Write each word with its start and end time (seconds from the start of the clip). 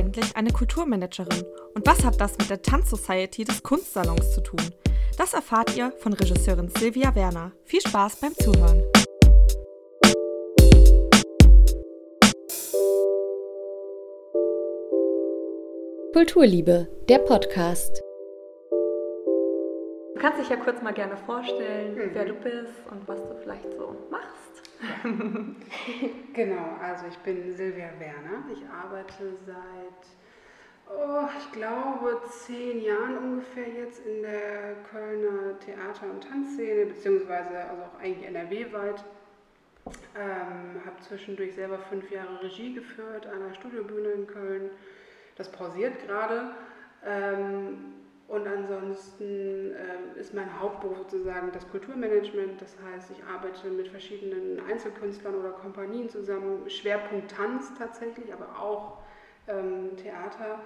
eigentlich 0.00 0.34
eine 0.34 0.50
Kulturmanagerin? 0.50 1.44
Und 1.74 1.86
was 1.86 2.02
hat 2.04 2.18
das 2.20 2.38
mit 2.38 2.48
der 2.48 2.62
Tanzsociety 2.62 3.44
des 3.44 3.62
Kunstsalons 3.62 4.32
zu 4.34 4.42
tun? 4.42 4.60
Das 5.18 5.34
erfahrt 5.34 5.76
ihr 5.76 5.92
von 5.98 6.14
Regisseurin 6.14 6.68
Silvia 6.68 7.14
Werner. 7.14 7.52
Viel 7.64 7.82
Spaß 7.82 8.16
beim 8.16 8.34
Zuhören. 8.34 8.82
Kulturliebe, 16.14 16.88
der 17.08 17.18
Podcast. 17.18 18.02
Du 20.20 20.26
kannst 20.26 20.38
dich 20.38 20.50
ja 20.50 20.56
kurz 20.56 20.82
mal 20.82 20.92
gerne 20.92 21.16
vorstellen, 21.16 21.94
mhm. 21.94 22.10
wer 22.12 22.26
du 22.26 22.34
bist 22.34 22.86
und 22.90 23.08
was 23.08 23.26
du 23.26 23.34
vielleicht 23.42 23.72
so 23.72 23.96
machst. 24.10 24.70
genau, 26.34 26.76
also 26.78 27.06
ich 27.08 27.16
bin 27.20 27.56
Silvia 27.56 27.88
Werner. 27.98 28.44
Ich 28.52 28.62
arbeite 28.68 29.32
seit, 29.46 30.94
oh, 30.94 31.26
ich 31.38 31.52
glaube, 31.52 32.20
zehn 32.28 32.82
Jahren 32.82 33.16
ungefähr 33.16 33.66
jetzt 33.66 34.04
in 34.04 34.20
der 34.20 34.74
Kölner 34.90 35.58
Theater- 35.58 36.10
und 36.12 36.22
Tanzszene, 36.22 36.84
beziehungsweise 36.84 37.56
also 37.56 37.82
auch 37.84 37.98
eigentlich 37.98 38.28
NRW-weit. 38.28 39.02
Ähm, 40.18 40.84
habe 40.84 41.00
zwischendurch 41.00 41.54
selber 41.54 41.78
fünf 41.78 42.10
Jahre 42.10 42.42
Regie 42.42 42.74
geführt 42.74 43.26
an 43.26 43.40
der 43.48 43.54
Studiobühne 43.54 44.10
in 44.10 44.26
Köln 44.26 44.70
das 45.36 45.50
pausiert 45.50 46.06
gerade. 46.06 46.50
Ähm, 47.02 47.94
und 48.30 48.46
ansonsten 48.46 49.72
äh, 49.72 50.20
ist 50.20 50.32
mein 50.34 50.60
Hauptberuf 50.60 50.98
sozusagen 50.98 51.50
das 51.50 51.68
Kulturmanagement. 51.68 52.62
Das 52.62 52.76
heißt, 52.80 53.10
ich 53.10 53.24
arbeite 53.24 53.66
mit 53.70 53.88
verschiedenen 53.88 54.60
Einzelkünstlern 54.70 55.34
oder 55.34 55.50
Kompanien 55.50 56.08
zusammen. 56.08 56.70
Schwerpunkt 56.70 57.32
Tanz 57.32 57.72
tatsächlich, 57.76 58.32
aber 58.32 58.46
auch 58.56 58.98
ähm, 59.48 59.96
Theater. 59.96 60.60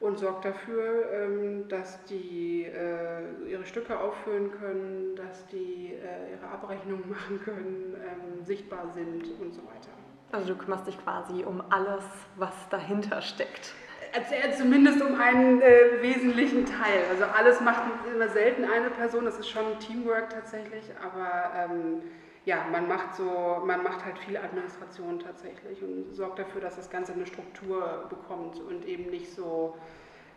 Und 0.00 0.18
sorge 0.18 0.50
dafür, 0.50 1.10
ähm, 1.10 1.66
dass 1.68 2.04
die 2.04 2.64
äh, 2.64 3.50
ihre 3.50 3.64
Stücke 3.64 3.98
aufführen 3.98 4.50
können, 4.52 5.16
dass 5.16 5.46
die 5.46 5.94
äh, 5.94 6.34
ihre 6.36 6.46
Abrechnungen 6.46 7.08
machen 7.08 7.40
können, 7.42 7.96
ähm, 7.96 8.44
sichtbar 8.44 8.86
sind 8.92 9.24
und 9.40 9.54
so 9.54 9.62
weiter. 9.62 9.88
Also 10.30 10.52
du 10.52 10.58
kümmerst 10.58 10.86
dich 10.86 11.02
quasi 11.02 11.42
um 11.42 11.62
alles, 11.70 12.04
was 12.36 12.52
dahinter 12.68 13.22
steckt 13.22 13.72
erzählt 14.12 14.56
zumindest 14.56 15.02
um 15.02 15.20
einen 15.20 15.60
äh, 15.60 16.02
wesentlichen 16.02 16.66
Teil. 16.66 17.04
Also 17.10 17.24
alles 17.24 17.60
macht 17.60 17.82
immer 18.12 18.28
selten 18.28 18.64
eine 18.64 18.90
Person, 18.90 19.24
das 19.24 19.38
ist 19.38 19.48
schon 19.48 19.78
Teamwork 19.78 20.30
tatsächlich, 20.30 20.84
aber 21.02 21.52
ähm, 21.56 22.02
ja, 22.44 22.64
man 22.70 22.88
macht 22.88 23.14
so, 23.14 23.62
man 23.64 23.82
macht 23.82 24.04
halt 24.04 24.18
viel 24.18 24.36
Administration 24.36 25.18
tatsächlich 25.18 25.82
und 25.82 26.14
sorgt 26.14 26.38
dafür, 26.38 26.60
dass 26.60 26.76
das 26.76 26.88
Ganze 26.88 27.12
eine 27.12 27.26
Struktur 27.26 28.06
bekommt 28.08 28.60
und 28.60 28.86
eben 28.86 29.10
nicht 29.10 29.34
so 29.34 29.76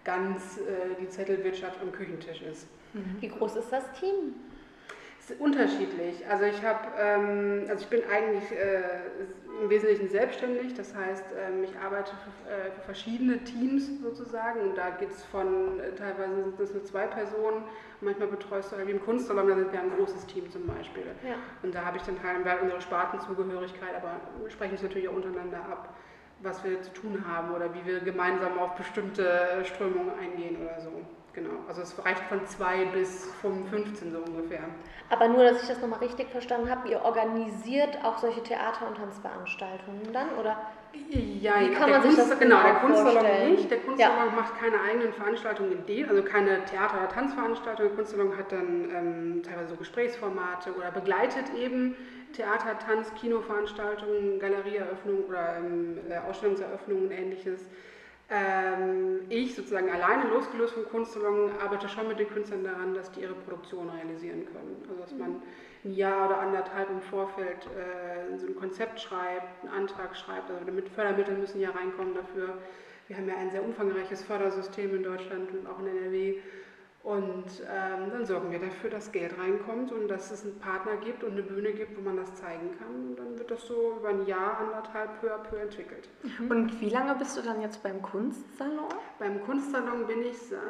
ganz 0.04 0.58
äh, 0.58 0.96
die 1.00 1.08
Zettelwirtschaft 1.10 1.80
am 1.82 1.92
Küchentisch 1.92 2.42
ist. 2.42 2.68
Wie 3.22 3.30
groß 3.30 3.56
ist 3.56 3.72
das 3.72 3.90
Team? 3.94 4.36
Ist 5.30 5.40
unterschiedlich. 5.40 6.28
Also 6.28 6.46
ich 6.46 6.64
habe, 6.64 6.80
ähm, 7.00 7.66
also 7.70 7.84
ich 7.84 7.90
bin 7.90 8.02
eigentlich 8.10 8.52
äh, 8.52 8.82
im 9.62 9.70
Wesentlichen 9.70 10.10
selbstständig. 10.10 10.74
Das 10.74 10.96
heißt, 10.96 11.26
ähm, 11.38 11.64
ich 11.64 11.78
arbeite 11.78 12.12
für, 12.12 12.52
äh, 12.52 12.72
für, 12.72 12.82
verschiedene 12.82 13.44
Teams 13.44 14.02
sozusagen. 14.02 14.62
Und 14.62 14.78
da 14.78 14.90
geht 14.90 15.12
es 15.12 15.24
von, 15.26 15.80
äh, 15.80 15.94
teilweise 15.94 16.44
sind 16.44 16.60
das 16.60 16.74
nur 16.74 16.84
zwei 16.84 17.06
Personen. 17.06 17.64
Manchmal 18.02 18.30
betreust 18.30 18.72
du, 18.72 18.88
wie 18.88 18.92
im 18.92 19.04
Kunstsalon, 19.04 19.48
da 19.48 19.56
sind 19.56 19.72
wir 19.72 19.80
ein 19.80 19.92
großes 19.96 20.26
Team 20.26 20.50
zum 20.50 20.66
Beispiel. 20.66 21.04
Ja. 21.24 21.36
Und 21.62 21.76
da 21.76 21.86
habe 21.86 21.98
ich 21.98 22.04
dann 22.04 22.18
halt 22.24 22.62
unsere 22.62 22.82
Spartenzugehörigkeit, 22.82 23.96
aber 23.96 24.20
wir 24.42 24.50
sprechen 24.50 24.76
es 24.76 24.82
natürlich 24.82 25.08
auch 25.08 25.16
untereinander 25.16 25.58
ab, 25.58 25.94
was 26.42 26.64
wir 26.64 26.82
zu 26.82 26.92
tun 26.94 27.24
haben 27.28 27.54
oder 27.54 27.72
wie 27.76 27.86
wir 27.86 28.00
gemeinsam 28.00 28.58
auf 28.58 28.74
bestimmte 28.76 29.64
Strömungen 29.66 30.12
eingehen 30.20 30.58
oder 30.64 30.82
so. 30.82 30.90
Genau, 31.34 31.52
also 31.68 31.82
es 31.82 31.98
reicht 32.04 32.24
von 32.24 32.46
2 32.46 32.86
bis 32.86 33.30
15 33.42 34.12
so 34.12 34.20
ungefähr. 34.20 34.64
Aber 35.10 35.30
nur, 35.30 35.44
dass 35.44 35.62
ich 35.62 35.70
das 35.70 35.80
nochmal 35.80 36.00
richtig 36.00 36.30
verstanden 36.30 36.70
habe, 36.70 36.90
ihr 36.90 37.02
organisiert 37.04 37.98
auch 38.04 38.18
solche 38.18 38.44
Theater- 38.44 38.88
und 38.88 38.98
Tanzveranstaltungen 38.98 40.12
dann, 40.12 40.28
oder? 40.38 40.58
Ja, 41.10 41.62
Wie 41.62 41.74
kann 41.74 41.90
man 41.90 42.02
sich 42.02 42.16
Kunst, 42.16 42.32
das 42.32 42.40
genau, 42.40 42.58
genau 42.58 42.64
der 42.64 42.74
Kunstsalon 42.82 43.52
nicht. 43.52 43.72
Der 43.72 43.78
Kunstsalon 43.80 44.28
ja. 44.28 44.36
macht 44.36 44.60
keine 44.60 44.80
eigenen 44.82 45.14
Veranstaltungen 45.14 45.72
in 45.72 45.86
dem, 45.86 46.10
also 46.10 46.22
keine 46.22 46.66
Theater- 46.66 46.98
oder 46.98 47.10
Tanzveranstaltungen. 47.10 47.90
Der 47.90 47.96
Kunstsalon 47.96 48.38
hat 48.38 48.52
dann 48.52 48.90
ähm, 48.94 49.44
teilweise 49.44 49.70
so 49.70 49.76
Gesprächsformate 49.78 50.76
oder 50.76 50.92
begleitet 50.92 51.46
eben 51.58 51.96
Theater, 52.34 52.78
Tanz, 52.78 53.14
Kinoveranstaltungen, 53.14 54.40
Galerieeröffnungen 54.40 55.24
oder 55.26 55.58
ähm, 55.58 55.98
äh, 56.10 56.18
Ausstellungseröffnungen 56.30 57.06
und 57.06 57.12
ähnliches. 57.12 57.66
Ähm, 58.34 59.20
ich 59.28 59.56
sozusagen 59.56 59.90
alleine 59.90 60.30
losgelöst 60.30 60.74
vom 60.74 60.86
Kunstsalon 60.86 61.52
arbeite 61.62 61.90
schon 61.90 62.08
mit 62.08 62.18
den 62.18 62.30
Künstlern 62.30 62.64
daran, 62.64 62.94
dass 62.94 63.12
die 63.12 63.22
ihre 63.22 63.34
Produktion 63.34 63.90
realisieren 63.90 64.46
können. 64.46 64.78
Also 64.90 65.02
dass 65.02 65.14
man 65.14 65.42
ein 65.84 65.94
Jahr 65.94 66.28
oder 66.28 66.40
anderthalb 66.40 66.90
im 66.90 67.02
Vorfeld 67.02 67.68
äh, 67.76 68.38
so 68.38 68.48
ein 68.48 68.56
Konzept 68.56 69.02
schreibt, 69.02 69.62
einen 69.64 69.74
Antrag 69.74 70.16
schreibt. 70.16 70.50
Also 70.50 70.64
damit 70.66 70.88
Fördermittel 70.88 71.38
müssen 71.38 71.60
ja 71.60 71.72
reinkommen 71.72 72.14
dafür. 72.16 72.58
Wir 73.10 73.18
haben 73.18 73.28
ja 73.28 73.36
ein 73.36 73.52
sehr 73.52 73.66
umfangreiches 73.66 74.24
Fördersystem 74.24 74.96
in 74.96 75.04
Deutschland 75.04 75.52
und 75.52 75.68
auch 75.68 75.80
in 75.80 75.88
NRW. 75.88 76.36
Und 77.04 77.46
ähm, 77.62 78.12
dann 78.12 78.26
sorgen 78.26 78.52
wir 78.52 78.60
dafür, 78.60 78.92
dass 78.92 79.12
Geld 79.12 79.38
reinkommt 79.38 79.92
und 79.92 80.08
dass 80.08 80.30
es 80.30 80.44
einen 80.44 80.60
Partner 80.60 80.98
gibt 80.98 81.24
und 81.24 81.32
eine 81.32 81.42
Bühne 81.42 81.74
gibt, 81.74 81.98
wo 81.98 82.02
man 82.02 82.18
das 82.18 82.36
zeigen 82.36 82.78
kann. 82.78 83.10
Und 83.10 83.16
dann 83.16 83.40
wird 83.40 83.50
das 83.50 83.66
so 83.66 83.98
über 83.98 84.10
ein 84.10 84.28
Jahr, 84.28 84.60
anderthalb, 84.60 85.20
peu 85.20 85.34
à 85.34 85.40
peu 85.40 85.58
entwickelt. 85.58 86.10
Und 86.48 86.80
wie 86.80 86.90
lange 86.90 87.16
bist 87.16 87.36
du 87.38 87.42
dann 87.42 87.60
jetzt 87.62 87.82
beim 87.82 88.02
Kunstsalon? 88.04 88.94
Beim 89.18 89.44
Kunstsalon 89.44 90.06
bin 90.06 90.22
ich 90.22 90.38
seit 90.38 90.62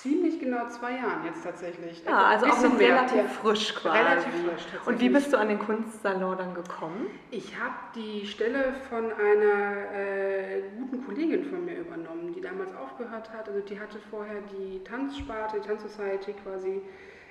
ziemlich 0.00 0.40
genau 0.40 0.68
zwei 0.68 0.92
Jahren 0.96 1.24
jetzt 1.24 1.44
tatsächlich. 1.44 2.02
Ja, 2.04 2.24
also 2.24 2.46
auch 2.46 2.62
noch 2.62 2.78
relativ 2.78 3.16
mehr. 3.16 3.28
frisch 3.28 3.74
quasi. 3.74 3.98
Relativ 3.98 4.32
frisch 4.32 4.64
tatsächlich. 4.64 4.86
Und 4.86 5.00
wie 5.00 5.08
bist 5.08 5.32
du 5.32 5.38
an 5.38 5.48
den 5.48 5.58
Kunstsalon 5.58 6.38
dann 6.38 6.54
gekommen? 6.54 7.06
Ich 7.30 7.58
habe 7.58 7.74
die 7.94 8.26
Stelle 8.26 8.74
von 8.88 9.12
einer 9.12 9.92
äh, 9.94 10.62
guten 10.78 11.04
Kollegin 11.04 11.44
von 11.44 11.64
mir 11.64 11.78
übernommen, 11.78 12.32
die 12.34 12.40
damals 12.40 12.74
aufgehört 12.74 13.32
hat. 13.32 13.48
Also 13.48 13.60
die 13.60 13.78
hatte 13.78 13.98
vorher 14.10 14.40
die 14.52 14.82
Tanzsparte, 14.84 15.60
die 15.60 15.66
Tanzsociety 15.66 16.34
quasi 16.42 16.82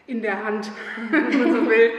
in 0.07 0.21
der 0.21 0.43
Hand, 0.43 0.71
wenn 1.09 1.39
man 1.39 1.51
so 1.51 1.65
will. 1.69 1.91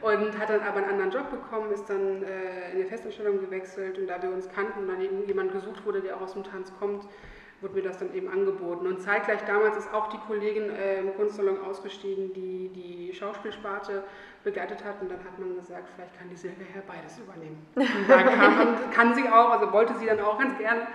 Und 0.00 0.38
hat 0.38 0.48
dann 0.48 0.60
aber 0.60 0.76
einen 0.76 0.90
anderen 0.90 1.10
Job 1.10 1.28
bekommen, 1.28 1.72
ist 1.72 1.90
dann 1.90 2.22
äh, 2.22 2.70
in 2.70 2.76
eine 2.76 2.86
Festanstellung 2.86 3.40
gewechselt 3.40 3.98
und 3.98 4.06
da 4.06 4.22
wir 4.22 4.30
uns 4.30 4.48
kannten 4.48 4.82
und 4.82 4.88
dann 4.88 5.00
eben 5.00 5.26
jemand 5.26 5.50
gesucht 5.50 5.84
wurde, 5.84 6.00
der 6.00 6.16
auch 6.16 6.20
aus 6.20 6.34
dem 6.34 6.44
Tanz 6.44 6.72
kommt, 6.78 7.04
wurde 7.60 7.74
mir 7.74 7.82
das 7.82 7.98
dann 7.98 8.14
eben 8.14 8.28
angeboten. 8.28 8.86
Und 8.86 9.00
zeitgleich 9.00 9.44
damals 9.44 9.76
ist 9.76 9.92
auch 9.92 10.08
die 10.08 10.18
Kollegin 10.18 10.70
äh, 10.70 11.00
im 11.00 11.14
Kunstsalon 11.16 11.60
ausgestiegen, 11.62 12.32
die 12.32 12.68
die 12.68 13.12
Schauspielsparte 13.12 14.04
begleitet 14.44 14.84
hat. 14.84 15.00
Und 15.02 15.10
dann 15.10 15.18
hat 15.18 15.38
man 15.38 15.56
gesagt, 15.56 15.88
vielleicht 15.94 16.16
kann 16.18 16.28
die 16.30 16.36
Silvia 16.36 16.66
ja 16.74 16.82
beides 16.86 17.18
übernehmen. 17.18 17.66
Und 17.74 18.08
da 18.08 18.22
kann, 18.22 18.90
kann 18.92 19.14
sie 19.14 19.28
auch, 19.28 19.50
also 19.50 19.72
wollte 19.72 19.94
sie 19.98 20.06
dann 20.06 20.20
auch 20.20 20.38
ganz 20.38 20.56
gern. 20.58 20.86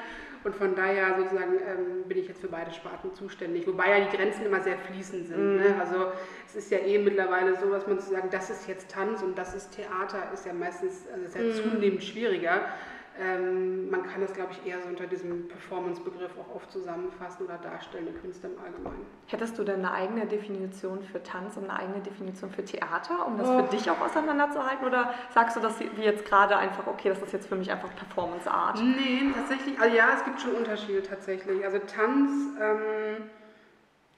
Und 0.44 0.56
von 0.56 0.76
daher 0.76 1.16
sozusagen 1.18 1.54
ähm, 1.54 2.08
bin 2.08 2.18
ich 2.18 2.28
jetzt 2.28 2.42
für 2.42 2.50
beide 2.50 2.72
Sparten 2.74 3.14
zuständig. 3.14 3.66
Wobei 3.66 3.98
ja 3.98 4.06
die 4.06 4.16
Grenzen 4.16 4.46
immer 4.46 4.60
sehr 4.60 4.78
fließend 4.78 5.28
sind. 5.28 5.56
Ne? 5.56 5.70
Mhm. 5.70 5.76
Ne? 5.76 5.80
Also 5.80 6.12
es 6.46 6.56
ist 6.56 6.72
ja 6.72 6.80
eh 6.80 6.98
mittlerweile 6.98 7.56
so, 7.58 7.70
dass 7.72 7.88
man 7.88 8.00
zu 8.00 8.12
sagen, 8.12 8.30
das 8.30 8.50
ist 8.50 8.68
jetzt 8.68 8.92
Tanz 8.92 9.22
und 9.22 9.38
das 9.38 9.56
ist 9.56 9.72
Theater, 9.72 10.32
ist 10.34 10.46
ja 10.46 10.54
meistens, 10.54 11.08
also 11.14 11.26
ist 11.26 11.36
ja 11.36 11.42
mhm. 11.42 11.72
zunehmend 11.72 12.04
schwieriger. 12.04 12.66
Ähm, 13.20 13.90
man 13.92 14.04
kann 14.04 14.22
das, 14.22 14.34
glaube 14.34 14.52
ich, 14.52 14.70
eher 14.70 14.82
so 14.82 14.90
unter 14.90 15.06
diesem 15.06 15.48
Performance-Begriff 15.48 16.32
auch 16.40 16.56
oft 16.56 16.72
zusammenfassen 16.72 17.46
oder 17.46 17.58
darstellen, 17.58 17.94
darstellende 17.94 18.20
Künste 18.20 18.48
im 18.48 18.54
Allgemeinen. 18.64 19.06
Hättest 19.28 19.58
du 19.58 19.64
denn 19.64 19.80
eine 19.80 19.92
eigene 19.92 20.26
Definition 20.26 21.04
für 21.04 21.22
Tanz 21.22 21.58
und 21.58 21.70
eine 21.70 21.80
eigene 21.80 22.00
Definition 22.00 22.50
für 22.52 22.64
Theater, 22.64 23.26
um 23.28 23.38
das 23.38 23.48
oh. 23.48 23.64
für 23.64 23.76
dich 23.76 23.90
auch 23.90 24.00
auseinanderzuhalten? 24.02 24.86
Oder 24.86 25.14
sagst 25.34 25.56
du 25.56 25.62
das 25.62 25.80
wie 25.80 26.02
jetzt 26.02 26.26
gerade 26.26 26.58
einfach, 26.58 26.88
okay, 26.88 27.10
das 27.10 27.22
ist 27.22 27.34
jetzt 27.34 27.48
für 27.48 27.56
mich 27.56 27.72
einfach 27.72 27.94
Performance-Art? 27.96 28.80
Nee, 28.82 29.32
tatsächlich, 29.34 29.80
also 29.80 29.96
ja, 29.96 30.10
es 30.16 30.24
gibt 30.24 30.42
schon 30.42 30.54
Unterschiede 30.54 31.04
tatsächlich. 31.04 31.64
Also 31.64 31.80
Tanz, 31.80 32.32
ähm, 32.60 33.30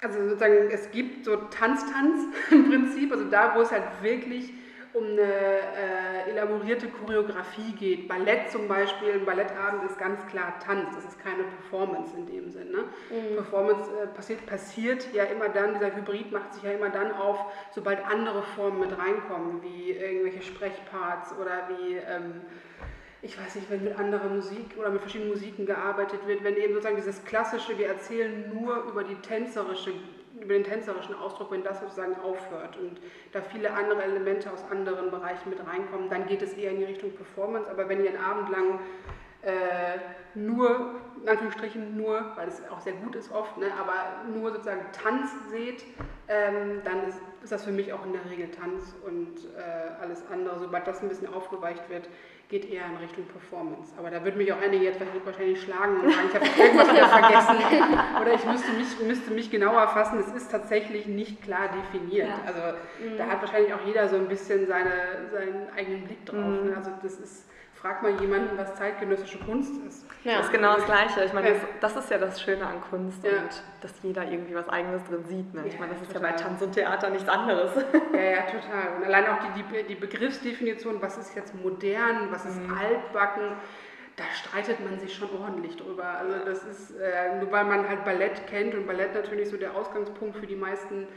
also 0.01 0.19
sozusagen, 0.23 0.69
es 0.71 0.91
gibt 0.91 1.25
so 1.25 1.35
Tanztanz 1.35 2.23
im 2.51 2.69
Prinzip, 2.69 3.11
also 3.11 3.25
da, 3.25 3.55
wo 3.55 3.61
es 3.61 3.71
halt 3.71 3.83
wirklich 4.01 4.53
um 4.95 5.03
eine 5.03 5.21
äh, 5.21 6.29
elaborierte 6.29 6.87
Choreografie 6.87 7.73
geht. 7.73 8.07
Ballett 8.07 8.49
zum 8.49 8.67
Beispiel, 8.67 9.13
ein 9.13 9.25
Ballettabend 9.25 9.83
ist 9.89 9.97
ganz 9.97 10.25
klar 10.27 10.59
Tanz, 10.59 10.95
das 10.95 11.05
ist 11.05 11.19
keine 11.19 11.43
Performance 11.43 12.15
in 12.15 12.25
dem 12.25 12.49
Sinne. 12.49 12.85
Mhm. 13.09 13.35
Performance 13.35 13.89
äh, 13.91 14.07
passiert, 14.07 14.45
passiert 14.45 15.13
ja 15.13 15.25
immer 15.25 15.49
dann, 15.49 15.73
dieser 15.73 15.95
Hybrid 15.95 16.31
macht 16.31 16.53
sich 16.53 16.63
ja 16.63 16.71
immer 16.71 16.89
dann 16.89 17.11
auf, 17.11 17.39
sobald 17.71 18.05
andere 18.05 18.41
Formen 18.55 18.79
mit 18.79 18.97
reinkommen, 18.97 19.61
wie 19.61 19.91
irgendwelche 19.91 20.41
Sprechparts 20.41 21.33
oder 21.39 21.69
wie... 21.69 21.95
Ähm, 21.95 22.41
ich 23.21 23.39
weiß 23.41 23.55
nicht, 23.55 23.71
wenn 23.71 23.83
mit 23.83 23.97
anderer 23.97 24.29
Musik 24.29 24.75
oder 24.77 24.91
mit 24.91 25.01
verschiedenen 25.01 25.31
Musiken 25.31 25.65
gearbeitet 25.65 26.27
wird, 26.27 26.43
wenn 26.43 26.55
eben 26.57 26.73
sozusagen 26.73 26.97
dieses 26.97 27.25
klassische, 27.25 27.75
wir 27.75 27.87
erzählen 27.87 28.53
nur 28.53 28.83
über 28.83 29.03
die 29.03 29.15
tänzerische 29.15 29.93
über 30.41 30.53
den 30.53 30.63
tänzerischen 30.63 31.15
Ausdruck, 31.15 31.51
wenn 31.51 31.63
das 31.63 31.79
sozusagen 31.79 32.15
aufhört 32.15 32.77
und 32.77 32.99
da 33.31 33.41
viele 33.41 33.71
andere 33.71 34.03
Elemente 34.03 34.51
aus 34.51 34.63
anderen 34.69 35.11
Bereichen 35.11 35.49
mit 35.49 35.59
reinkommen, 35.65 36.09
dann 36.09 36.27
geht 36.27 36.41
es 36.41 36.53
eher 36.53 36.71
in 36.71 36.77
die 36.77 36.85
Richtung 36.85 37.11
Performance. 37.11 37.69
Aber 37.69 37.87
wenn 37.89 38.03
ihr 38.03 38.09
einen 38.09 38.23
Abend 38.23 38.49
lang 38.49 38.79
äh, 39.45 39.99
nur, 40.37 40.95
in 41.21 41.29
Anführungsstrichen 41.29 41.95
nur, 41.95 42.31
weil 42.35 42.47
es 42.47 42.61
auch 42.69 42.81
sehr 42.81 42.93
gut 42.93 43.15
ist 43.15 43.31
oft, 43.31 43.57
ne, 43.57 43.67
aber 43.79 44.27
nur 44.33 44.51
sozusagen 44.51 44.85
Tanz 44.91 45.29
seht, 45.49 45.83
ähm, 46.27 46.81
dann 46.83 47.07
ist, 47.07 47.19
ist, 47.43 47.51
das 47.51 47.63
für 47.63 47.71
mich 47.71 47.93
auch 47.93 48.03
in 48.05 48.13
der 48.13 48.29
Regel 48.29 48.49
Tanz 48.49 48.95
und 49.05 49.45
äh, 49.55 50.01
alles 50.01 50.23
andere, 50.31 50.59
sobald 50.59 50.87
das 50.87 51.01
ein 51.01 51.09
bisschen 51.09 51.31
aufgeweicht 51.31 51.87
wird, 51.89 52.09
geht 52.49 52.69
eher 52.69 52.85
in 52.85 52.97
Richtung 52.97 53.25
Performance. 53.25 53.93
Aber 53.97 54.09
da 54.09 54.23
würden 54.23 54.37
mich 54.37 54.51
auch 54.51 54.61
einige 54.61 54.83
jetzt 54.83 54.99
wahrscheinlich 55.23 55.61
schlagen 55.61 55.99
und 56.01 56.11
sagen, 56.11 56.27
ich 56.29 56.35
habe 56.35 56.45
irgendwas 56.45 56.91
wieder 56.91 57.07
vergessen 57.07 57.99
oder 58.21 58.33
ich 58.33 58.45
müsste 58.45 58.71
mich, 58.73 58.99
müsste 59.07 59.31
mich 59.31 59.51
genauer 59.51 59.87
fassen. 59.87 60.19
Es 60.19 60.33
ist 60.35 60.51
tatsächlich 60.51 61.05
nicht 61.07 61.41
klar 61.41 61.69
definiert. 61.69 62.29
Ja. 62.29 62.39
Also 62.45 62.77
mhm. 63.03 63.17
da 63.17 63.27
hat 63.27 63.41
wahrscheinlich 63.41 63.73
auch 63.73 63.85
jeder 63.85 64.09
so 64.09 64.15
ein 64.15 64.27
bisschen 64.27 64.67
seine, 64.67 64.91
seinen 65.31 65.69
eigenen 65.75 66.03
Blick 66.03 66.25
drauf. 66.25 66.63
Mhm. 66.63 66.73
Also 66.75 66.91
das 67.01 67.19
ist 67.19 67.45
frag 67.85 68.01
mal 68.01 68.19
jemanden, 68.19 68.57
was 68.57 68.73
zeitgenössische 68.73 69.37
Kunst 69.37 69.73
ist. 69.87 70.07
Ja, 70.23 70.37
das 70.37 70.47
ist 70.47 70.51
genau 70.51 70.75
das 70.75 70.85
Gleiche. 70.85 71.23
Ich 71.23 71.33
meine, 71.33 71.51
das, 71.51 71.93
das 71.93 72.03
ist 72.03 72.09
ja 72.09 72.17
das 72.17 72.41
Schöne 72.41 72.65
an 72.65 72.81
Kunst 72.81 73.23
ja. 73.23 73.29
und 73.29 73.63
dass 73.81 73.93
jeder 74.01 74.23
irgendwie 74.23 74.55
was 74.55 74.67
Eigenes 74.69 75.03
drin 75.03 75.23
sieht. 75.25 75.53
Ne? 75.53 75.65
Ich 75.67 75.77
meine, 75.77 75.93
das 75.93 76.01
ist 76.01 76.11
total. 76.11 76.31
ja 76.31 76.35
bei 76.35 76.41
Tanz 76.43 76.61
und 76.63 76.71
Theater 76.71 77.09
nichts 77.11 77.29
anderes. 77.29 77.71
Ja, 78.13 78.21
ja, 78.21 78.41
total. 78.43 78.95
Und 78.97 79.03
allein 79.03 79.27
auch 79.27 79.37
die, 79.39 79.61
die, 79.61 79.83
die 79.83 79.95
Begriffsdefinition, 79.95 81.01
was 81.01 81.17
ist 81.17 81.35
jetzt 81.35 81.53
modern, 81.53 82.31
was 82.31 82.45
ist 82.45 82.59
mhm. 82.59 82.73
altbacken, 82.73 83.51
da 84.15 84.23
streitet 84.33 84.79
man 84.79 84.97
sich 84.99 85.13
schon 85.13 85.29
ordentlich 85.37 85.75
drüber. 85.75 86.05
Also 86.05 86.45
das 86.45 86.63
ist, 86.63 86.91
äh, 86.97 87.37
nur 87.39 87.51
weil 87.51 87.65
man 87.65 87.87
halt 87.87 88.05
Ballett 88.05 88.47
kennt 88.47 88.73
und 88.73 88.87
Ballett 88.87 89.13
natürlich 89.13 89.49
so 89.49 89.57
der 89.57 89.75
Ausgangspunkt 89.75 90.37
für 90.37 90.47
die 90.47 90.55
meisten 90.55 91.07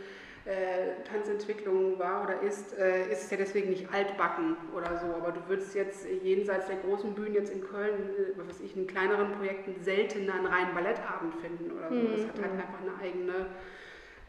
äh, 0.48 1.02
Tanzentwicklung 1.04 1.98
war 1.98 2.24
oder 2.24 2.40
ist, 2.40 2.72
äh, 2.78 3.12
ist 3.12 3.24
es 3.24 3.30
ja 3.30 3.36
deswegen 3.36 3.68
nicht 3.68 3.92
altbacken 3.92 4.56
oder 4.74 4.96
so. 4.96 5.06
Aber 5.14 5.30
du 5.30 5.46
würdest 5.46 5.74
jetzt 5.74 6.06
jenseits 6.22 6.68
der 6.68 6.76
großen 6.76 7.14
Bühnen 7.14 7.34
jetzt 7.34 7.52
in 7.52 7.60
Köln, 7.60 8.10
äh, 8.16 8.38
was 8.38 8.48
weiß 8.48 8.60
ich, 8.60 8.74
in 8.74 8.86
kleineren 8.86 9.32
Projekten 9.32 9.78
seltener 9.82 10.36
einen 10.36 10.46
reinen 10.46 10.74
Ballettabend 10.74 11.34
finden 11.34 11.70
oder 11.72 11.90
so. 11.90 11.94
Mhm. 11.94 12.12
Das 12.12 12.28
hat 12.28 12.40
halt 12.40 12.54
mhm. 12.54 12.60
einfach 12.60 12.80
eine 12.80 12.98
eigene, 13.02 13.46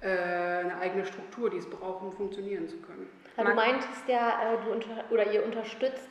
äh, 0.01 0.65
eine 0.65 0.77
eigene 0.79 1.05
Struktur, 1.05 1.49
die 1.49 1.57
es 1.57 1.69
braucht, 1.69 2.03
um 2.03 2.11
funktionieren 2.11 2.67
zu 2.67 2.77
können. 2.81 3.07
Also 3.37 3.51
du 3.51 3.55
meintest 3.55 4.07
ja, 4.09 4.55
äh, 4.55 4.57
du 4.65 4.73
unter, 4.73 5.05
oder 5.11 5.31
ihr 5.31 5.45
unterstützt 5.45 6.09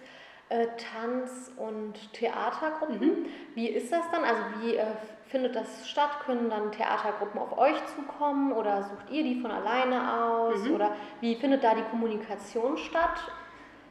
Tanz- 0.78 1.52
und 1.58 2.14
Theatergruppen. 2.14 2.98
Mhm. 2.98 3.26
Wie 3.54 3.68
ist 3.68 3.92
das 3.92 4.10
dann? 4.10 4.24
Also 4.24 4.40
wie 4.62 4.76
äh, 4.76 4.86
findet 5.28 5.54
das 5.56 5.88
statt? 5.88 6.10
Können 6.24 6.50
dann 6.50 6.72
Theatergruppen 6.72 7.40
auf 7.40 7.56
euch 7.56 7.76
zukommen 7.94 8.52
oder 8.52 8.82
sucht 8.82 9.10
ihr 9.10 9.22
die 9.22 9.40
von 9.40 9.50
alleine 9.50 10.22
aus? 10.22 10.62
Mhm. 10.62 10.74
Oder 10.74 10.94
wie 11.20 11.36
findet 11.36 11.62
da 11.64 11.74
die 11.74 11.84
Kommunikation 11.90 12.76
statt? 12.76 13.30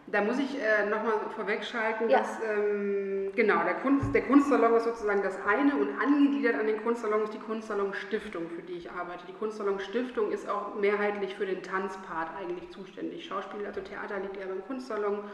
Da 0.10 0.22
muss 0.22 0.40
ich 0.40 0.58
äh, 0.62 0.86
nochmal 0.90 1.16
vorwegschalten, 1.36 2.10
ja. 2.10 2.20
dass 2.20 2.40
ähm, 2.42 3.34
genau, 3.36 3.62
der, 3.66 3.74
Kunst, 3.76 4.16
der 4.16 4.22
Kunstsalon 4.22 4.76
ist 4.76 4.86
sozusagen 4.86 5.22
das 5.22 5.38
eine 5.46 5.76
und 5.76 6.00
angegliedert 6.02 6.56
an 6.56 6.66
den 6.66 6.82
Kunstsalon 6.82 7.24
ist 7.24 7.34
die 7.34 7.40
Kunstsalon 7.40 7.94
Stiftung, 7.94 8.50
für 8.50 8.62
die 8.62 8.74
ich 8.74 8.90
arbeite. 8.90 9.26
Die 9.28 9.34
Kunstsalon 9.34 9.82
Stiftung 9.82 10.32
ist 10.32 10.48
auch 10.48 10.76
mehrheitlich 10.76 11.36
für 11.36 11.46
den 11.46 11.62
Tanzpart 11.62 12.30
eigentlich 12.40 12.70
zuständig. 12.70 13.26
Schauspiel, 13.26 13.66
also 13.66 13.82
Theater 13.82 14.20
liegt 14.20 14.38
eher 14.38 14.48
beim 14.48 14.66
Kunstsalon. 14.66 15.26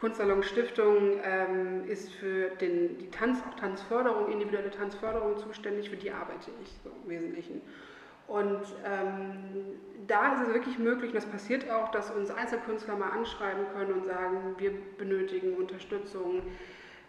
Kunstsalon 0.00 0.42
Stiftung 0.42 1.20
ähm, 1.24 1.88
ist 1.88 2.12
für 2.12 2.50
den, 2.60 2.98
die 2.98 3.10
Tanz, 3.10 3.38
auch 3.48 3.54
Tanzförderung, 3.54 4.30
individuelle 4.30 4.70
Tanzförderung 4.70 5.38
zuständig, 5.38 5.90
für 5.90 5.96
die 5.96 6.10
arbeite 6.10 6.50
ich 6.62 6.72
so 6.82 6.90
im 7.04 7.10
Wesentlichen. 7.10 7.60
Und 8.26 8.62
ähm, 8.84 9.78
da 10.06 10.34
ist 10.34 10.48
es 10.48 10.54
wirklich 10.54 10.78
möglich, 10.78 11.10
und 11.10 11.16
das 11.16 11.26
passiert 11.26 11.70
auch, 11.70 11.90
dass 11.90 12.10
uns 12.10 12.30
Einzelkünstler 12.30 12.96
mal 12.96 13.10
anschreiben 13.10 13.66
können 13.74 13.92
und 13.92 14.06
sagen, 14.06 14.54
wir 14.58 14.72
benötigen 14.98 15.54
Unterstützung, 15.56 16.42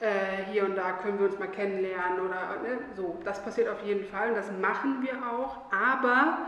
äh, 0.01 0.51
hier 0.51 0.65
und 0.65 0.75
da 0.75 0.91
können 0.93 1.19
wir 1.19 1.27
uns 1.27 1.39
mal 1.39 1.47
kennenlernen 1.47 2.19
oder 2.19 2.61
ne, 2.61 2.79
so. 2.95 3.17
Das 3.23 3.41
passiert 3.43 3.69
auf 3.69 3.81
jeden 3.85 4.03
Fall 4.05 4.29
und 4.29 4.35
das 4.35 4.51
machen 4.59 5.01
wir 5.01 5.13
auch, 5.31 5.61
aber 5.71 6.39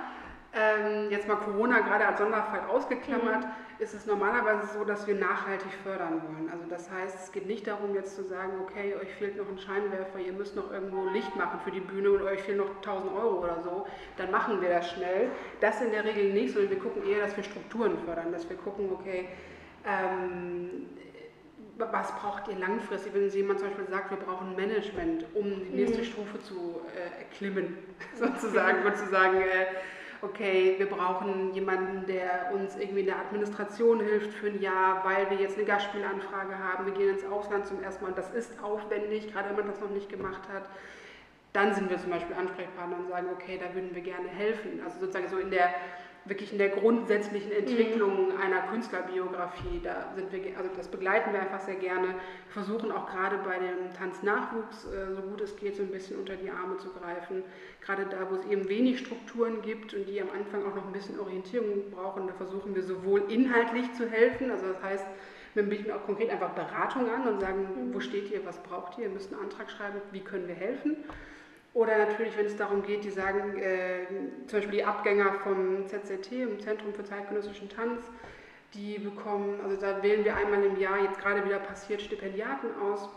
ähm, 0.57 1.11
jetzt 1.11 1.27
mal 1.27 1.35
Corona 1.35 1.79
gerade 1.79 2.07
als 2.07 2.19
Sonderfall 2.19 2.61
ausgeklammert, 2.69 3.45
mhm. 3.45 3.51
ist 3.79 3.93
es 3.93 4.05
normalerweise 4.05 4.67
so, 4.73 4.83
dass 4.83 5.05
wir 5.07 5.15
nachhaltig 5.15 5.71
fördern 5.83 6.21
wollen. 6.23 6.49
Also 6.51 6.65
das 6.69 6.89
heißt, 6.89 7.15
es 7.23 7.31
geht 7.31 7.47
nicht 7.47 7.67
darum, 7.67 7.93
jetzt 7.93 8.15
zu 8.15 8.23
sagen, 8.23 8.53
okay, 8.61 8.95
euch 8.95 9.13
fehlt 9.15 9.37
noch 9.37 9.47
ein 9.47 9.59
Scheinwerfer, 9.59 10.19
ihr 10.19 10.33
müsst 10.33 10.55
noch 10.55 10.71
irgendwo 10.71 11.07
Licht 11.09 11.35
machen 11.35 11.59
für 11.63 11.71
die 11.71 11.79
Bühne 11.79 12.11
und 12.11 12.23
euch 12.23 12.41
fehlen 12.41 12.57
noch 12.57 12.75
1000 12.77 13.13
Euro 13.13 13.43
oder 13.43 13.61
so, 13.61 13.85
dann 14.17 14.31
machen 14.31 14.61
wir 14.61 14.69
das 14.69 14.91
schnell. 14.91 15.29
Das 15.59 15.81
in 15.81 15.91
der 15.91 16.03
Regel 16.03 16.33
nicht, 16.33 16.53
sondern 16.53 16.71
wir 16.71 16.79
gucken 16.79 17.05
eher, 17.05 17.21
dass 17.21 17.37
wir 17.37 17.43
Strukturen 17.43 17.97
fördern, 18.05 18.31
dass 18.31 18.49
wir 18.49 18.57
gucken, 18.57 18.89
okay, 18.91 19.29
ähm, 19.85 20.87
was 21.77 22.11
braucht 22.15 22.47
ihr 22.47 22.57
langfristig, 22.57 23.13
wenn 23.13 23.29
jemand 23.29 23.59
zum 23.59 23.69
Beispiel 23.69 23.87
sagt, 23.87 24.09
wir 24.09 24.17
brauchen 24.17 24.55
Management, 24.55 25.25
um 25.35 25.45
die 25.63 25.75
nächste 25.75 25.99
mhm. 25.99 26.05
Stufe 26.05 26.39
zu 26.41 26.81
äh, 26.95 27.19
erklimmen, 27.19 27.77
sozusagen, 28.15 28.83
und 28.83 28.97
zu 28.97 29.07
sagen, 29.07 29.41
äh, 29.41 29.65
okay, 30.21 30.75
wir 30.77 30.87
brauchen 30.87 31.53
jemanden, 31.53 32.05
der 32.05 32.51
uns 32.53 32.75
irgendwie 32.75 33.01
in 33.01 33.05
der 33.05 33.19
Administration 33.19 33.99
hilft 33.99 34.33
für 34.33 34.47
ein 34.47 34.61
Jahr, 34.61 35.03
weil 35.05 35.29
wir 35.29 35.37
jetzt 35.37 35.57
eine 35.57 35.65
Gastspielanfrage 35.65 36.57
haben, 36.57 36.85
wir 36.85 36.93
gehen 36.93 37.09
ins 37.09 37.25
Ausland 37.25 37.67
zum 37.67 37.81
ersten 37.83 38.03
Mal 38.03 38.09
und 38.09 38.17
das 38.17 38.31
ist 38.31 38.51
aufwendig, 38.63 39.31
gerade 39.31 39.49
wenn 39.49 39.57
man 39.57 39.67
das 39.67 39.79
noch 39.79 39.89
nicht 39.89 40.09
gemacht 40.09 40.41
hat. 40.51 40.63
Dann 41.53 41.73
sind 41.73 41.89
wir 41.89 41.97
zum 41.97 42.11
Beispiel 42.11 42.35
Ansprechpartner 42.35 42.97
und 42.97 43.09
sagen, 43.09 43.27
okay, 43.33 43.59
da 43.61 43.73
würden 43.73 43.95
wir 43.95 44.01
gerne 44.01 44.27
helfen. 44.27 44.81
Also 44.83 44.99
sozusagen 44.99 45.27
so 45.27 45.37
in 45.37 45.49
der 45.49 45.69
wirklich 46.27 46.51
in 46.51 46.57
der 46.57 46.69
grundsätzlichen 46.69 47.51
Entwicklung 47.51 48.27
mhm. 48.27 48.41
einer 48.41 48.61
Künstlerbiografie. 48.67 49.81
Da 49.83 50.11
sind 50.15 50.31
wir, 50.31 50.57
also 50.57 50.69
das 50.75 50.87
begleiten 50.87 51.33
wir 51.33 51.41
einfach 51.41 51.61
sehr 51.61 51.75
gerne. 51.75 52.07
Wir 52.07 52.63
versuchen 52.63 52.91
auch 52.91 53.09
gerade 53.09 53.37
bei 53.39 53.57
dem 53.59 53.93
Tanznachwuchs, 53.93 54.85
äh, 54.85 55.13
so 55.15 55.21
gut 55.21 55.41
es 55.41 55.55
geht, 55.55 55.75
so 55.75 55.83
ein 55.83 55.91
bisschen 55.91 56.19
unter 56.19 56.35
die 56.35 56.49
Arme 56.49 56.77
zu 56.77 56.89
greifen. 56.89 57.43
Gerade 57.81 58.05
da, 58.05 58.29
wo 58.29 58.35
es 58.35 58.45
eben 58.45 58.67
wenig 58.67 58.99
Strukturen 58.99 59.61
gibt 59.61 59.93
und 59.93 60.07
die 60.07 60.21
am 60.21 60.29
Anfang 60.37 60.65
auch 60.65 60.75
noch 60.75 60.85
ein 60.85 60.93
bisschen 60.93 61.19
Orientierung 61.19 61.91
brauchen, 61.91 62.27
da 62.27 62.33
versuchen 62.33 62.75
wir 62.75 62.83
sowohl 62.83 63.23
inhaltlich 63.29 63.91
zu 63.93 64.09
helfen, 64.09 64.51
also 64.51 64.67
das 64.67 64.81
heißt, 64.81 65.05
wir 65.53 65.63
bieten 65.63 65.91
auch 65.91 66.05
konkret 66.05 66.29
einfach 66.29 66.51
Beratung 66.51 67.09
an 67.09 67.27
und 67.27 67.39
sagen, 67.39 67.61
mhm. 67.61 67.93
wo 67.93 67.99
steht 67.99 68.29
ihr, 68.29 68.45
was 68.45 68.61
braucht 68.61 68.97
ihr, 68.99 69.05
ihr 69.05 69.09
müsst 69.09 69.33
einen 69.33 69.41
Antrag 69.41 69.71
schreiben, 69.71 69.99
wie 70.11 70.19
können 70.19 70.47
wir 70.47 70.55
helfen. 70.55 70.97
Oder 71.77 71.95
natürlich, 71.99 72.35
wenn 72.35 72.47
es 72.47 72.55
darum 72.55 72.81
geht, 72.81 73.03
die 73.03 73.11
sagen, 73.11 73.55
äh, 73.59 74.07
zum 74.47 74.57
Beispiel 74.57 74.79
die 74.79 74.83
Abgänger 74.83 75.33
vom 75.43 75.85
ZZT, 75.85 76.31
im 76.31 76.59
Zentrum 76.59 76.91
für 76.91 77.03
zeitgenössischen 77.03 77.69
Tanz, 77.69 78.01
die 78.73 78.97
bekommen, 78.97 79.59
also 79.63 79.79
da 79.79 80.01
wählen 80.01 80.25
wir 80.25 80.35
einmal 80.35 80.63
im 80.63 80.79
Jahr, 80.79 81.03
jetzt 81.03 81.19
gerade 81.19 81.45
wieder 81.45 81.59
passiert, 81.59 82.01
Stipendiaten 82.01 82.69
aus. 82.81 83.07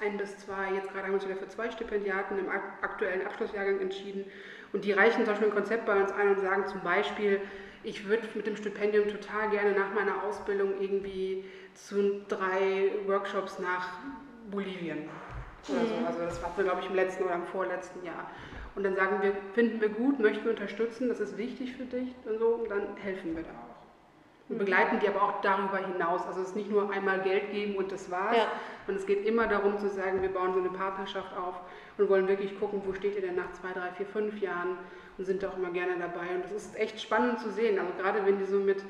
Ein 0.00 0.16
bis 0.16 0.38
zwei, 0.38 0.72
jetzt 0.72 0.88
gerade 0.88 1.02
haben 1.02 1.10
wir 1.10 1.14
uns 1.16 1.26
wieder 1.26 1.36
für 1.36 1.48
zwei 1.48 1.70
Stipendiaten 1.70 2.38
im 2.38 2.48
aktuellen 2.48 3.26
Abschlussjahrgang 3.26 3.78
entschieden. 3.78 4.24
Und 4.72 4.86
die 4.86 4.92
reichen 4.92 5.26
zum 5.26 5.34
Beispiel 5.34 5.48
ein 5.48 5.54
Konzept 5.54 5.84
bei 5.84 6.00
uns 6.00 6.10
ein 6.10 6.36
und 6.36 6.40
sagen 6.40 6.66
zum 6.66 6.80
Beispiel, 6.80 7.42
ich 7.82 8.08
würde 8.08 8.26
mit 8.34 8.46
dem 8.46 8.56
Stipendium 8.56 9.08
total 9.08 9.50
gerne 9.50 9.72
nach 9.72 9.92
meiner 9.92 10.22
Ausbildung 10.22 10.80
irgendwie 10.80 11.44
zu 11.74 12.22
drei 12.28 12.92
Workshops 13.06 13.58
nach 13.58 13.98
Bolivien 14.50 15.06
oder 15.68 15.86
so. 15.86 15.94
Mhm. 15.94 16.06
Also 16.06 16.20
das 16.20 16.42
war, 16.42 16.50
glaube 16.56 16.80
ich, 16.80 16.88
im 16.88 16.94
letzten 16.94 17.24
oder 17.24 17.34
im 17.34 17.46
vorletzten 17.46 18.04
Jahr. 18.04 18.30
Und 18.74 18.82
dann 18.82 18.96
sagen 18.96 19.22
wir, 19.22 19.32
finden 19.52 19.80
wir 19.80 19.88
gut, 19.88 20.18
möchten 20.18 20.44
wir 20.44 20.50
unterstützen, 20.50 21.08
das 21.08 21.20
ist 21.20 21.38
wichtig 21.38 21.76
für 21.76 21.84
dich 21.84 22.14
und 22.24 22.38
so, 22.38 22.46
und 22.46 22.70
dann 22.70 22.96
helfen 22.96 23.36
wir 23.36 23.44
da 23.44 23.50
auch. 23.50 23.74
Und 24.48 24.56
mhm. 24.56 24.58
begleiten 24.58 24.98
die 25.00 25.08
aber 25.08 25.22
auch 25.22 25.40
darüber 25.42 25.78
hinaus. 25.78 26.26
Also 26.26 26.42
es 26.42 26.48
ist 26.48 26.56
nicht 26.56 26.70
nur 26.70 26.90
einmal 26.90 27.20
Geld 27.20 27.52
geben 27.52 27.76
und 27.76 27.92
das 27.92 28.10
war's, 28.10 28.36
ja. 28.36 28.46
sondern 28.86 29.00
es 29.00 29.06
geht 29.06 29.24
immer 29.24 29.46
darum 29.46 29.78
zu 29.78 29.88
sagen, 29.88 30.22
wir 30.22 30.32
bauen 30.32 30.54
so 30.54 30.60
eine 30.60 30.70
Partnerschaft 30.70 31.36
auf 31.36 31.54
und 31.98 32.08
wollen 32.08 32.26
wirklich 32.28 32.58
gucken, 32.58 32.82
wo 32.84 32.92
steht 32.92 33.14
ihr 33.14 33.22
denn 33.22 33.36
nach 33.36 33.52
zwei, 33.52 33.72
drei, 33.72 33.90
vier, 33.92 34.06
fünf 34.06 34.40
Jahren 34.40 34.76
und 35.16 35.24
sind 35.24 35.42
da 35.42 35.50
auch 35.50 35.56
immer 35.56 35.70
gerne 35.70 35.94
dabei. 35.98 36.34
Und 36.34 36.44
das 36.44 36.52
ist 36.52 36.76
echt 36.76 37.00
spannend 37.00 37.38
zu 37.38 37.50
sehen. 37.50 37.78
Also 37.78 37.92
gerade 37.96 38.26
wenn 38.26 38.38
die 38.38 38.44
so 38.44 38.58
mit 38.58 38.84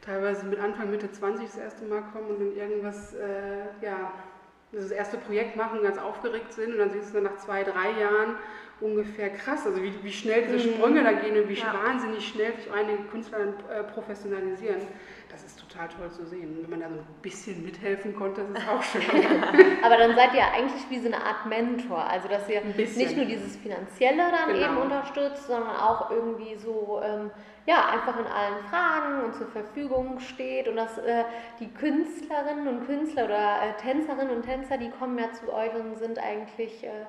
teilweise 0.00 0.46
mit 0.46 0.58
Anfang, 0.58 0.90
Mitte 0.90 1.10
20 1.10 1.46
das 1.46 1.58
erste 1.58 1.84
Mal 1.84 2.02
kommen 2.12 2.28
und 2.28 2.40
dann 2.40 2.56
irgendwas, 2.56 3.12
äh, 3.14 3.66
ja, 3.82 4.12
das 4.82 4.90
erste 4.90 5.16
Projekt 5.16 5.56
machen, 5.56 5.82
ganz 5.82 5.98
aufgeregt 5.98 6.52
sind 6.52 6.72
und 6.72 6.78
dann 6.78 6.90
siehst 6.90 7.14
du 7.14 7.20
nach 7.20 7.36
zwei, 7.36 7.64
drei 7.64 7.98
Jahren 8.00 8.36
ungefähr 8.80 9.30
krass, 9.30 9.66
also 9.66 9.82
wie, 9.82 9.92
wie 10.02 10.12
schnell 10.12 10.42
diese 10.42 10.68
mhm. 10.68 10.74
Sprünge 10.74 11.02
da 11.02 11.12
gehen 11.12 11.40
und 11.40 11.48
wie 11.48 11.54
ja. 11.54 11.72
wahnsinnig 11.72 12.28
schnell 12.28 12.52
sich 12.56 12.70
einige 12.70 13.04
Künstler 13.04 13.38
äh, 13.70 13.84
professionalisieren. 13.84 14.82
Das 15.30 15.44
ist 15.44 15.58
total 15.58 15.88
toll 15.88 16.10
zu 16.10 16.24
sehen. 16.26 16.58
Wenn 16.62 16.70
man 16.70 16.80
da 16.80 16.88
so 16.88 17.00
ein 17.00 17.06
bisschen 17.20 17.64
mithelfen 17.64 18.14
konnte, 18.14 18.42
das 18.52 18.62
ist 18.62 18.68
auch 18.68 18.82
schön. 18.82 19.02
Aber 19.82 19.96
dann 19.96 20.14
seid 20.14 20.34
ihr 20.34 20.44
eigentlich 20.52 20.88
wie 20.88 20.98
so 20.98 21.06
eine 21.06 21.16
Art 21.16 21.46
Mentor, 21.46 22.04
also 22.04 22.28
dass 22.28 22.48
ihr 22.48 22.62
nicht 22.64 23.16
nur 23.16 23.26
dieses 23.26 23.56
Finanzielle 23.56 24.22
dann 24.30 24.54
genau. 24.54 24.66
eben 24.66 24.76
unterstützt, 24.78 25.46
sondern 25.46 25.76
auch 25.76 26.10
irgendwie 26.10 26.54
so 26.56 27.00
ähm, 27.02 27.30
ja, 27.66 27.88
einfach 27.88 28.18
in 28.18 28.26
allen 28.26 28.64
Fragen 28.70 29.24
und 29.24 29.34
zur 29.34 29.48
Verfügung 29.48 30.20
steht 30.20 30.68
und 30.68 30.76
dass 30.76 30.98
äh, 30.98 31.24
die 31.58 31.72
Künstlerinnen 31.72 32.68
und 32.68 32.86
Künstler 32.86 33.24
oder 33.24 33.56
äh, 33.62 33.80
Tänzerinnen 33.80 34.30
und 34.30 34.42
Tänzer, 34.42 34.78
die 34.78 34.90
kommen 34.90 35.18
ja 35.18 35.32
zu 35.32 35.52
euch 35.52 35.74
und 35.74 35.96
sind 35.98 36.18
eigentlich 36.18 36.84
äh, 36.84 37.06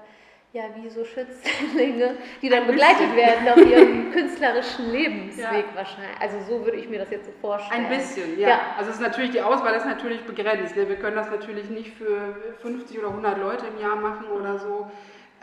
ja, 0.53 0.63
wie 0.75 0.89
so 0.89 1.03
Schützlinge, 1.03 2.15
die 2.41 2.49
dann 2.49 2.65
begleitet 2.65 3.15
werden 3.15 3.47
auf 3.49 3.57
ihrem 3.57 4.11
künstlerischen 4.13 4.91
Lebensweg 4.91 5.45
ja. 5.45 5.75
wahrscheinlich. 5.75 6.19
Also 6.19 6.37
so 6.47 6.65
würde 6.65 6.77
ich 6.77 6.89
mir 6.89 6.99
das 6.99 7.11
jetzt 7.11 7.25
so 7.25 7.31
vorstellen. 7.39 7.85
Ein 7.85 7.89
bisschen, 7.89 8.39
ja. 8.39 8.49
ja. 8.49 8.59
Also 8.77 8.89
es 8.89 8.95
ist 8.95 9.01
natürlich, 9.01 9.31
die 9.31 9.41
Auswahl 9.41 9.75
ist 9.75 9.85
natürlich 9.85 10.21
begrenzt. 10.25 10.75
Ne? 10.75 10.87
Wir 10.89 10.95
können 10.95 11.17
das 11.17 11.29
natürlich 11.29 11.69
nicht 11.69 11.93
für 11.93 12.35
50 12.61 12.97
oder 12.97 13.09
100 13.09 13.37
Leute 13.37 13.65
im 13.67 13.79
Jahr 13.79 13.97
machen 13.97 14.25
oder 14.27 14.57
so. 14.57 14.89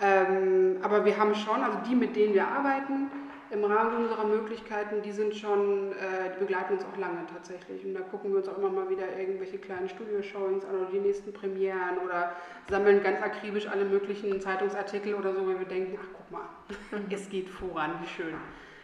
Ähm, 0.03 0.79
aber 0.83 1.05
wir 1.05 1.17
haben 1.17 1.35
schon, 1.35 1.63
also 1.63 1.79
die, 1.89 1.95
mit 1.95 2.17
denen 2.17 2.35
wir 2.35 2.49
arbeiten, 2.49 3.11
im 3.51 3.65
Rahmen 3.65 4.05
unserer 4.05 4.25
Möglichkeiten, 4.25 5.03
die 5.03 5.13
sind 5.13 5.37
schon, 5.37 5.93
äh, 5.93 6.33
die 6.35 6.41
begleiten 6.41 6.75
uns 6.75 6.85
auch 6.85 6.97
lange 6.97 7.25
tatsächlich. 7.33 7.85
Und 7.85 7.95
da 7.95 8.01
gucken 8.01 8.31
wir 8.31 8.39
uns 8.39 8.49
auch 8.49 8.59
immer 8.59 8.71
mal 8.71 8.89
wieder 8.89 9.19
irgendwelche 9.19 9.59
kleinen 9.59 9.89
Studio-Showings 9.89 10.65
an 10.65 10.77
oder 10.77 10.91
die 10.91 11.01
nächsten 11.01 11.33
Premieren 11.33 11.99
oder 12.05 12.33
sammeln 12.69 13.03
ganz 13.03 13.21
akribisch 13.21 13.67
alle 13.67 13.85
möglichen 13.85 14.41
Zeitungsartikel 14.41 15.15
oder 15.15 15.35
so, 15.35 15.47
weil 15.47 15.59
wir 15.59 15.67
denken, 15.67 15.99
ach 16.01 16.09
guck 16.17 16.31
mal, 16.31 16.49
es 17.11 17.29
geht 17.29 17.49
voran, 17.49 17.93
wie 18.03 18.09
schön. 18.09 18.35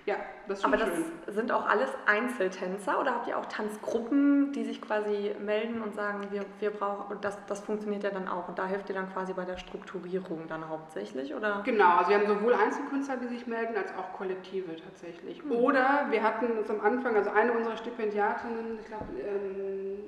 Ja, 0.07 0.17
das 0.49 0.59
ist 0.59 0.65
schon 0.65 0.75
Aber 0.75 0.83
schön. 0.85 1.05
das 1.27 1.35
sind 1.35 1.53
auch 1.53 1.69
alles 1.69 1.91
Einzeltänzer 2.07 3.01
oder 3.01 3.15
habt 3.15 3.29
ihr 3.29 3.39
auch 3.39 3.47
Tanzgruppen, 3.47 4.53
die 4.53 4.65
sich 4.65 4.81
quasi 4.81 5.35
melden 5.39 5.83
und 5.83 5.95
sagen, 5.95 6.29
wir, 6.31 6.45
wir 6.59 6.71
brauchen, 6.71 7.13
und 7.13 7.25
das, 7.25 7.39
das 7.47 7.61
funktioniert 7.61 8.03
ja 8.03 8.11
dann 8.11 8.27
auch 8.29 8.49
und 8.49 8.59
da 8.59 8.67
hilft 8.67 8.89
ihr 8.89 8.95
dann 8.95 9.13
quasi 9.13 9.35
bei 9.35 9.45
der 9.45 9.59
Strukturierung 9.59 10.49
dann 10.49 10.69
hauptsächlich, 10.69 11.35
oder? 11.35 11.63
Genau, 11.65 11.99
also 11.99 12.11
wir 12.11 12.19
haben 12.19 12.27
sowohl 12.27 12.55
Einzelkünstler, 12.55 13.19
die 13.19 13.29
sich 13.29 13.47
melden, 13.47 13.77
als 13.77 13.93
auch 13.95 14.13
Kollektive 14.17 14.75
tatsächlich. 14.77 15.45
Mhm. 15.45 15.53
Oder 15.53 16.07
wir 16.11 16.23
hatten 16.23 16.59
uns 16.59 16.71
am 16.71 16.81
Anfang, 16.81 17.15
also 17.17 17.31
eine 17.31 17.53
unserer 17.53 17.77
Stipendiatinnen, 17.77 18.79
ich 18.81 18.87
glaube, 18.87 19.05
ähm, 19.19 19.99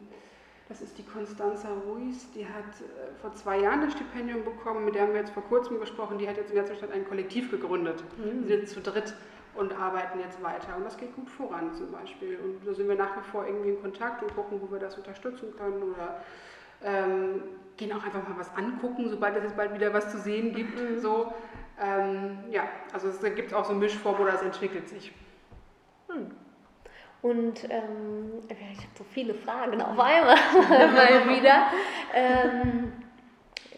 das 0.69 0.81
ist 0.81 0.97
die 0.97 1.05
Constanza 1.05 1.69
Ruiz, 1.87 2.31
die 2.33 2.47
hat 2.47 2.65
äh, 2.81 3.21
vor 3.21 3.35
zwei 3.35 3.59
Jahren 3.59 3.83
das 3.83 3.93
Stipendium 3.93 4.43
bekommen, 4.43 4.87
mit 4.87 4.95
der 4.95 5.03
haben 5.03 5.13
wir 5.13 5.21
jetzt 5.21 5.33
vor 5.33 5.43
kurzem 5.43 5.79
gesprochen, 5.79 6.17
die 6.17 6.27
hat 6.27 6.39
jetzt 6.39 6.49
in 6.49 6.57
der 6.57 6.65
Zwischenzeit 6.65 6.97
ein 6.97 7.07
Kollektiv 7.07 7.51
gegründet. 7.51 8.03
Mhm. 8.17 8.45
Sie 8.45 8.49
sind 8.49 8.69
zu 8.69 8.81
dritt 8.81 9.15
und 9.55 9.79
arbeiten 9.79 10.21
jetzt 10.21 10.43
weiter. 10.43 10.77
Und 10.77 10.85
das 10.85 10.97
geht 10.97 11.15
gut 11.15 11.29
voran 11.31 11.75
zum 11.75 11.93
Beispiel. 11.93 12.39
Und 12.39 12.67
da 12.67 12.75
sind 12.75 12.89
wir 12.89 12.97
nach 12.97 13.17
wie 13.17 13.31
vor 13.31 13.47
irgendwie 13.47 13.71
in 13.71 13.83
Kontakt 13.83 14.23
und 14.23 14.35
gucken, 14.35 14.61
wo 14.61 14.71
wir 14.73 14.79
das 14.79 14.97
unterstützen 14.97 15.55
können 15.57 15.83
oder 15.83 16.21
ähm, 16.83 17.43
gehen 17.77 17.93
auch 17.93 18.05
einfach 18.05 18.27
mal 18.27 18.39
was 18.39 18.55
angucken, 18.57 19.09
sobald 19.09 19.37
es 19.37 19.45
jetzt 19.45 19.57
bald 19.57 19.75
wieder 19.75 19.93
was 19.93 20.11
zu 20.11 20.19
sehen 20.19 20.55
gibt. 20.55 20.81
Mhm. 20.81 20.99
So, 20.99 21.33
ähm, 21.81 22.39
ja, 22.51 22.65
also 22.93 23.09
es 23.09 23.21
gibt 23.21 23.53
auch 23.55 23.65
so 23.65 23.75
Mischform 23.75 24.21
oder 24.21 24.35
es 24.35 24.43
entwickelt 24.43 24.89
sich. 24.89 25.13
Hm. 26.09 26.31
Und 27.23 27.65
ähm, 27.71 28.33
ich 28.49 28.79
habe 28.79 28.89
so 28.99 29.05
viele 29.05 29.35
Fragen 29.35 29.81
auf 29.81 29.99
einmal 29.99 30.37
mal 30.89 31.29
wieder. 31.29 31.67
Ähm, 32.13 32.93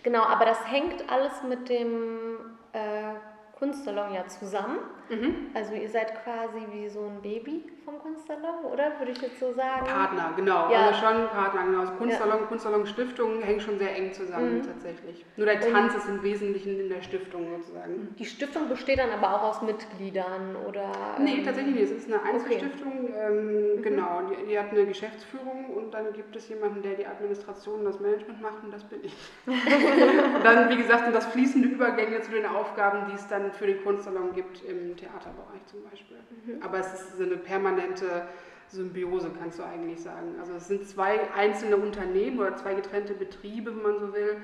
genau, 0.03 0.23
aber 0.23 0.47
das 0.47 0.67
hängt 0.67 1.11
alles 1.11 1.43
mit 1.43 1.69
dem 1.69 2.39
äh, 2.73 3.15
Kunstsalon 3.59 4.15
ja 4.15 4.27
zusammen. 4.27 4.79
Mhm. 5.09 5.51
Also 5.55 5.75
ihr 5.75 5.89
seid 5.89 6.15
quasi 6.23 6.61
wie 6.73 6.89
so 6.89 7.01
ein 7.01 7.21
Baby 7.23 7.65
vom 7.85 7.99
Kunstsalon, 7.99 8.65
oder? 8.73 8.99
Würde 8.99 9.13
ich 9.13 9.21
jetzt 9.21 9.39
so 9.39 9.53
sagen. 9.53 9.87
Partner, 9.87 10.33
genau. 10.37 10.71
Ja. 10.71 10.87
Also 10.87 11.01
schon 11.01 11.29
Partner, 11.29 11.65
genau. 11.65 11.81
Also 11.81 11.93
Kunstsalon, 11.95 12.41
ja. 12.41 12.47
Kunstsalon 12.47 12.87
Stiftung 12.87 13.43
hängen 13.43 13.61
schon 13.61 13.79
sehr 13.79 13.95
eng 13.95 14.13
zusammen 14.13 14.59
mhm. 14.59 14.63
tatsächlich. 14.63 15.25
Nur 15.37 15.47
der 15.47 15.61
Tanz 15.61 15.95
Und 15.95 16.01
ist 16.01 16.09
im 16.09 16.23
Wesentlichen 16.23 16.81
in 16.81 16.89
der 16.89 17.03
Stiftung 17.03 17.47
sozusagen. 17.59 18.15
Die 18.19 18.25
Stiftung 18.25 18.69
besteht 18.69 18.99
dann 18.99 19.11
aber 19.11 19.35
auch 19.35 19.43
aus 19.43 19.63
Mitgliedern, 19.63 20.57
oder? 20.67 20.91
Nee, 21.19 21.39
ähm, 21.39 21.45
tatsächlich 21.45 21.75
nicht. 21.75 21.85
Es 21.85 21.91
ist 21.91 22.13
eine 22.13 22.23
Einzelstiftung, 22.23 23.05
okay. 23.05 23.15
ähm, 23.29 23.77
mhm. 23.77 23.83
genau. 23.83 24.23
Die, 24.31 24.47
die, 24.47 24.59
hat 24.59 24.71
eine 24.71 24.87
Geschäftsführung 24.87 25.67
und 25.75 25.93
dann 25.93 26.13
gibt 26.15 26.35
es 26.37 26.49
jemanden, 26.49 26.83
der 26.83 26.95
die 26.95 27.07
Administration 27.07 27.81
und 27.81 27.85
das 27.85 28.01
Management 28.01 28.41
macht 28.41 28.65
und 28.65 28.73
das 28.73 28.85
bin 28.85 29.01
ich. 29.03 29.15
und 29.47 30.45
dann, 30.45 30.71
wie 30.71 30.77
gesagt, 30.77 31.05
sind 31.05 31.15
das 31.15 31.27
fließende 31.27 31.69
Übergänge 31.69 32.23
zu 32.23 32.31
den 32.31 32.47
Aufgaben, 32.47 33.11
die 33.11 33.15
es 33.15 33.27
dann 33.29 33.53
für 33.53 33.67
den 33.67 33.83
Kunstsalon 33.85 34.33
gibt 34.35 34.65
im 34.65 34.94
Theaterbereich 34.97 35.65
zum 35.67 35.83
Beispiel. 35.85 36.19
Mhm. 36.47 36.63
Aber 36.63 36.79
es 36.79 36.93
ist 36.95 37.17
so 37.17 37.23
eine 37.23 37.37
permanente 37.37 38.27
Symbiose, 38.69 39.31
kannst 39.39 39.59
du 39.59 39.63
eigentlich 39.65 40.03
sagen. 40.03 40.35
Also 40.41 40.55
es 40.55 40.69
sind 40.69 40.89
zwei 40.89 41.33
einzelne 41.33 41.77
Unternehmen 41.77 42.39
oder 42.39 42.57
zwei 42.57 42.75
getrennte 42.75 43.15
Betriebe, 43.15 43.75
wenn 43.75 43.83
man 43.83 43.99
so 43.99 44.13
will, 44.13 44.37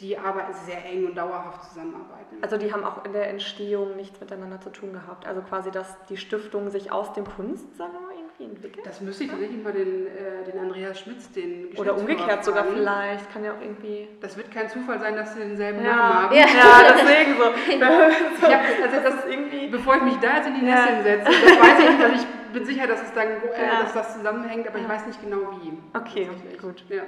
die 0.00 0.18
aber 0.18 0.52
sehr 0.66 0.84
eng 0.84 1.06
und 1.06 1.14
dauerhaft 1.16 1.68
zusammenarbeiten. 1.68 2.36
Also 2.42 2.58
die 2.58 2.72
haben 2.72 2.84
auch 2.84 3.04
in 3.04 3.12
der 3.12 3.28
Entstehung 3.28 3.96
nichts 3.96 4.20
miteinander 4.20 4.60
zu 4.60 4.70
tun 4.70 4.92
gehabt. 4.92 5.26
Also 5.26 5.40
quasi, 5.42 5.70
dass 5.70 5.96
die 6.06 6.16
Stiftung 6.16 6.70
sich 6.70 6.92
aus 6.92 7.12
dem 7.14 7.24
Kunstsalon 7.24 8.25
irgendwie 8.38 8.56
entwickelt. 8.56 8.86
Das 8.86 9.00
müsste 9.00 9.24
ich 9.24 9.30
tatsächlich 9.30 9.62
mal 9.62 9.72
den, 9.72 10.06
äh, 10.06 10.44
den 10.50 10.58
Andreas 10.58 11.00
Schmitz, 11.00 11.30
den 11.32 11.68
Oder 11.76 11.96
umgekehrt 11.96 12.44
sogar 12.44 12.64
vielleicht, 12.64 13.32
kann 13.32 13.44
ja 13.44 13.52
auch 13.52 13.60
irgendwie... 13.60 14.08
Das 14.20 14.36
wird 14.36 14.50
kein 14.50 14.68
Zufall 14.68 15.00
sein, 15.00 15.16
dass 15.16 15.34
sie 15.34 15.40
denselben 15.40 15.84
ja. 15.84 15.96
Namen 15.96 16.14
haben. 16.14 16.34
Ja, 16.34 16.46
ja 16.46 16.94
deswegen 16.94 17.36
so. 17.36 17.44
ich 18.46 18.52
hab, 18.52 18.62
also 18.82 18.96
das, 19.02 19.26
irgendwie... 19.26 19.68
Bevor 19.68 19.96
ich 19.96 20.02
mich 20.02 20.16
da 20.16 20.36
jetzt 20.36 20.48
in 20.48 20.54
die 20.54 20.62
Nässe 20.62 20.88
ja. 20.88 21.02
setze, 21.02 21.24
das 21.24 21.60
weiß 21.60 21.78
ich 21.80 22.12
nicht, 22.12 22.26
ich 22.46 22.52
bin 22.52 22.64
sicher, 22.64 22.86
dass, 22.86 23.02
es 23.02 23.12
dann, 23.12 23.28
äh, 23.28 23.82
dass 23.82 23.92
das 23.92 24.14
zusammenhängt, 24.14 24.68
aber 24.68 24.78
ich 24.78 24.88
weiß 24.88 25.06
nicht 25.06 25.22
genau 25.22 25.52
wie. 25.60 25.72
Okay, 25.96 26.28
gut. 26.60 26.84
Ja. 26.88 27.02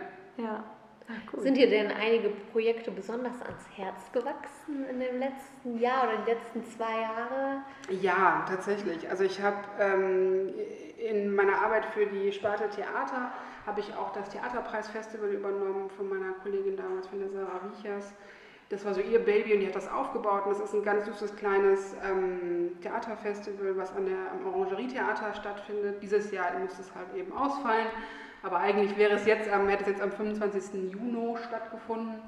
Ach, 1.11 1.39
Sind 1.39 1.57
dir 1.57 1.71
denn 1.71 1.91
einige 1.91 2.29
Projekte 2.53 2.91
besonders 2.91 3.41
ans 3.41 3.65
Herz 3.75 4.13
gewachsen 4.13 4.85
in 4.91 5.01
dem 5.01 5.19
letzten 5.19 5.79
Jahr 5.79 6.05
oder 6.05 6.19
die 6.19 6.31
letzten 6.33 6.65
zwei 6.67 7.01
Jahre? 7.01 7.63
Ja, 8.03 8.45
tatsächlich. 8.47 9.09
Also 9.09 9.25
ich 9.25 9.41
habe 9.41 9.57
ähm, 9.81 10.53
in 10.99 11.35
meiner 11.35 11.63
Arbeit 11.63 11.87
für 11.87 12.05
die 12.05 12.31
Sparte 12.33 12.69
Theater 12.69 13.33
habe 13.65 13.81
ich 13.81 13.95
auch 13.95 14.13
das 14.13 14.29
Theaterpreisfestival 14.29 15.31
übernommen 15.31 15.89
von 15.97 16.09
meiner 16.11 16.33
Kollegin 16.43 16.77
damals, 16.77 17.07
von 17.07 17.21
der 17.21 17.31
Sarah 17.31 17.61
Wiechers. 17.71 18.13
Das 18.69 18.85
war 18.85 18.93
so 18.93 19.01
ihr 19.01 19.25
Baby 19.25 19.55
und 19.55 19.61
die 19.61 19.67
hat 19.67 19.77
das 19.77 19.91
aufgebaut 19.91 20.45
und 20.45 20.53
das 20.53 20.61
ist 20.61 20.75
ein 20.75 20.83
ganz 20.83 21.07
süßes 21.07 21.37
kleines 21.37 21.95
ähm, 22.05 22.79
Theaterfestival, 22.83 23.79
was 23.79 23.95
an 23.97 24.05
der, 24.05 24.31
am 24.31 24.47
Orangerie-Theater 24.47 25.33
stattfindet. 25.35 26.03
Dieses 26.03 26.31
Jahr 26.33 26.59
muss 26.59 26.79
es 26.79 26.95
halt 26.95 27.15
eben 27.17 27.33
ausfallen. 27.33 27.87
Aber 28.43 28.59
eigentlich 28.59 28.97
wäre 28.97 29.15
es 29.15 29.27
jetzt, 29.27 29.49
ähm, 29.53 29.69
hätte 29.69 29.83
es 29.83 29.89
jetzt 29.91 30.03
am 30.03 30.13
25. 30.13 30.93
Juni 30.93 31.37
stattgefunden. 31.47 32.21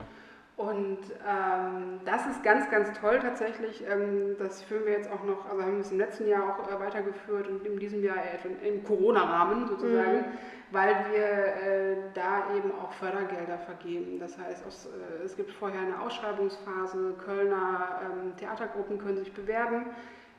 Und 0.61 0.99
ähm, 1.27 2.01
das 2.05 2.27
ist 2.27 2.43
ganz, 2.43 2.71
ganz 2.71 2.93
toll 3.01 3.19
tatsächlich. 3.19 3.83
Ähm, 3.91 4.37
das 4.39 4.63
führen 4.63 4.85
wir 4.85 4.93
jetzt 4.93 5.11
auch 5.11 5.25
noch, 5.25 5.49
also 5.49 5.63
haben 5.63 5.77
wir 5.77 5.81
es 5.81 5.91
im 5.91 5.97
letzten 5.97 6.29
Jahr 6.29 6.51
auch 6.51 6.71
äh, 6.71 6.79
weitergeführt 6.79 7.49
und 7.49 7.65
in 7.65 7.79
diesem 7.79 8.05
Jahr 8.05 8.19
äh, 8.19 8.69
im 8.69 8.85
Corona-Rahmen 8.85 9.69
sozusagen, 9.69 10.19
mhm. 10.19 10.25
weil 10.71 10.95
wir 11.13 11.23
äh, 11.23 11.97
da 12.13 12.55
eben 12.55 12.73
auch 12.73 12.93
Fördergelder 12.93 13.57
vergeben. 13.57 14.19
Das 14.19 14.37
heißt, 14.37 14.67
aus, 14.67 14.87
äh, 14.87 15.25
es 15.25 15.35
gibt 15.35 15.51
vorher 15.51 15.81
eine 15.81 15.99
Ausschreibungsphase, 15.99 17.15
Kölner 17.25 18.03
ähm, 18.03 18.37
Theatergruppen 18.37 18.99
können 18.99 19.17
sich 19.17 19.33
bewerben 19.33 19.87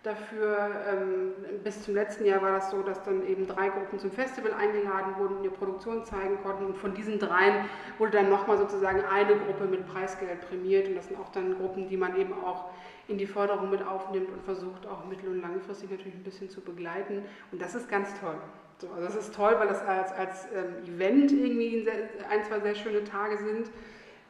dafür. 0.03 0.71
Ähm, 0.87 1.33
bis 1.63 1.83
zum 1.83 1.93
letzten 1.93 2.25
Jahr 2.25 2.41
war 2.41 2.51
das 2.53 2.71
so, 2.71 2.81
dass 2.81 3.03
dann 3.03 3.25
eben 3.27 3.47
drei 3.47 3.69
Gruppen 3.69 3.99
zum 3.99 4.11
Festival 4.11 4.53
eingeladen 4.53 5.15
wurden 5.17 5.37
und 5.37 5.43
ihre 5.43 5.53
Produktion 5.53 6.05
zeigen 6.05 6.37
konnten. 6.41 6.65
Und 6.65 6.77
von 6.77 6.93
diesen 6.93 7.19
dreien 7.19 7.65
wurde 7.97 8.13
dann 8.17 8.29
nochmal 8.29 8.57
sozusagen 8.57 9.03
eine 9.03 9.35
Gruppe 9.37 9.65
mit 9.65 9.87
Preisgeld 9.87 10.41
prämiert. 10.47 10.87
Und 10.87 10.95
das 10.95 11.07
sind 11.07 11.19
auch 11.19 11.29
dann 11.29 11.57
Gruppen, 11.57 11.87
die 11.87 11.97
man 11.97 12.15
eben 12.17 12.33
auch 12.33 12.69
in 13.07 13.17
die 13.17 13.27
Förderung 13.27 13.69
mit 13.69 13.85
aufnimmt 13.85 14.29
und 14.29 14.41
versucht 14.43 14.87
auch 14.87 15.05
mittel- 15.05 15.29
und 15.29 15.41
langfristig 15.41 15.91
natürlich 15.91 16.15
ein 16.15 16.23
bisschen 16.23 16.49
zu 16.49 16.61
begleiten. 16.61 17.23
Und 17.51 17.61
das 17.61 17.75
ist 17.75 17.89
ganz 17.89 18.19
toll. 18.19 18.35
So, 18.77 18.89
also 18.89 19.03
das 19.03 19.15
ist 19.15 19.35
toll, 19.35 19.55
weil 19.59 19.67
das 19.67 19.85
als, 19.85 20.11
als 20.13 20.47
ähm, 20.55 20.95
Event 20.95 21.31
irgendwie 21.31 21.87
ein, 22.29 22.43
zwei 22.43 22.59
sehr 22.59 22.73
schöne 22.73 23.03
Tage 23.03 23.37
sind 23.37 23.69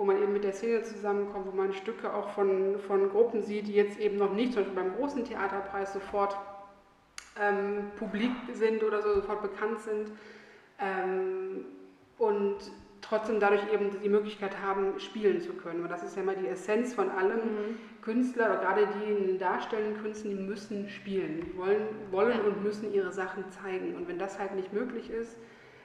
wo 0.01 0.05
man 0.05 0.19
eben 0.19 0.33
mit 0.33 0.43
der 0.43 0.53
Szene 0.53 0.81
zusammenkommt, 0.81 1.45
wo 1.45 1.55
man 1.55 1.73
Stücke 1.73 2.11
auch 2.11 2.29
von, 2.29 2.79
von 2.87 3.11
Gruppen 3.11 3.43
sieht, 3.43 3.67
die 3.67 3.73
jetzt 3.73 3.99
eben 3.99 4.17
noch 4.17 4.33
nicht, 4.33 4.51
zum 4.51 4.63
Beispiel 4.63 4.81
beim 4.81 4.95
großen 4.95 5.23
Theaterpreis, 5.25 5.93
sofort 5.93 6.35
ähm, 7.39 7.91
publik 7.99 8.31
sind 8.51 8.83
oder 8.83 9.03
so 9.03 9.13
sofort 9.13 9.43
bekannt 9.43 9.79
sind 9.81 10.11
ähm, 10.79 11.65
und 12.17 12.57
trotzdem 13.01 13.39
dadurch 13.39 13.61
eben 13.71 13.91
die 14.01 14.09
Möglichkeit 14.09 14.59
haben, 14.59 14.99
spielen 14.99 15.39
zu 15.39 15.53
können. 15.53 15.83
Und 15.83 15.91
das 15.91 16.01
ist 16.01 16.15
ja 16.15 16.23
immer 16.23 16.33
die 16.33 16.47
Essenz 16.47 16.95
von 16.95 17.11
allem. 17.11 17.37
Mhm. 17.37 17.75
Künstler, 18.01 18.45
oder 18.45 18.57
gerade 18.57 18.87
die 18.87 19.11
in 19.11 19.27
den 19.27 19.37
darstellenden 19.37 20.01
Künsten, 20.01 20.31
die 20.31 20.43
müssen 20.43 20.89
spielen. 20.89 21.41
Die 21.45 21.55
wollen, 21.55 21.85
wollen 22.09 22.41
und 22.41 22.63
müssen 22.63 22.91
ihre 22.91 23.11
Sachen 23.11 23.43
zeigen. 23.51 23.93
Und 23.95 24.07
wenn 24.07 24.17
das 24.17 24.39
halt 24.39 24.55
nicht 24.55 24.73
möglich 24.73 25.11
ist, 25.11 25.37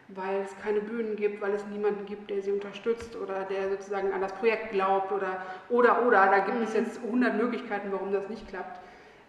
weil 0.09 0.43
es 0.43 0.57
keine 0.63 0.81
Bühnen 0.81 1.17
gibt, 1.17 1.41
weil 1.41 1.53
es 1.55 1.67
niemanden 1.67 2.07
gibt, 2.07 2.31
der 2.31 2.41
sie 2.41 2.53
unterstützt 2.53 3.17
oder 3.17 3.45
der 3.45 3.71
sozusagen 3.71 4.13
an 4.13 4.21
das 4.21 4.33
Projekt 4.35 4.71
glaubt 4.71 5.11
oder 5.13 5.43
oder 5.69 6.07
oder, 6.07 6.27
da 6.27 6.39
gibt 6.39 6.59
mhm. 6.59 6.65
es 6.65 6.75
jetzt 6.75 7.03
100 7.03 7.37
Möglichkeiten, 7.37 7.91
warum 7.91 8.13
das 8.13 8.29
nicht 8.29 8.49
klappt, 8.49 8.81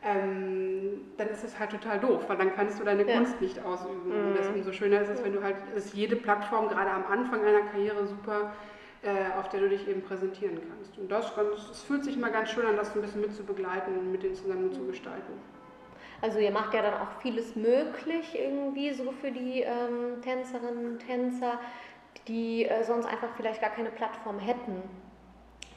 ähm, 0.03 1.01
dann 1.17 1.29
ist 1.29 1.43
es 1.43 1.57
halt 1.57 1.71
total 1.71 1.99
doof, 1.99 2.25
weil 2.27 2.37
dann 2.37 2.53
kannst 2.55 2.79
du 2.79 2.83
deine 2.83 3.07
ja. 3.07 3.17
Kunst 3.17 3.41
nicht 3.41 3.63
ausüben. 3.63 4.07
Mhm. 4.07 4.27
Und 4.27 4.37
das, 4.37 4.47
umso 4.47 4.71
schöner 4.71 5.01
ist 5.01 5.09
es, 5.09 5.23
wenn 5.23 5.33
du 5.33 5.41
halt, 5.41 5.55
ist 5.75 5.93
jede 5.93 6.15
Plattform 6.15 6.69
gerade 6.69 6.91
am 6.91 7.05
Anfang 7.07 7.43
einer 7.43 7.61
Karriere 7.61 8.05
super, 8.05 8.53
äh, 9.01 9.39
auf 9.39 9.49
der 9.49 9.61
du 9.61 9.69
dich 9.69 9.87
eben 9.87 10.01
präsentieren 10.01 10.59
kannst. 10.69 10.97
Und 10.97 11.11
das, 11.11 11.33
das 11.35 11.83
fühlt 11.83 12.03
sich 12.03 12.15
immer 12.15 12.29
ganz 12.29 12.51
schön 12.51 12.65
an, 12.65 12.75
das 12.75 12.95
ein 12.95 13.01
bisschen 13.01 13.21
mit 13.21 13.33
zu 13.33 13.43
begleiten 13.43 13.97
und 13.97 14.11
mit 14.11 14.23
denen 14.23 14.35
zusammen 14.35 14.71
zu 14.71 14.85
gestalten. 14.85 15.33
Also 16.21 16.39
ihr 16.39 16.51
macht 16.51 16.73
ja 16.73 16.81
dann 16.81 16.95
auch 16.95 17.21
vieles 17.21 17.55
möglich 17.55 18.37
irgendwie 18.37 18.91
so 18.93 19.11
für 19.21 19.31
die 19.31 19.61
ähm, 19.61 20.21
Tänzerinnen 20.23 20.85
und 20.93 20.99
Tänzer, 21.05 21.59
die 22.27 22.65
äh, 22.65 22.83
sonst 22.83 23.05
einfach 23.05 23.29
vielleicht 23.37 23.61
gar 23.61 23.69
keine 23.69 23.89
Plattform 23.89 24.39
hätten. 24.39 24.81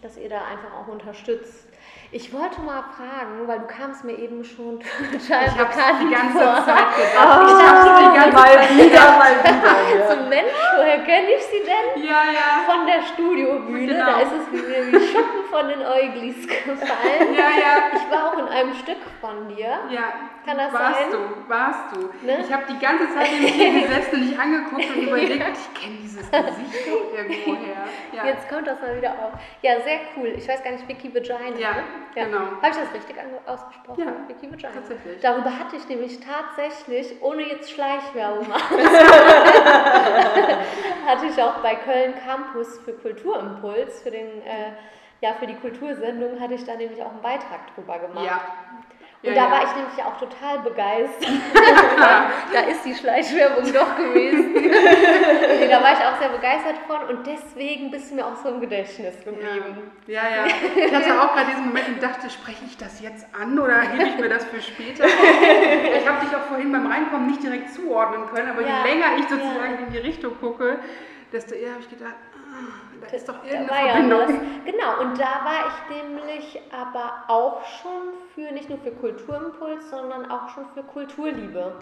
dass 0.03 0.17
ihr 0.17 0.31
da 0.31 0.39
einfach 0.51 0.73
auch 0.81 0.89
unterstützt. 0.89 1.69
Ich 2.11 2.33
wollte 2.33 2.59
mal 2.63 2.83
fragen, 2.97 3.47
weil 3.47 3.59
du 3.61 3.67
kamst 3.67 4.03
mir 4.03 4.17
eben 4.19 4.43
schon 4.45 4.81
total 5.13 5.45
Ich 5.47 5.59
habe 5.59 5.69
bekannt 5.69 5.99
die 6.03 6.11
ganze 6.15 6.39
vor. 6.39 6.65
Zeit 6.65 6.89
gedacht. 6.97 7.21
Ah, 7.21 7.45
ich 7.45 7.67
habe 7.69 8.01
die 8.01 8.17
ganze 8.19 8.37
mal 8.37 8.53
Zeit 8.57 8.71
wieder, 8.71 9.19
mal 9.21 9.35
wieder. 9.45 10.09
So, 10.09 10.29
Mensch, 10.29 10.53
woher 10.77 10.99
kenne 11.05 11.29
ich 11.37 11.43
sie 11.45 11.63
denn? 11.67 12.03
Ja, 12.03 12.23
ja. 12.33 12.65
Von 12.65 12.87
der 12.87 13.03
Studiobühne, 13.13 13.93
Genau. 13.93 14.07
da 14.07 14.21
ist 14.21 14.33
es 14.33 14.51
mir 14.51 14.87
wie 14.91 15.07
Schuppen 15.07 15.40
von 15.51 15.69
den 15.69 15.83
Äuglis 15.83 16.47
gefallen. 16.47 17.35
Ja, 17.41 17.49
ja. 17.59 17.91
Ich 17.95 18.11
war 18.11 18.29
auch 18.33 18.39
in 18.39 18.47
einem 18.49 18.75
Stück 18.75 18.99
von 19.21 19.49
dir. 19.55 19.79
Ja, 19.91 20.13
Kann 20.45 20.57
das 20.59 20.73
warst 20.73 21.01
sein? 21.01 21.11
du, 21.11 21.49
warst 21.49 21.97
du. 21.97 22.27
Ne? 22.27 22.39
Ich 22.45 22.53
habe 22.53 22.65
die 22.69 22.79
ganze 22.79 23.09
Zeit 23.15 23.29
neben 23.41 23.59
dir 23.59 23.81
gesessen 23.87 24.15
und 24.15 24.29
dich 24.31 24.39
angeguckt 24.39 24.85
und 24.97 25.03
überlegt, 25.07 25.33
ich 25.57 25.81
kenne 25.81 25.97
dieses 26.03 26.31
Gesicht 26.31 26.87
doch 26.89 27.17
irgendwoher. 27.17 27.85
Ja, 28.13 28.27
Jetzt 28.27 28.49
kommt 28.49 28.67
das 28.67 28.81
mal 28.81 28.97
wieder 28.97 29.11
auf. 29.13 29.33
Ja, 29.63 29.81
sehr 29.81 30.01
cool. 30.17 30.33
Ich 30.37 30.47
weiß 30.49 30.63
gar 30.63 30.73
nicht, 30.73 30.87
Vicky 30.89 31.15
Vagina. 31.15 31.59
Ja, 31.59 31.73
ne? 31.73 31.83
genau. 32.15 32.39
Habe 32.39 32.69
ich 32.71 32.77
das 32.77 32.95
richtig 32.95 33.17
ausgesprochen? 33.47 34.01
Ja, 34.05 34.13
Vicky 34.29 34.51
Vagina. 34.51 34.71
tatsächlich. 34.75 35.21
Darüber 35.21 35.51
hatte 35.59 35.77
ich 35.77 35.89
nämlich 35.89 36.21
tatsächlich, 36.21 37.23
ohne 37.23 37.43
jetzt 37.43 37.71
Schleichwerbung 37.71 38.49
machen, 38.49 38.79
hatte 41.07 41.27
ich 41.27 41.43
auch 41.43 41.59
bei 41.63 41.75
Köln 41.77 42.15
Campus 42.25 42.79
für 42.85 42.93
Kulturimpuls, 42.93 44.03
für 44.03 44.11
den, 44.11 44.43
äh, 44.43 44.73
ja, 45.21 45.35
für 45.35 45.47
die 45.47 45.55
Kultursendung, 45.57 46.41
hatte 46.41 46.55
ich 46.55 46.65
da 46.65 46.75
nämlich 46.77 47.03
auch 47.03 47.11
einen 47.13 47.23
Beitrag 47.23 47.75
drüber 47.75 47.99
gemacht. 47.99 48.25
ja. 48.27 48.41
Und 49.23 49.29
Ja, 49.29 49.35
da 49.35 49.45
ja. 49.45 49.51
war 49.51 49.65
ich 49.65 49.77
nämlich 49.77 50.03
auch 50.03 50.17
total 50.19 50.61
begeistert. 50.61 51.29
da 52.55 52.61
ist 52.71 52.83
die 52.87 52.95
Schleichwerbung 52.95 53.71
doch 53.71 53.95
gewesen. 53.97 54.53
nee, 54.55 55.69
da 55.69 55.83
war 55.83 55.93
ich 55.93 55.99
auch 55.99 56.19
sehr 56.19 56.31
begeistert 56.31 56.77
von 56.87 57.03
und 57.07 57.27
deswegen 57.27 57.91
bist 57.91 58.11
du 58.11 58.15
mir 58.15 58.25
auch 58.27 58.37
so 58.37 58.49
im 58.49 58.63
Gedächtnis 58.63 59.23
geblieben. 59.23 59.91
Ja, 60.07 60.23
ja. 60.23 60.47
Ich 60.75 60.95
hatte 60.95 61.21
auch 61.21 61.35
gerade 61.35 61.51
diesen 61.51 61.67
Moment 61.67 61.89
und 61.89 62.03
dachte, 62.03 62.31
spreche 62.31 62.65
ich 62.67 62.79
das 62.79 63.03
jetzt 63.03 63.27
an 63.39 63.59
oder 63.59 63.79
hebe 63.83 64.05
ich 64.09 64.17
mir 64.19 64.31
das 64.31 64.47
für 64.47 64.63
später 64.63 65.05
auf? 65.05 65.11
Ich 65.11 66.09
habe 66.09 66.25
dich 66.25 66.35
auch 66.35 66.45
vorhin 66.49 66.73
beim 66.73 66.87
Reinkommen 66.87 67.27
nicht 67.27 67.43
direkt 67.43 67.75
zuordnen 67.75 68.27
können, 68.35 68.49
aber 68.51 68.63
Ja, 68.63 68.83
je 68.87 68.91
länger 68.91 69.07
ich 69.19 69.29
sozusagen 69.29 69.75
ja. 69.81 69.87
in 69.87 69.93
die 69.93 69.99
Richtung 69.99 70.33
gucke, 70.41 70.79
desto 71.31 71.55
eher 71.55 71.73
habe 71.73 71.81
ich 71.83 71.91
gedacht, 71.91 72.15
da 73.01 73.17
ist 73.17 73.29
doch 73.29 73.37
Da 73.43 73.49
irgendeine 73.49 73.87
ja 73.89 73.93
Verbindung. 73.95 74.21
was. 74.21 74.73
Genau, 74.73 75.01
und 75.01 75.19
da 75.19 75.45
war 75.45 75.69
ich 75.69 75.97
nämlich 75.97 76.61
aber 76.73 77.13
auch 77.29 77.65
schon 77.65 78.15
für, 78.35 78.53
nicht 78.53 78.69
nur 78.69 78.79
für 78.79 78.93
Kulturimpuls, 78.93 79.91
sondern 79.91 80.31
auch 80.31 80.49
schon 80.51 80.67
für 80.75 80.83
Kulturliebe. 80.83 81.75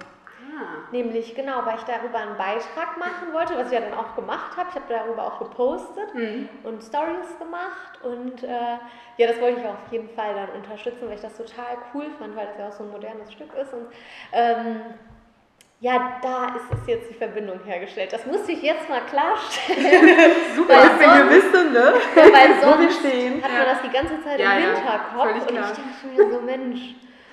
Ah. 0.56 0.88
Nämlich, 0.92 1.34
genau, 1.34 1.64
weil 1.66 1.76
ich 1.76 1.82
darüber 1.82 2.18
einen 2.18 2.36
Beitrag 2.38 2.96
machen 2.98 3.32
wollte, 3.32 3.56
was 3.58 3.66
ich 3.66 3.74
ja 3.74 3.80
dann 3.80 3.94
auch 3.98 4.14
gemacht 4.16 4.56
habe. 4.56 4.68
Ich 4.70 4.76
habe 4.76 4.86
darüber 4.88 5.24
auch 5.26 5.38
gepostet 5.40 6.14
Mhm. 6.14 6.48
und 6.62 6.82
Stories 6.82 7.38
gemacht 7.38 7.98
und 8.02 8.42
äh, 8.44 8.78
ja, 9.18 9.26
das 9.26 9.40
wollte 9.40 9.60
ich 9.60 9.66
auf 9.66 9.76
jeden 9.90 10.08
Fall 10.10 10.34
dann 10.34 10.50
unterstützen, 10.60 11.06
weil 11.08 11.16
ich 11.16 11.20
das 11.20 11.36
total 11.36 11.76
cool 11.92 12.06
fand, 12.18 12.34
weil 12.36 12.46
das 12.46 12.58
ja 12.58 12.68
auch 12.68 12.72
so 12.72 12.84
ein 12.84 12.90
modernes 12.90 13.30
Stück 13.32 13.52
ist 13.54 13.72
und 13.74 13.88
ähm, 14.32 14.80
ja, 15.80 16.18
da 16.22 16.56
ist 16.56 16.72
es 16.80 16.86
jetzt 16.88 17.10
die 17.10 17.14
Verbindung 17.14 17.60
hergestellt. 17.64 18.12
Das 18.12 18.26
musste 18.26 18.50
ich 18.52 18.62
jetzt 18.62 18.88
mal 18.88 19.00
klarstellen, 19.02 20.32
Super, 20.56 20.74
Weil 20.74 20.88
dass 20.88 20.98
wir 21.00 21.12
hier 21.14 21.24
sonst- 21.30 21.52
wissen, 21.54 21.72
ne? 21.72 21.92
weil 22.14 22.32
wir 22.32 22.60
sonst 22.60 22.98
stehen. 22.98 23.42
hat 23.42 23.52
man 23.52 23.64
das 23.64 23.82
die 23.82 23.90
ganze 23.90 24.22
Zeit 24.24 24.40
Ja, 24.40 24.52
im 24.54 24.62
ja, 24.62 24.74
Hinterkopf 24.74 25.22
völlig 25.22 25.42
und 25.42 25.48
klar. 25.48 25.72
ich 25.72 25.78
denke 26.02 26.24
mir 26.24 26.32
so, 26.32 26.40
Mensch, 26.44 26.80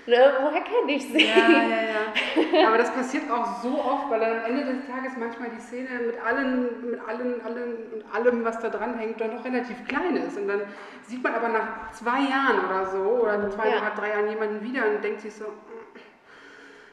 ne, 0.06 0.34
woher 0.42 0.62
kenne 0.62 0.92
ich 0.92 1.08
sie? 1.08 1.26
Ja, 1.26 1.50
ja, 1.50 2.62
ja. 2.62 2.68
Aber 2.68 2.78
das 2.78 2.92
passiert 2.94 3.24
auch 3.32 3.62
so 3.64 3.80
oft, 3.84 4.12
weil 4.12 4.20
dann 4.20 4.38
am 4.40 4.46
Ende 4.46 4.64
des 4.66 4.86
Tages 4.88 5.14
manchmal 5.18 5.50
die 5.50 5.60
Szene 5.62 5.90
mit 6.06 6.22
allen, 6.24 6.92
mit 6.92 7.00
allen, 7.08 7.42
allen 7.44 7.78
und 7.94 8.06
allem, 8.16 8.46
was 8.46 8.60
da 8.60 8.70
dran 8.70 8.98
hängt, 9.00 9.20
dann 9.20 9.36
noch 9.36 9.44
relativ 9.44 9.84
klein 9.88 10.16
ist. 10.18 10.38
Und 10.38 10.48
dann 10.48 10.62
sieht 11.02 11.24
man 11.24 11.34
aber 11.34 11.48
nach 11.48 11.92
zwei 11.94 12.20
Jahren 12.30 12.64
oder 12.66 12.86
so 12.86 13.00
oder 13.24 13.50
zwei, 13.50 13.70
Ja. 13.70 13.90
drei 13.96 14.10
Jahren 14.10 14.30
jemanden 14.30 14.62
wieder 14.62 14.84
und 14.88 15.04
denkt 15.04 15.22
sich 15.22 15.34
so, 15.34 15.46
"Mm, 15.46 15.98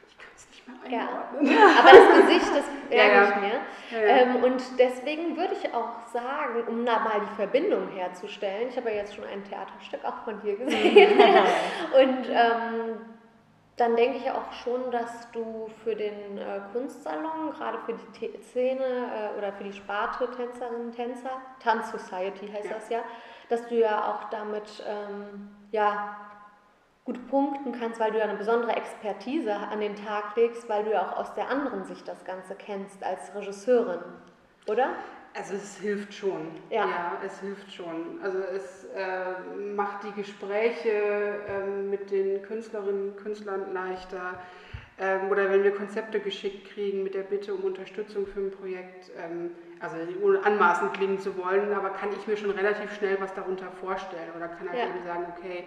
ich 0.09 0.17
kann 0.17 0.27
es 0.35 0.47
nicht 0.49 0.51
mehr 0.51 0.52
Ja. 0.89 1.07
Aber 1.79 1.91
das 1.91 2.25
Gesicht, 2.25 2.55
das 2.55 2.65
merke 2.89 3.15
ja. 3.15 3.29
ich 3.29 3.35
mir. 3.35 3.99
Ja. 3.99 4.15
Ähm, 4.17 4.43
und 4.43 4.61
deswegen 4.77 5.37
würde 5.37 5.53
ich 5.53 5.73
auch 5.73 6.07
sagen, 6.11 6.67
um 6.67 6.85
da 6.85 6.99
mal 6.99 7.21
die 7.21 7.35
Verbindung 7.35 7.89
herzustellen, 7.89 8.69
ich 8.69 8.77
habe 8.77 8.89
ja 8.89 8.97
jetzt 8.97 9.15
schon 9.15 9.25
ein 9.25 9.43
Theaterstück 9.43 10.03
auch 10.05 10.23
von 10.23 10.39
dir 10.41 10.55
gesehen. 10.55 11.17
und 11.99 12.29
ähm, 12.29 12.97
dann 13.77 13.95
denke 13.95 14.17
ich 14.17 14.29
auch 14.29 14.51
schon, 14.53 14.91
dass 14.91 15.31
du 15.31 15.67
für 15.83 15.95
den 15.95 16.37
äh, 16.37 16.61
Kunstsalon, 16.71 17.51
gerade 17.57 17.79
für 17.79 17.93
die 17.93 18.19
The 18.19 18.39
Szene 18.43 18.83
äh, 18.83 19.37
oder 19.37 19.51
für 19.53 19.63
die 19.63 19.73
Sparte 19.73 20.29
Tänzerinnen, 20.29 20.91
Tänzer, 20.91 21.41
Tanz 21.59 21.91
Society 21.91 22.47
heißt 22.47 22.71
das 22.71 22.89
ja, 22.89 22.99
dass 23.49 23.67
du 23.67 23.75
ja 23.75 24.11
auch 24.11 24.29
damit 24.29 24.83
ähm, 24.87 25.49
ja, 25.71 26.15
gut 27.05 27.27
punkten 27.27 27.73
kannst, 27.77 27.99
weil 27.99 28.11
du 28.11 28.17
ja 28.19 28.23
eine 28.23 28.37
besondere 28.37 28.75
Expertise 28.75 29.53
an 29.53 29.79
den 29.81 29.95
Tag 29.95 30.35
legst, 30.35 30.69
weil 30.69 30.83
du 30.85 30.91
ja 30.91 31.01
auch 31.01 31.17
aus 31.17 31.33
der 31.33 31.49
anderen 31.49 31.83
Sicht 31.85 32.07
das 32.07 32.23
Ganze 32.23 32.55
kennst 32.55 33.03
als 33.03 33.35
Regisseurin, 33.35 33.99
oder? 34.67 34.91
Also 35.35 35.55
es 35.55 35.77
hilft 35.77 36.13
schon. 36.13 36.51
Ja. 36.69 37.13
es 37.25 37.39
hilft 37.39 37.73
schon. 37.73 38.19
Also 38.23 38.37
es 38.37 38.85
äh, 38.95 39.57
macht 39.75 40.03
die 40.03 40.11
Gespräche 40.11 40.91
ähm, 41.49 41.89
mit 41.89 42.11
den 42.11 42.41
Künstlerinnen 42.43 43.09
und 43.09 43.17
Künstlern 43.17 43.73
leichter. 43.73 44.35
Ähm, 44.99 45.31
oder 45.31 45.49
wenn 45.49 45.63
wir 45.63 45.71
Konzepte 45.71 46.19
geschickt 46.19 46.69
kriegen 46.71 47.01
mit 47.01 47.15
der 47.15 47.23
Bitte 47.23 47.55
um 47.55 47.63
Unterstützung 47.63 48.27
für 48.27 48.41
ein 48.41 48.51
Projekt, 48.51 49.09
ähm, 49.17 49.49
also 49.79 49.95
ohne 50.21 50.45
anmaßend 50.45 50.93
klingen 50.93 51.19
zu 51.19 51.35
wollen, 51.35 51.73
aber 51.73 51.89
kann 51.89 52.09
ich 52.15 52.27
mir 52.27 52.37
schon 52.37 52.51
relativ 52.51 52.93
schnell 52.95 53.17
was 53.19 53.33
darunter 53.33 53.71
vorstellen 53.71 54.29
oder 54.37 54.47
kann 54.49 54.69
halt 54.69 54.77
Ja. 54.77 54.85
eben 54.85 55.03
sagen, 55.03 55.25
okay, 55.35 55.65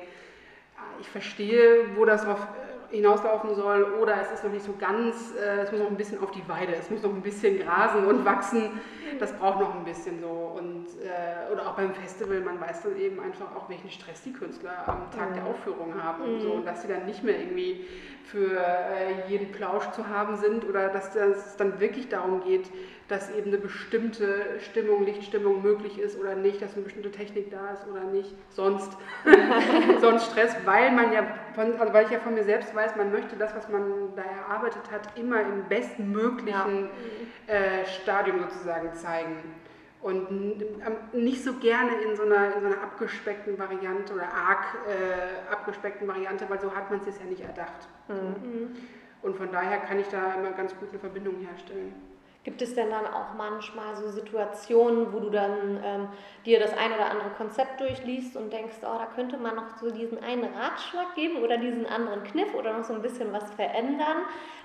ich 1.00 1.08
verstehe, 1.08 1.96
wo 1.96 2.04
das 2.04 2.24
drauf 2.24 2.46
äh, 2.90 2.96
hinauslaufen 2.96 3.54
soll 3.54 3.84
oder 4.00 4.20
es 4.20 4.30
ist 4.32 4.44
noch 4.44 4.52
nicht 4.52 4.64
so 4.64 4.74
ganz, 4.78 5.34
äh, 5.34 5.62
es 5.62 5.72
muss 5.72 5.80
noch 5.80 5.90
ein 5.90 5.96
bisschen 5.96 6.22
auf 6.22 6.30
die 6.30 6.46
Weide, 6.48 6.74
es 6.74 6.90
muss 6.90 7.02
noch 7.02 7.14
ein 7.14 7.22
bisschen 7.22 7.58
grasen 7.58 8.06
und 8.06 8.24
wachsen, 8.24 8.80
das 9.18 9.32
braucht 9.32 9.60
noch 9.60 9.74
ein 9.74 9.84
bisschen 9.84 10.20
so. 10.20 10.54
Und 10.56 10.86
äh, 11.02 11.52
oder 11.52 11.68
auch 11.68 11.74
beim 11.74 11.94
Festival, 11.94 12.40
man 12.40 12.60
weiß 12.60 12.82
dann 12.82 12.96
eben 12.96 13.20
einfach 13.20 13.54
auch, 13.56 13.68
welchen 13.68 13.90
Stress 13.90 14.22
die 14.22 14.32
Künstler 14.32 14.86
am 14.86 15.10
Tag 15.10 15.34
der 15.34 15.44
Aufführung 15.46 15.94
haben 16.00 16.22
und 16.22 16.40
so. 16.40 16.52
Und 16.52 16.66
dass 16.66 16.82
sie 16.82 16.88
dann 16.88 17.06
nicht 17.06 17.22
mehr 17.22 17.38
irgendwie 17.38 17.86
für 18.24 18.56
äh, 18.56 19.28
jeden 19.28 19.52
Plausch 19.52 19.90
zu 19.92 20.08
haben 20.08 20.36
sind 20.36 20.68
oder 20.68 20.88
dass 20.88 21.14
es 21.14 21.56
dann 21.56 21.78
wirklich 21.80 22.08
darum 22.08 22.42
geht, 22.42 22.70
dass 23.08 23.30
eben 23.30 23.48
eine 23.48 23.58
bestimmte 23.58 24.60
Stimmung, 24.60 25.04
Lichtstimmung 25.04 25.62
möglich 25.62 25.98
ist 25.98 26.18
oder 26.18 26.34
nicht, 26.34 26.60
dass 26.60 26.74
eine 26.74 26.82
bestimmte 26.82 27.10
Technik 27.10 27.50
da 27.50 27.72
ist 27.72 27.86
oder 27.86 28.04
nicht, 28.04 28.34
sonst, 28.50 28.90
sonst 30.00 30.26
Stress, 30.30 30.56
weil 30.64 30.90
man 30.90 31.12
ja, 31.12 31.26
von, 31.54 31.78
also 31.80 31.92
weil 31.92 32.06
ich 32.06 32.10
ja 32.10 32.18
von 32.18 32.34
mir 32.34 32.44
selbst 32.44 32.74
weiß, 32.74 32.96
man 32.96 33.12
möchte 33.12 33.36
das, 33.36 33.54
was 33.54 33.68
man 33.68 34.14
da 34.16 34.22
erarbeitet 34.22 34.90
hat, 34.90 35.16
immer 35.16 35.40
im 35.40 35.68
bestmöglichen 35.68 36.88
äh, 37.46 37.84
Stadium 37.86 38.40
sozusagen 38.40 38.92
zeigen. 38.94 39.36
Und 40.02 41.14
nicht 41.14 41.42
so 41.42 41.54
gerne 41.54 41.90
in 42.02 42.14
so 42.14 42.22
einer, 42.22 42.54
in 42.54 42.60
so 42.60 42.66
einer 42.66 42.82
abgespeckten 42.82 43.58
Variante 43.58 44.14
oder 44.14 44.32
arg 44.32 44.64
äh, 44.86 45.52
abgespeckten 45.52 46.06
Variante, 46.06 46.44
weil 46.48 46.60
so 46.60 46.74
hat 46.74 46.90
man 46.90 47.00
es 47.00 47.06
sich 47.06 47.18
ja 47.18 47.24
nicht 47.24 47.42
erdacht. 47.42 47.88
Und 49.22 49.36
von 49.36 49.50
daher 49.50 49.78
kann 49.78 49.98
ich 49.98 50.06
da 50.06 50.34
immer 50.34 50.52
ganz 50.52 50.76
gut 50.78 50.90
eine 50.90 51.00
Verbindung 51.00 51.40
herstellen. 51.40 51.92
Gibt 52.46 52.62
es 52.62 52.76
denn 52.76 52.90
dann 52.90 53.06
auch 53.08 53.34
manchmal 53.36 53.96
so 53.96 54.08
Situationen, 54.08 55.12
wo 55.12 55.18
du 55.18 55.30
dann 55.30 55.80
ähm, 55.84 56.08
dir 56.44 56.60
das 56.60 56.70
ein 56.78 56.92
oder 56.92 57.10
andere 57.10 57.30
Konzept 57.30 57.80
durchliest 57.80 58.36
und 58.36 58.52
denkst, 58.52 58.76
oh, 58.82 58.98
da 58.98 59.08
könnte 59.16 59.36
man 59.36 59.56
noch 59.56 59.76
so 59.80 59.90
diesen 59.90 60.22
einen 60.22 60.44
Ratschlag 60.54 61.16
geben 61.16 61.42
oder 61.42 61.58
diesen 61.58 61.86
anderen 61.86 62.22
Kniff 62.22 62.54
oder 62.54 62.78
noch 62.78 62.84
so 62.84 62.94
ein 62.94 63.02
bisschen 63.02 63.32
was 63.32 63.50
verändern? 63.54 64.18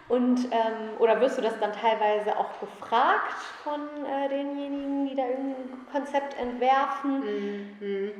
Und, 0.10 0.46
ähm, 0.52 1.00
oder 1.00 1.20
wirst 1.22 1.39
du 1.39 1.41
das 1.41 1.60
dann 1.60 1.74
teilweise 1.74 2.38
auch 2.38 2.60
gefragt 2.60 3.34
von 3.63 3.82
äh, 4.06 4.30
denjenigen, 4.30 5.08
die 5.08 5.15
da 5.15 5.24
irgendein 5.24 5.88
Konzept 5.91 6.39
entwerfen? 6.39 7.74
Mhm. 7.80 8.11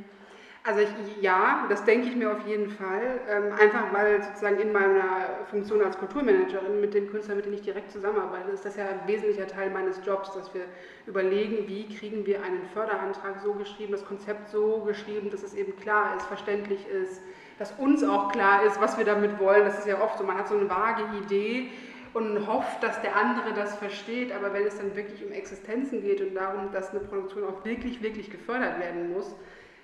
Also 0.72 0.84
ich, 0.84 1.22
ja, 1.22 1.66
das 1.68 1.84
denke 1.84 2.08
ich 2.08 2.16
mir 2.16 2.32
auf 2.32 2.48
jeden 2.48 2.70
Fall. 2.70 3.20
Ähm, 3.30 3.52
einfach 3.60 3.92
weil 3.92 4.24
sozusagen 4.24 4.58
in 4.58 4.72
meiner 4.72 5.44
Funktion 5.50 5.82
als 5.82 5.98
Kulturmanagerin 5.98 6.80
mit 6.80 6.94
den 6.94 7.12
Künstlern, 7.12 7.36
mit 7.36 7.46
denen 7.46 7.56
ich 7.56 7.62
direkt 7.62 7.92
zusammenarbeite, 7.92 8.52
ist 8.52 8.64
das 8.64 8.78
ja 8.78 8.86
ein 8.86 9.06
wesentlicher 9.06 9.48
Teil 9.48 9.70
meines 9.70 10.00
Jobs, 10.06 10.34
dass 10.34 10.54
wir 10.54 10.62
überlegen, 11.08 11.68
wie 11.68 11.94
kriegen 11.94 12.26
wir 12.26 12.42
einen 12.42 12.66
Förderantrag 12.74 13.42
so 13.44 13.54
geschrieben, 13.54 13.92
das 13.92 14.06
Konzept 14.06 14.48
so 14.50 14.80
geschrieben, 14.86 15.30
dass 15.30 15.44
es 15.44 15.56
eben 15.56 15.76
klar 15.76 16.16
ist, 16.16 16.26
verständlich 16.28 16.88
ist, 16.88 17.22
dass 17.60 17.74
uns 17.74 18.02
auch 18.06 18.32
klar 18.32 18.64
ist, 18.64 18.80
was 18.80 18.98
wir 18.98 19.04
damit 19.04 19.40
wollen. 19.40 19.66
Das 19.66 19.78
ist 19.80 19.88
ja 19.88 20.02
oft 20.02 20.18
so, 20.18 20.24
man 20.24 20.38
hat 20.38 20.48
so 20.48 20.56
eine 20.56 20.70
vage 20.70 21.04
Idee 21.22 21.70
und 22.14 22.48
hofft, 22.48 22.82
dass 22.82 23.02
der 23.02 23.18
andere 23.18 23.52
das 23.54 23.76
versteht, 23.76 24.32
aber 24.32 24.54
wenn 24.54 24.66
es 24.66 24.78
dann 24.78 24.96
wirklich 24.96 25.26
um 25.26 25.34
Existenzen 25.34 26.02
geht 26.02 26.22
und 26.22 26.34
darum, 26.34 26.72
dass 26.72 26.92
eine 26.92 27.02
Produktion 27.02 27.44
auch 27.44 27.66
wirklich, 27.66 28.02
wirklich 28.02 28.30
gefördert 28.30 28.80
werden 28.80 29.12
muss, 29.12 29.36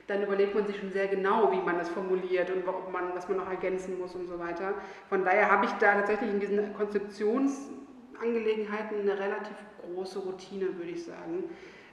dann 0.07 0.23
überlegt 0.23 0.55
man 0.55 0.65
sich 0.65 0.77
schon 0.77 0.91
sehr 0.91 1.07
genau, 1.07 1.51
wie 1.51 1.61
man 1.61 1.77
das 1.77 1.89
formuliert 1.89 2.49
und 2.49 2.67
ob 2.67 2.91
man, 2.91 3.13
was 3.13 3.27
man 3.27 3.37
noch 3.37 3.47
ergänzen 3.49 3.99
muss 3.99 4.15
und 4.15 4.25
so 4.27 4.39
weiter. 4.39 4.73
Von 5.09 5.23
daher 5.25 5.51
habe 5.51 5.65
ich 5.65 5.71
da 5.73 5.93
tatsächlich 5.95 6.31
in 6.31 6.39
diesen 6.39 6.73
Konzeptionsangelegenheiten 6.73 9.01
eine 9.01 9.19
relativ 9.19 9.57
große 9.81 10.19
Routine, 10.19 10.77
würde 10.77 10.91
ich 10.91 11.03
sagen. 11.03 11.43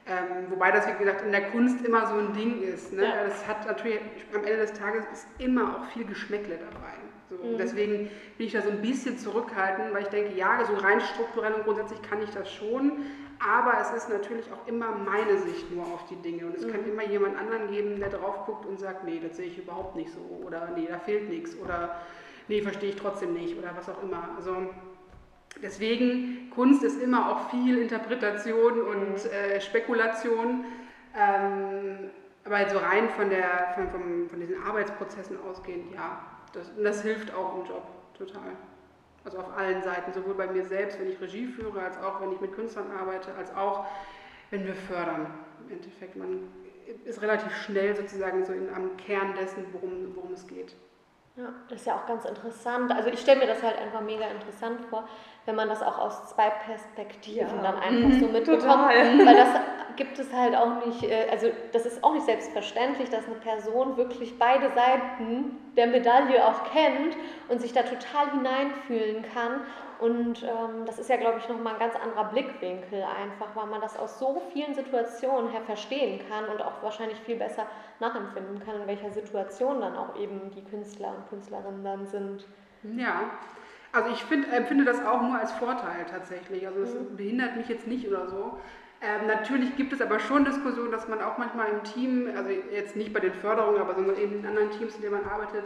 Ähm, 0.07 0.51
wobei 0.51 0.71
das, 0.71 0.87
wie 0.87 0.93
gesagt, 0.99 1.23
in 1.23 1.33
der 1.33 1.51
Kunst 1.51 1.83
immer 1.85 2.07
so 2.07 2.15
ein 2.15 2.35
Ding 2.35 2.63
ist. 2.63 2.93
Ne? 2.93 3.05
Ja. 3.05 3.25
Das 3.25 3.49
hat 3.49 3.67
natürlich, 3.67 4.01
am 4.35 4.45
Ende 4.45 4.59
des 4.59 4.75
Tages 4.75 5.05
ist 5.13 5.27
immer 5.39 5.79
auch 5.79 5.87
viel 5.93 6.05
Geschmäckle 6.05 6.59
dabei. 6.59 6.93
So, 7.31 7.37
mhm. 7.37 7.57
Deswegen 7.57 8.11
bin 8.37 8.47
ich 8.47 8.53
da 8.53 8.61
so 8.61 8.69
ein 8.71 8.83
bisschen 8.83 9.17
zurückhaltend, 9.19 9.95
weil 9.95 10.03
ich 10.03 10.09
denke, 10.09 10.37
ja, 10.37 10.63
so 10.65 10.75
rein 10.75 11.01
strukturell 11.01 11.55
und 11.55 11.65
grundsätzlich 11.65 12.03
kann 12.03 12.23
ich 12.23 12.29
das 12.31 12.53
schon, 12.53 12.99
aber 13.47 13.79
es 13.81 13.91
ist 13.91 14.09
natürlich 14.09 14.47
auch 14.51 14.67
immer 14.67 14.93
meine 14.93 15.39
Sicht 15.39 15.71
nur 15.71 15.85
auf 15.85 16.07
die 16.07 16.17
Dinge. 16.17 16.47
Und 16.47 16.57
es 16.57 16.65
mhm. 16.65 16.73
kann 16.73 16.89
immer 16.89 17.05
jemand 17.05 17.39
anderen 17.39 17.71
geben, 17.71 18.01
der 18.01 18.09
drauf 18.09 18.47
guckt 18.47 18.65
und 18.65 18.81
sagt, 18.81 19.05
nee, 19.05 19.21
das 19.23 19.37
sehe 19.37 19.47
ich 19.47 19.59
überhaupt 19.59 19.97
nicht 19.97 20.11
so. 20.11 20.21
Oder 20.45 20.71
nee, 20.75 20.87
da 20.89 20.99
fehlt 20.99 21.29
nichts. 21.29 21.57
Oder 21.57 22.01
nee, 22.49 22.63
verstehe 22.63 22.91
ich 22.91 22.97
trotzdem 22.97 23.35
nicht. 23.35 23.59
Oder 23.59 23.73
was 23.77 23.89
auch 23.89 24.03
immer. 24.03 24.31
Also 24.37 24.57
deswegen, 25.63 26.51
Kunst 26.55 26.83
ist 26.85 27.03
immer 27.03 27.31
auch 27.31 27.51
viel 27.51 27.79
Interpretation 27.79 28.81
und 28.81 29.25
äh, 29.27 29.61
Spekulation. 29.61 30.65
Ähm, 31.15 32.11
aber 32.45 32.69
so 32.69 32.79
rein 32.79 33.09
von, 33.11 33.31
der, 33.31 33.73
von, 33.75 33.91
von, 33.91 34.29
von 34.29 34.41
diesen 34.41 34.63
Arbeitsprozessen 34.63 35.39
ausgehend, 35.49 35.95
ja, 35.95 36.21
das, 36.53 36.71
das 36.83 37.03
hilft 37.03 37.35
auch 37.35 37.59
im 37.59 37.67
Job 37.67 37.87
total. 38.17 38.53
Also 39.25 39.39
auf 39.39 39.57
allen 39.57 39.83
Seiten, 39.83 40.13
sowohl 40.13 40.35
bei 40.35 40.47
mir 40.47 40.65
selbst, 40.65 41.01
wenn 41.01 41.09
ich 41.09 41.21
Regie 41.21 41.47
führe, 41.47 41.81
als 41.81 41.97
auch 41.99 42.21
wenn 42.21 42.33
ich 42.33 42.41
mit 42.41 42.53
Künstlern 42.53 42.91
arbeite, 42.91 43.35
als 43.35 43.55
auch 43.55 43.87
wenn 44.51 44.67
wir 44.67 44.75
fördern. 44.75 45.27
Im 45.67 45.77
Endeffekt, 45.77 46.17
man 46.17 46.49
ist 47.05 47.23
relativ 47.23 47.55
schnell 47.57 47.97
sozusagen 47.97 48.45
so 48.45 48.53
in, 48.53 48.69
am 48.75 48.97
Kern 48.99 49.35
dessen, 49.35 49.65
worum, 49.73 50.15
worum 50.15 50.33
es 50.33 50.47
geht. 50.47 50.77
Ja, 51.37 51.53
das 51.69 51.81
ist 51.81 51.87
ja 51.87 51.97
auch 51.97 52.07
ganz 52.07 52.25
interessant. 52.27 52.93
Also 52.93 53.09
ich 53.09 53.21
stelle 53.21 53.41
mir 53.41 53.47
das 53.47 53.63
halt 53.63 53.77
einfach 53.77 54.03
mega 54.03 54.27
interessant 54.29 54.85
vor, 54.89 55.09
wenn 55.47 55.57
man 55.57 55.69
das 55.69 55.83
auch 55.83 55.99
aus 55.99 56.31
zwei 56.31 56.51
Perspektiven 56.51 57.57
ja. 57.57 57.63
dann 57.63 57.77
einfach 57.77 58.19
so 58.19 58.29
mitbekommt. 58.29 58.89
Weil 58.89 59.37
das 59.37 59.49
gibt 59.97 60.19
es 60.19 60.33
halt 60.33 60.55
auch 60.55 60.85
nicht, 60.87 61.03
äh, 61.05 61.29
also 61.31 61.49
das 61.73 61.87
ist 61.87 62.03
auch 62.03 62.15
nicht 62.15 62.27
selbstverständlich, 62.27 63.11
dass 63.11 63.27
eine 63.27 63.37
Person 63.37 63.97
wirklich 63.97 64.39
beide 64.39 64.71
Seiten 64.75 65.59
der 65.77 65.87
Medaille 65.87 66.47
auch 66.47 66.65
kennt 66.73 67.17
und 67.49 67.61
sich 67.61 67.73
da 67.73 67.83
total 67.83 68.31
hineinfühlen 68.33 69.25
kann. 69.35 69.61
Und 70.01 70.43
ähm, 70.43 70.87
das 70.87 70.99
ist 70.99 71.09
ja, 71.09 71.17
glaube 71.17 71.39
ich, 71.39 71.49
nochmal 71.49 71.75
ein 71.75 71.79
ganz 71.79 71.95
anderer 71.95 72.25
Blickwinkel 72.25 73.03
einfach, 73.03 73.55
weil 73.55 73.67
man 73.67 73.81
das 73.81 73.99
aus 73.99 74.19
so 74.19 74.43
vielen 74.53 74.75
Situationen 74.75 75.51
her 75.51 75.63
verstehen 75.63 76.21
kann 76.29 76.47
und 76.47 76.63
auch 76.63 76.83
wahrscheinlich 76.83 77.19
viel 77.21 77.37
besser 77.37 77.67
nachempfinden 78.01 78.61
kann, 78.65 78.81
in 78.81 78.87
welcher 78.87 79.11
Situation 79.11 79.81
dann 79.81 79.97
auch 79.97 80.17
eben 80.17 80.51
die 80.51 80.65
Künstler 80.65 81.15
und 81.17 81.29
Künstlerinnen 81.29 81.85
dann 81.85 82.07
sind. 82.07 82.45
Ja, 82.83 83.31
also 83.95 84.11
ich 84.11 84.25
find, 84.25 84.53
empfinde 84.53 84.85
das 84.85 85.05
auch 85.05 85.23
nur 85.23 85.39
als 85.39 85.53
Vorteil 85.53 86.05
tatsächlich. 86.11 86.67
Also 86.67 86.81
es 86.81 86.95
mhm. 86.95 87.17
behindert 87.17 87.57
mich 87.57 87.69
jetzt 87.69 87.87
nicht 87.87 88.09
oder 88.09 88.29
so. 88.29 88.59
Ähm, 89.01 89.27
natürlich 89.27 89.77
gibt 89.77 89.93
es 89.93 90.01
aber 90.01 90.19
schon 90.19 90.45
Diskussionen, 90.45 90.91
dass 90.91 91.09
man 91.09 91.21
auch 91.23 91.39
manchmal 91.39 91.69
im 91.69 91.85
Team, 91.85 92.29
also 92.37 92.51
jetzt 92.51 92.97
nicht 92.97 93.13
bei 93.13 93.21
den 93.21 93.33
Förderungen, 93.33 93.81
aber 93.81 93.95
sondern 93.95 94.17
eben 94.17 94.41
in 94.41 94.47
anderen 94.47 94.71
Teams, 94.71 94.97
in 94.97 95.03
denen 95.03 95.15
man 95.15 95.25
arbeitet, 95.25 95.65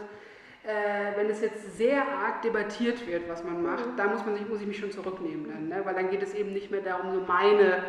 äh, 0.63 1.17
wenn 1.17 1.29
es 1.29 1.41
jetzt 1.41 1.77
sehr 1.77 2.01
arg 2.01 2.41
debattiert 2.41 3.07
wird, 3.07 3.27
was 3.29 3.43
man 3.43 3.63
macht, 3.63 3.87
mhm. 3.87 3.97
da 3.97 4.07
muss, 4.07 4.25
man 4.25 4.35
sich, 4.35 4.47
muss 4.47 4.61
ich 4.61 4.67
mich 4.67 4.77
schon 4.77 4.91
zurücknehmen 4.91 5.47
dann, 5.49 5.67
ne? 5.69 5.85
weil 5.85 5.95
dann 5.95 6.09
geht 6.09 6.21
es 6.21 6.35
eben 6.35 6.53
nicht 6.53 6.69
mehr 6.69 6.81
darum, 6.81 7.13
so 7.13 7.21
meine, 7.21 7.83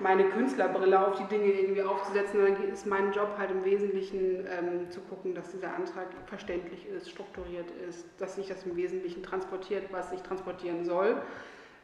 meine 0.00 0.24
Künstlerbrille 0.24 1.06
auf 1.06 1.16
die 1.18 1.24
Dinge 1.24 1.52
irgendwie 1.52 1.82
aufzusetzen, 1.82 2.40
sondern 2.40 2.68
ist 2.68 2.86
mein 2.86 3.12
Job 3.12 3.36
halt 3.38 3.50
im 3.50 3.64
Wesentlichen 3.64 4.46
ähm, 4.46 4.90
zu 4.90 5.00
gucken, 5.02 5.34
dass 5.34 5.50
dieser 5.52 5.74
Antrag 5.74 6.08
verständlich 6.26 6.88
ist, 6.88 7.10
strukturiert 7.10 7.70
ist, 7.88 8.06
dass 8.18 8.36
sich 8.36 8.48
das 8.48 8.64
im 8.64 8.76
Wesentlichen 8.76 9.22
transportiert, 9.22 9.92
was 9.92 10.10
sich 10.10 10.20
transportieren 10.22 10.84
soll. 10.84 11.22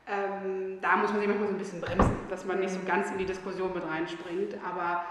Ähm, 0.07 0.79
da 0.81 0.97
muss 0.97 1.11
man 1.11 1.21
sich 1.21 1.29
manchmal 1.29 1.49
so 1.49 1.55
ein 1.55 1.59
bisschen 1.59 1.81
bremsen, 1.81 2.17
dass 2.29 2.45
man 2.45 2.59
nicht 2.61 2.73
so 2.73 2.81
mhm. 2.81 2.87
ganz 2.87 3.11
in 3.11 3.19
die 3.19 3.27
Diskussion 3.27 3.73
mit 3.73 3.85
reinspringt, 3.85 4.57
aber 4.65 5.05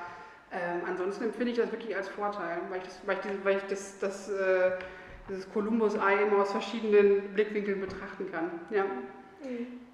ähm, 0.51 0.81
ansonsten 0.87 1.25
empfinde 1.25 1.51
ich 1.51 1.57
das 1.57 1.71
wirklich 1.71 1.95
als 1.95 2.09
Vorteil, 2.09 2.59
weil 2.69 2.79
ich 2.79 2.83
das, 2.83 3.01
weil 3.05 3.17
ich, 3.17 3.45
weil 3.45 3.57
ich 3.57 3.63
das, 3.63 3.99
das 3.99 4.29
äh, 4.29 4.71
dieses 5.29 5.49
Kolumbus-Ei 5.53 6.23
immer 6.23 6.41
aus 6.41 6.51
verschiedenen 6.51 7.33
Blickwinkeln 7.33 7.79
betrachten 7.79 8.29
kann. 8.31 8.49
Ja. 8.71 8.85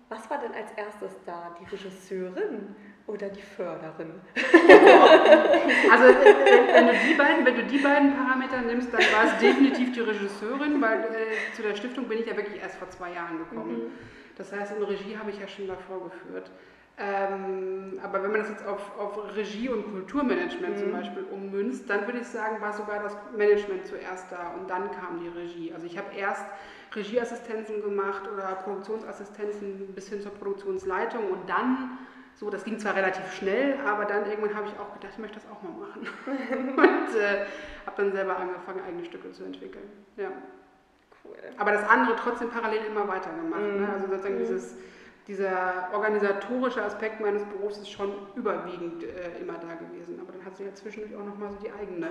Was 0.09 0.29
war 0.29 0.39
denn 0.39 0.53
als 0.53 0.71
erstes 0.77 1.11
da? 1.25 1.55
Die 1.59 1.65
Regisseurin 1.65 2.75
oder 3.07 3.29
die 3.29 3.41
Förderin? 3.41 4.13
also 5.91 6.05
wenn 6.05 6.87
du, 6.87 6.93
die 7.07 7.13
beiden, 7.13 7.45
wenn 7.45 7.55
du 7.55 7.63
die 7.63 7.77
beiden 7.77 8.15
Parameter 8.15 8.61
nimmst, 8.61 8.93
dann 8.93 9.01
war 9.01 9.25
es 9.25 9.37
definitiv 9.41 9.93
die 9.93 10.01
Regisseurin, 10.01 10.81
weil 10.81 10.99
äh, 10.99 11.53
zu 11.55 11.61
der 11.61 11.75
Stiftung 11.75 12.07
bin 12.07 12.19
ich 12.19 12.25
ja 12.25 12.35
wirklich 12.35 12.61
erst 12.61 12.77
vor 12.77 12.89
zwei 12.89 13.13
Jahren 13.13 13.37
gekommen. 13.37 13.73
Mhm. 13.73 13.91
Das 14.37 14.51
heißt, 14.51 14.75
in 14.75 14.83
Regie 14.83 15.17
habe 15.17 15.31
ich 15.31 15.39
ja 15.39 15.47
schon 15.47 15.67
davor 15.67 16.03
geführt. 16.09 16.51
Ähm, 16.97 17.99
aber 18.01 18.23
wenn 18.23 18.31
man 18.31 18.39
das 18.39 18.49
jetzt 18.49 18.65
auf, 18.65 18.97
auf 18.97 19.35
Regie 19.35 19.67
und 19.67 19.83
Kulturmanagement 19.91 20.77
mhm. 20.77 20.79
zum 20.79 20.91
Beispiel 20.93 21.25
ummünzt, 21.29 21.89
dann 21.89 22.05
würde 22.05 22.19
ich 22.19 22.27
sagen, 22.27 22.61
war 22.61 22.71
sogar 22.71 23.03
das 23.03 23.17
Management 23.35 23.85
zuerst 23.85 24.31
da 24.31 24.53
und 24.57 24.69
dann 24.69 24.89
kam 24.91 25.19
die 25.19 25.27
Regie. 25.27 25.73
Also 25.73 25.85
ich 25.85 25.97
habe 25.97 26.15
erst 26.15 26.45
Regieassistenzen 26.95 27.81
gemacht 27.81 28.23
oder 28.31 28.43
Produktionsassistenzen 28.63 29.93
bis 29.93 30.07
hin 30.07 30.21
zur 30.21 30.31
Produktionsleitung 30.31 31.29
und 31.29 31.49
dann, 31.49 31.97
so, 32.37 32.49
das 32.49 32.65
ging 32.65 32.77
zwar 32.79 32.95
relativ 32.95 33.31
schnell, 33.33 33.79
aber 33.85 34.03
dann 34.05 34.29
irgendwann 34.29 34.55
habe 34.55 34.67
ich 34.67 34.73
auch 34.73 34.93
gedacht, 34.93 35.13
ich 35.13 35.19
möchte 35.19 35.39
das 35.39 35.47
auch 35.49 35.61
mal 35.61 35.71
machen. 35.71 36.07
und 36.77 37.15
äh, 37.15 37.45
habe 37.85 37.95
dann 37.95 38.11
selber 38.11 38.37
angefangen, 38.37 38.81
eigene 38.85 39.05
Stücke 39.05 39.31
zu 39.31 39.45
entwickeln. 39.45 39.89
Ja. 40.17 40.31
Cool. 41.23 41.35
Aber 41.57 41.71
das 41.71 41.87
andere 41.87 42.15
trotzdem 42.17 42.49
parallel 42.49 42.85
immer 42.87 43.07
weitergemacht. 43.07 43.61
Ne? 43.61 43.67
Mhm. 43.67 43.81
Ne? 43.81 43.89
Also 43.93 44.07
sozusagen 44.07 44.35
mhm. 44.35 44.39
dieses 44.39 44.75
dieser 45.27 45.89
organisatorische 45.91 46.83
Aspekt 46.83 47.19
meines 47.19 47.43
Berufs 47.45 47.77
ist 47.79 47.91
schon 47.91 48.13
überwiegend 48.35 49.03
äh, 49.03 49.41
immer 49.41 49.53
da 49.53 49.73
gewesen. 49.73 50.19
Aber 50.21 50.31
dann 50.31 50.45
hat 50.45 50.55
sich 50.55 50.67
ja 50.67 50.73
zwischendurch 50.75 51.15
auch 51.19 51.25
nochmal 51.25 51.49
so 51.49 51.57
die 51.57 51.71
eigene 51.71 52.09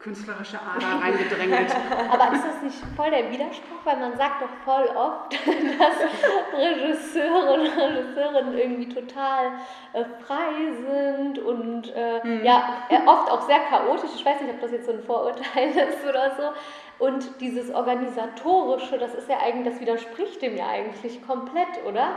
künstlerische 0.00 0.58
Ader 0.60 1.00
reingedrängelt. 1.02 1.74
Aber 2.10 2.34
ist 2.34 2.44
das 2.44 2.62
nicht 2.62 2.82
voll 2.96 3.10
der 3.10 3.30
Widerspruch? 3.30 3.84
Weil 3.84 3.98
man 3.98 4.16
sagt 4.16 4.42
doch 4.42 4.50
voll 4.64 4.84
oft, 4.96 5.32
dass 5.78 6.58
Regisseure 6.58 7.54
und 7.54 7.66
Regisseurinnen 7.66 8.58
irgendwie 8.58 8.88
total 8.88 9.52
äh, 9.92 10.04
frei 10.26 10.72
sind 10.88 11.38
und 11.38 11.94
äh, 11.94 12.20
hm. 12.22 12.44
ja, 12.44 12.82
äh, 12.88 12.98
oft 13.06 13.30
auch 13.30 13.42
sehr 13.42 13.60
chaotisch. 13.60 14.10
Ich 14.16 14.26
weiß 14.26 14.40
nicht, 14.40 14.52
ob 14.52 14.60
das 14.60 14.72
jetzt 14.72 14.86
so 14.86 14.92
ein 14.92 15.02
Vorurteil 15.02 15.68
ist 15.88 16.04
oder 16.08 16.32
so. 16.36 16.52
Und 16.98 17.40
dieses 17.40 17.72
Organisatorische, 17.74 18.98
das 18.98 19.14
ist 19.14 19.28
ja 19.28 19.38
eigentlich, 19.38 19.74
das 19.74 19.80
widerspricht 19.80 20.40
dem 20.40 20.56
ja 20.56 20.66
eigentlich 20.66 21.24
komplett, 21.26 21.84
oder? 21.86 22.16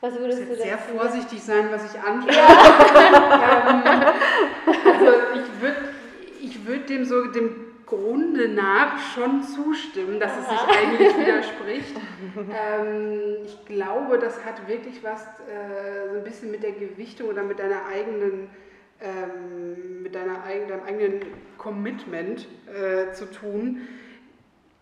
Was 0.00 0.18
würdest 0.18 0.42
ich 0.42 0.48
du 0.48 0.56
sehr 0.56 0.78
vorsichtig 0.78 1.42
sein, 1.42 1.68
was 1.70 1.92
ich 1.92 2.00
antworte. 2.00 2.36
Ja. 2.36 4.14
also 4.66 5.12
ich 5.34 5.60
würde 5.60 5.76
ich 6.40 6.66
würd 6.66 6.88
dem 6.88 7.04
so 7.04 7.26
dem 7.26 7.66
Grunde 7.86 8.48
nach 8.48 8.98
schon 9.14 9.42
zustimmen, 9.42 10.18
dass 10.20 10.32
es 10.38 10.48
sich 10.48 10.58
eigentlich 10.58 11.16
widerspricht. 11.18 11.96
Ähm, 12.36 13.36
ich 13.44 13.64
glaube, 13.64 14.18
das 14.18 14.44
hat 14.44 14.68
wirklich 14.68 15.02
was 15.02 15.22
äh, 15.22 16.10
so 16.10 16.18
ein 16.18 16.24
bisschen 16.24 16.50
mit 16.50 16.62
der 16.62 16.72
Gewichtung 16.72 17.28
oder 17.28 17.42
mit 17.42 17.58
deiner 17.58 17.86
eigenen 17.86 18.48
ähm, 19.00 20.02
mit 20.02 20.14
deiner, 20.14 20.38
deinem 20.68 20.84
eigenen 20.84 21.20
Commitment 21.58 22.48
äh, 22.66 23.12
zu 23.12 23.30
tun 23.30 23.82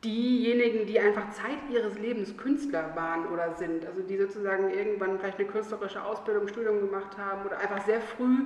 diejenigen, 0.05 0.87
die 0.87 1.01
einfach 1.01 1.31
Zeit 1.31 1.59
ihres 1.71 1.99
Lebens 1.99 2.37
Künstler 2.37 2.95
waren 2.95 3.27
oder 3.29 3.55
sind, 3.55 3.87
also 3.87 4.03
die 4.03 4.17
sozusagen 4.17 4.71
irgendwann 4.71 5.19
vielleicht 5.19 5.39
eine 5.39 5.49
künstlerische 5.49 6.03
Ausbildung, 6.05 6.47
Studium 6.49 6.81
gemacht 6.81 7.17
haben 7.19 7.47
oder 7.47 7.59
einfach 7.59 7.85
sehr 7.85 8.01
früh 8.01 8.45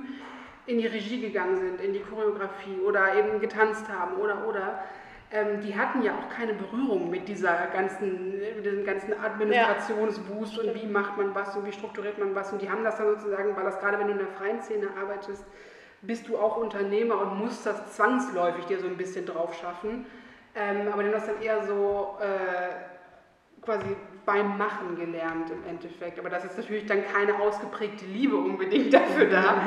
in 0.65 0.77
die 0.77 0.87
Regie 0.87 1.19
gegangen 1.19 1.57
sind, 1.57 1.81
in 1.81 1.93
die 1.93 1.99
Choreografie 1.99 2.79
oder 2.85 3.15
eben 3.15 3.39
getanzt 3.39 3.89
haben 3.89 4.17
oder 4.17 4.47
oder, 4.47 4.83
ähm, 5.31 5.61
die 5.61 5.77
hatten 5.77 6.01
ja 6.01 6.13
auch 6.13 6.29
keine 6.29 6.53
Berührung 6.53 7.09
mit 7.09 7.27
dieser 7.27 7.67
ganzen, 7.67 8.39
mit 8.39 8.65
diesem 8.65 8.85
ganzen 8.85 9.13
Administrationswust 9.13 10.57
ja. 10.57 10.63
und 10.63 10.81
wie 10.81 10.87
macht 10.87 11.17
man 11.17 11.35
was 11.35 11.55
und 11.55 11.65
wie 11.65 11.71
strukturiert 11.71 12.17
man 12.17 12.33
was 12.33 12.51
und 12.51 12.61
die 12.61 12.69
haben 12.69 12.83
das 12.83 12.97
dann 12.97 13.15
sozusagen, 13.15 13.55
weil 13.55 13.65
das 13.65 13.79
gerade 13.79 13.99
wenn 13.99 14.07
du 14.07 14.13
in 14.13 14.19
der 14.19 14.27
freien 14.27 14.61
Szene 14.61 14.87
arbeitest, 14.99 15.43
bist 16.01 16.27
du 16.27 16.37
auch 16.37 16.57
Unternehmer 16.57 17.21
und 17.21 17.37
musst 17.39 17.65
das 17.65 17.95
zwangsläufig 17.95 18.65
dir 18.65 18.79
so 18.79 18.87
ein 18.87 18.97
bisschen 18.97 19.25
drauf 19.25 19.53
schaffen. 19.53 20.05
Ähm, 20.59 20.91
aber 20.91 21.03
den 21.03 21.13
hast 21.13 21.27
dann 21.27 21.41
eher 21.41 21.63
so 21.65 22.17
äh, 22.19 23.63
quasi 23.63 23.95
beim 24.25 24.57
Machen 24.57 24.97
gelernt 24.97 25.49
im 25.49 25.63
Endeffekt. 25.67 26.19
Aber 26.19 26.29
das 26.29 26.43
ist 26.43 26.57
natürlich 26.57 26.85
dann 26.85 27.03
keine 27.05 27.39
ausgeprägte 27.39 28.05
Liebe 28.05 28.35
unbedingt 28.35 28.93
dafür 28.93 29.27
da. 29.27 29.63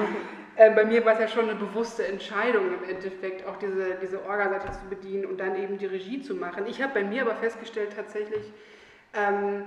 äh, 0.56 0.70
bei 0.70 0.84
mir 0.84 1.04
war 1.04 1.14
es 1.14 1.20
ja 1.20 1.28
schon 1.28 1.48
eine 1.48 1.58
bewusste 1.58 2.06
Entscheidung 2.06 2.66
im 2.74 2.88
Endeffekt, 2.88 3.46
auch 3.46 3.56
diese, 3.56 3.96
diese 4.02 4.24
Orga-Seite 4.24 4.72
zu 4.72 4.84
bedienen 4.90 5.24
und 5.24 5.40
dann 5.40 5.56
eben 5.56 5.78
die 5.78 5.86
Regie 5.86 6.20
zu 6.20 6.34
machen. 6.34 6.66
Ich 6.66 6.82
habe 6.82 6.92
bei 6.92 7.04
mir 7.04 7.22
aber 7.22 7.36
festgestellt 7.36 7.94
tatsächlich, 7.96 8.52
ähm, 9.14 9.64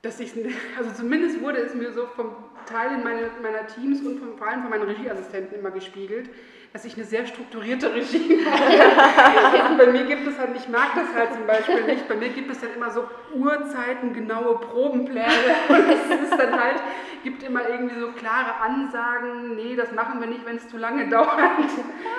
dass 0.00 0.20
ich, 0.20 0.32
also 0.78 0.90
zumindest 0.92 1.42
wurde 1.42 1.58
es 1.58 1.74
mir 1.74 1.92
so 1.92 2.06
vom 2.06 2.34
Teil 2.64 2.98
meiner, 2.98 3.28
meiner 3.42 3.66
Teams 3.66 4.00
und 4.00 4.18
vom, 4.18 4.38
vor 4.38 4.48
allem 4.48 4.62
von 4.62 4.70
meinen 4.70 4.88
Regieassistenten 4.88 5.58
immer 5.58 5.70
gespiegelt, 5.70 6.30
dass 6.76 6.84
ich 6.84 6.94
eine 6.94 7.06
sehr 7.06 7.24
strukturierte 7.24 7.94
Regie 7.94 8.36
mache. 8.44 9.76
bei 9.78 9.86
mir 9.86 10.04
gibt 10.04 10.26
es 10.26 10.38
halt, 10.38 10.50
ich 10.54 10.68
mag 10.68 10.90
das 10.94 11.06
halt 11.16 11.32
zum 11.32 11.46
Beispiel 11.46 11.84
nicht, 11.84 12.06
bei 12.06 12.16
mir 12.16 12.28
gibt 12.28 12.50
es 12.50 12.60
dann 12.60 12.68
immer 12.76 12.90
so 12.90 13.08
Uhrzeiten, 13.34 14.12
genaue 14.12 14.58
Probenpläne 14.58 15.26
und 15.70 15.88
es 15.88 16.20
ist 16.20 16.38
dann 16.38 16.52
halt, 16.52 16.76
gibt 17.22 17.42
immer 17.44 17.66
irgendwie 17.66 17.98
so 17.98 18.12
klare 18.12 18.60
Ansagen, 18.60 19.54
nee, 19.56 19.74
das 19.74 19.90
machen 19.92 20.20
wir 20.20 20.26
nicht, 20.26 20.44
wenn 20.44 20.56
es 20.56 20.68
zu 20.68 20.76
lange 20.76 21.08
dauert. 21.08 21.38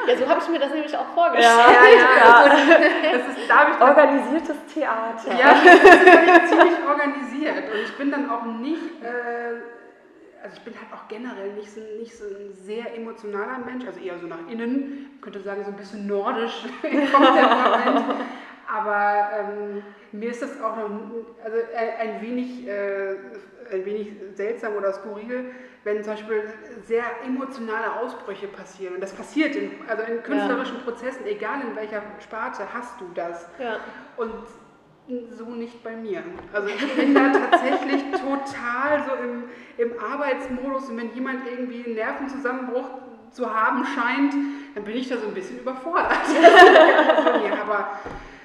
Ja, 0.08 0.18
so 0.18 0.28
habe 0.28 0.42
ich 0.42 0.50
mir 0.50 0.60
das 0.60 0.72
nämlich 0.72 0.98
auch 0.98 1.14
vorgestellt. 1.14 1.46
Ja, 1.46 1.86
ja, 1.96 2.50
ja. 2.50 3.12
Das 3.12 3.38
ist, 3.38 3.48
da 3.48 3.70
ich 3.70 3.80
Organisiertes 3.80 4.58
Theater. 4.74 5.40
Ja, 5.40 5.54
das 5.54 6.44
ist 6.44 6.50
ziemlich 6.50 6.80
organisiert 6.84 7.72
und 7.72 7.80
ich 7.84 7.96
bin 7.96 8.10
dann 8.10 8.28
auch 8.28 8.44
nicht... 8.44 9.04
Äh, 9.04 9.77
also 10.48 10.60
ich 10.60 10.64
bin 10.64 10.74
halt 10.76 10.94
auch 10.94 11.08
generell 11.10 11.54
nicht 11.54 11.70
so, 11.70 11.82
nicht 12.00 12.16
so 12.16 12.24
ein 12.24 12.54
sehr 12.54 12.96
emotionaler 12.96 13.60
Mensch, 13.66 13.86
also 13.86 14.00
eher 14.00 14.18
so 14.18 14.28
nach 14.28 14.48
innen, 14.50 15.10
ich 15.16 15.22
könnte 15.22 15.42
sagen 15.42 15.64
so 15.66 15.72
ein 15.72 15.76
bisschen 15.76 16.08
nordisch 16.08 16.64
kommt 16.82 17.36
der 17.36 17.92
Moment. 17.92 18.22
Aber 18.70 19.30
ähm, 19.34 19.84
mir 20.12 20.32
ist 20.32 20.42
das 20.42 20.62
auch 20.62 20.76
noch 20.78 20.90
also 21.44 21.58
ein, 22.00 22.22
wenig, 22.22 22.68
äh, 22.68 23.16
ein 23.72 23.86
wenig 23.86 24.14
seltsam 24.36 24.76
oder 24.76 24.94
skurril, 24.94 25.52
wenn 25.84 26.04
zum 26.04 26.14
Beispiel 26.14 26.44
sehr 26.86 27.04
emotionale 27.26 27.94
Ausbrüche 27.94 28.48
passieren. 28.48 28.96
Und 28.96 29.02
das 29.02 29.14
passiert 29.14 29.56
in, 29.56 29.72
also 29.88 30.04
in 30.04 30.22
künstlerischen 30.24 30.78
ja. 30.78 30.84
Prozessen, 30.84 31.26
egal 31.26 31.62
in 31.62 31.76
welcher 31.76 32.04
Sparte, 32.20 32.74
hast 32.74 33.00
du 33.00 33.06
das. 33.16 33.48
Ja. 33.58 33.80
Und 34.18 34.34
so 35.32 35.46
nicht 35.46 35.84
bei 35.84 35.96
mir. 35.96 36.24
Also 36.52 36.68
ich 36.68 36.96
bin 36.96 37.14
da 37.14 37.32
tatsächlich 37.32 38.04
total 38.12 39.04
so 39.06 39.14
im, 39.24 39.44
im 39.78 40.00
Arbeitsmodus 40.00 40.90
und 40.90 40.98
wenn 40.98 41.14
jemand 41.14 41.48
irgendwie 41.50 41.86
einen 41.86 41.96
Nervenzusammenbruch 41.96 42.86
zu 43.32 43.54
haben 43.54 43.86
scheint, 43.86 44.34
dann 44.76 44.84
bin 44.84 44.96
ich 44.96 45.10
da 45.10 45.18
so 45.18 45.28
ein 45.28 45.34
bisschen 45.34 45.60
überfordert. 45.60 46.12
aber 47.62 48.00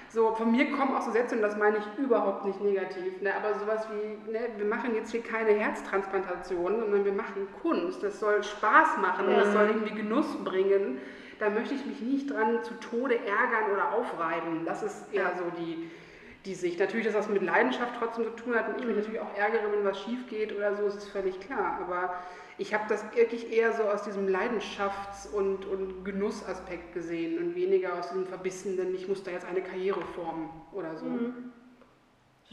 so 0.08 0.34
von 0.34 0.52
mir 0.52 0.70
kommen 0.72 0.94
auch 0.94 1.00
so 1.00 1.10
Sätze 1.10 1.36
und 1.36 1.42
das 1.42 1.56
meine 1.56 1.78
ich 1.78 1.84
überhaupt 1.98 2.44
nicht 2.44 2.60
negativ. 2.60 3.20
Ne? 3.22 3.32
Aber 3.34 3.58
sowas 3.58 3.86
wie, 3.90 4.30
ne, 4.30 4.40
wir 4.56 4.66
machen 4.66 4.94
jetzt 4.94 5.10
hier 5.10 5.22
keine 5.22 5.52
Herztransplantation, 5.52 6.80
sondern 6.80 7.04
wir 7.04 7.12
machen 7.12 7.48
Kunst. 7.62 8.02
Das 8.02 8.20
soll 8.20 8.42
Spaß 8.42 8.98
machen 9.00 9.26
und 9.26 9.36
das 9.36 9.52
soll 9.52 9.68
irgendwie 9.68 9.94
Genuss 9.94 10.26
bringen. 10.44 10.98
Da 11.38 11.48
möchte 11.48 11.74
ich 11.74 11.86
mich 11.86 12.00
nicht 12.00 12.30
dran 12.30 12.62
zu 12.62 12.74
Tode 12.74 13.16
ärgern 13.16 13.72
oder 13.72 13.92
aufreiben. 13.94 14.64
Das 14.66 14.82
ist 14.82 15.12
eher 15.12 15.32
so 15.36 15.44
die, 15.58 15.90
die 16.44 16.54
Sicht. 16.54 16.80
Natürlich, 16.80 17.06
dass 17.06 17.14
das 17.14 17.28
mit 17.28 17.42
Leidenschaft 17.42 17.94
trotzdem 17.98 18.24
zu 18.24 18.30
tun 18.30 18.54
hat 18.54 18.68
und 18.68 18.80
ich 18.80 18.86
mich 18.86 18.96
natürlich 18.96 19.20
auch 19.20 19.34
ärgere, 19.36 19.72
wenn 19.72 19.84
was 19.84 20.00
schief 20.00 20.26
geht 20.28 20.54
oder 20.54 20.76
so, 20.76 20.86
ist 20.86 21.08
völlig 21.08 21.38
klar. 21.40 21.78
Aber 21.80 22.14
ich 22.58 22.74
habe 22.74 22.84
das 22.88 23.04
wirklich 23.14 23.52
eher 23.52 23.72
so 23.72 23.84
aus 23.84 24.02
diesem 24.02 24.26
Leidenschafts- 24.26 25.30
und, 25.32 25.66
und 25.66 26.04
Genussaspekt 26.04 26.92
gesehen 26.92 27.38
und 27.38 27.54
weniger 27.54 27.98
aus 27.98 28.08
diesem 28.08 28.26
verbissenen, 28.26 28.94
ich 28.94 29.08
muss 29.08 29.22
da 29.22 29.30
jetzt 29.30 29.46
eine 29.46 29.62
Karriere 29.62 30.02
formen 30.14 30.50
oder 30.72 30.96
so. 30.96 31.06
Mhm 31.06 31.52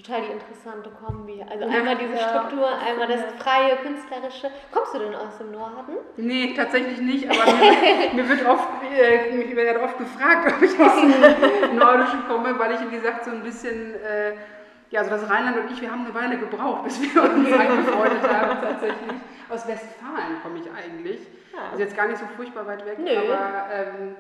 total 0.02 0.22
die 0.22 0.32
interessante 0.32 0.90
Kombi. 0.90 1.44
Also 1.50 1.66
einmal 1.66 1.98
diese 1.98 2.18
Struktur, 2.18 2.68
einmal 2.68 3.08
das 3.08 3.22
freie, 3.38 3.76
künstlerische. 3.78 4.50
Kommst 4.72 4.94
du 4.94 5.00
denn 5.00 5.16
aus 5.16 5.38
dem 5.38 5.52
Norden? 5.52 5.98
Nee, 6.18 6.54
tatsächlich 6.56 7.00
nicht, 7.02 7.30
aber 7.30 7.52
mir, 7.52 8.14
mir 8.14 8.30
wird 8.30 8.48
oft, 8.48 8.68
äh, 8.84 9.32
mich 9.32 9.56
wird 9.56 9.82
oft 9.82 9.98
gefragt, 9.98 10.54
ob 10.54 10.62
ich 10.62 10.80
aus 10.80 11.02
dem 11.02 11.76
Nordischen 11.78 12.28
komme, 12.28 12.58
weil 12.58 12.74
ich, 12.74 12.82
wie 12.92 12.96
gesagt, 12.96 13.26
so 13.26 13.32
ein 13.32 13.44
bisschen, 13.44 13.96
äh, 13.96 14.34
ja, 14.90 15.02
also 15.02 15.12
das 15.12 15.30
Rheinland 15.30 15.58
und 15.58 15.72
ich, 15.72 15.82
wir 15.82 15.92
haben 15.92 16.06
eine 16.06 16.16
Weile 16.16 16.38
gebraucht, 16.38 16.86
bis 16.86 17.02
wir 17.02 17.24
uns 17.24 17.52
eingefreundet 17.52 18.24
haben, 18.24 18.62
tatsächlich. 18.62 19.18
Aus 19.50 19.68
Westfalen 19.68 20.42
komme 20.44 20.60
ich 20.60 20.70
eigentlich. 20.72 21.20
Ja. 21.54 21.72
Also 21.72 21.84
jetzt 21.84 21.98
gar 21.98 22.08
nicht 22.08 22.20
so 22.20 22.26
furchtbar 22.36 22.66
weit 22.68 22.86
weg, 22.86 23.00
Nö. 23.00 23.10
aber 23.18 23.74
ähm, 23.74 24.16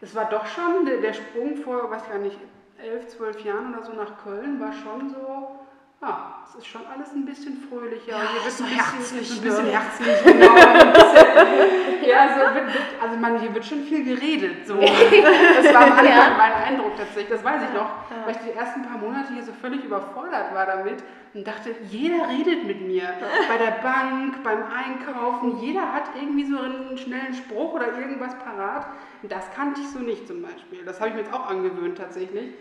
es 0.00 0.14
war 0.14 0.26
doch 0.26 0.46
schon 0.46 0.86
der, 0.86 0.98
der 0.98 1.12
Sprung 1.12 1.56
vor, 1.56 1.90
weiß 1.90 2.08
gar 2.08 2.18
nicht, 2.18 2.38
elf, 2.78 3.08
zwölf 3.08 3.44
Jahren 3.44 3.74
oder 3.74 3.84
so 3.84 3.92
nach 3.92 4.18
Köln 4.22 4.60
war 4.60 4.72
schon 4.72 5.10
so, 5.10 5.56
ja, 6.00 6.37
es 6.48 6.54
ist 6.54 6.66
schon 6.66 6.80
alles 6.86 7.12
ein 7.12 7.26
bisschen 7.26 7.58
fröhlicher. 7.68 8.12
Ja, 8.12 8.22
hier 8.32 8.44
wird 8.44 8.52
so 8.52 8.64
ein 8.64 8.70
bisschen 8.70 9.20
herzlich, 9.20 9.30
ein 9.30 9.42
bisschen 9.42 9.64
ne? 9.66 9.72
herzlich, 9.72 10.24
genau. 10.24 10.54
Bisschen, 10.54 12.08
ja, 12.08 12.28
so 12.34 12.54
wird, 12.54 12.66
wird, 12.72 12.84
also 13.02 13.16
man, 13.18 13.40
hier 13.40 13.54
wird 13.54 13.64
schon 13.66 13.82
viel 13.82 14.04
geredet. 14.04 14.66
So. 14.66 14.80
Das 14.80 15.74
war 15.74 15.82
am 15.82 15.92
Anfang 15.92 16.06
ja. 16.06 16.34
mein 16.38 16.52
Eindruck 16.52 16.96
tatsächlich, 16.96 17.28
das 17.28 17.44
weiß 17.44 17.62
ich 17.68 17.74
noch, 17.74 17.90
ja. 18.10 18.24
weil 18.24 18.32
ich 18.32 18.38
die 18.38 18.58
ersten 18.58 18.82
paar 18.82 18.98
Monate 18.98 19.34
hier 19.34 19.42
so 19.42 19.52
völlig 19.52 19.84
überfordert 19.84 20.54
war 20.54 20.64
damit 20.64 21.02
und 21.34 21.46
dachte, 21.46 21.74
jeder 21.90 22.28
redet 22.28 22.64
mit 22.64 22.86
mir. 22.86 23.08
Bei 23.48 23.58
der 23.58 23.82
Bank, 23.82 24.42
beim 24.42 24.62
Einkaufen, 24.64 25.58
jeder 25.58 25.92
hat 25.92 26.04
irgendwie 26.18 26.44
so 26.44 26.58
einen 26.58 26.96
schnellen 26.96 27.34
Spruch 27.34 27.74
oder 27.74 27.98
irgendwas 27.98 28.34
parat. 28.38 28.86
Das 29.24 29.50
kannte 29.54 29.80
ich 29.80 29.88
so 29.88 29.98
nicht 29.98 30.26
zum 30.26 30.42
Beispiel. 30.42 30.84
Das 30.84 31.00
habe 31.00 31.10
ich 31.10 31.16
mir 31.16 31.22
jetzt 31.22 31.32
auch 31.32 31.48
angewöhnt 31.48 31.98
tatsächlich. 31.98 32.54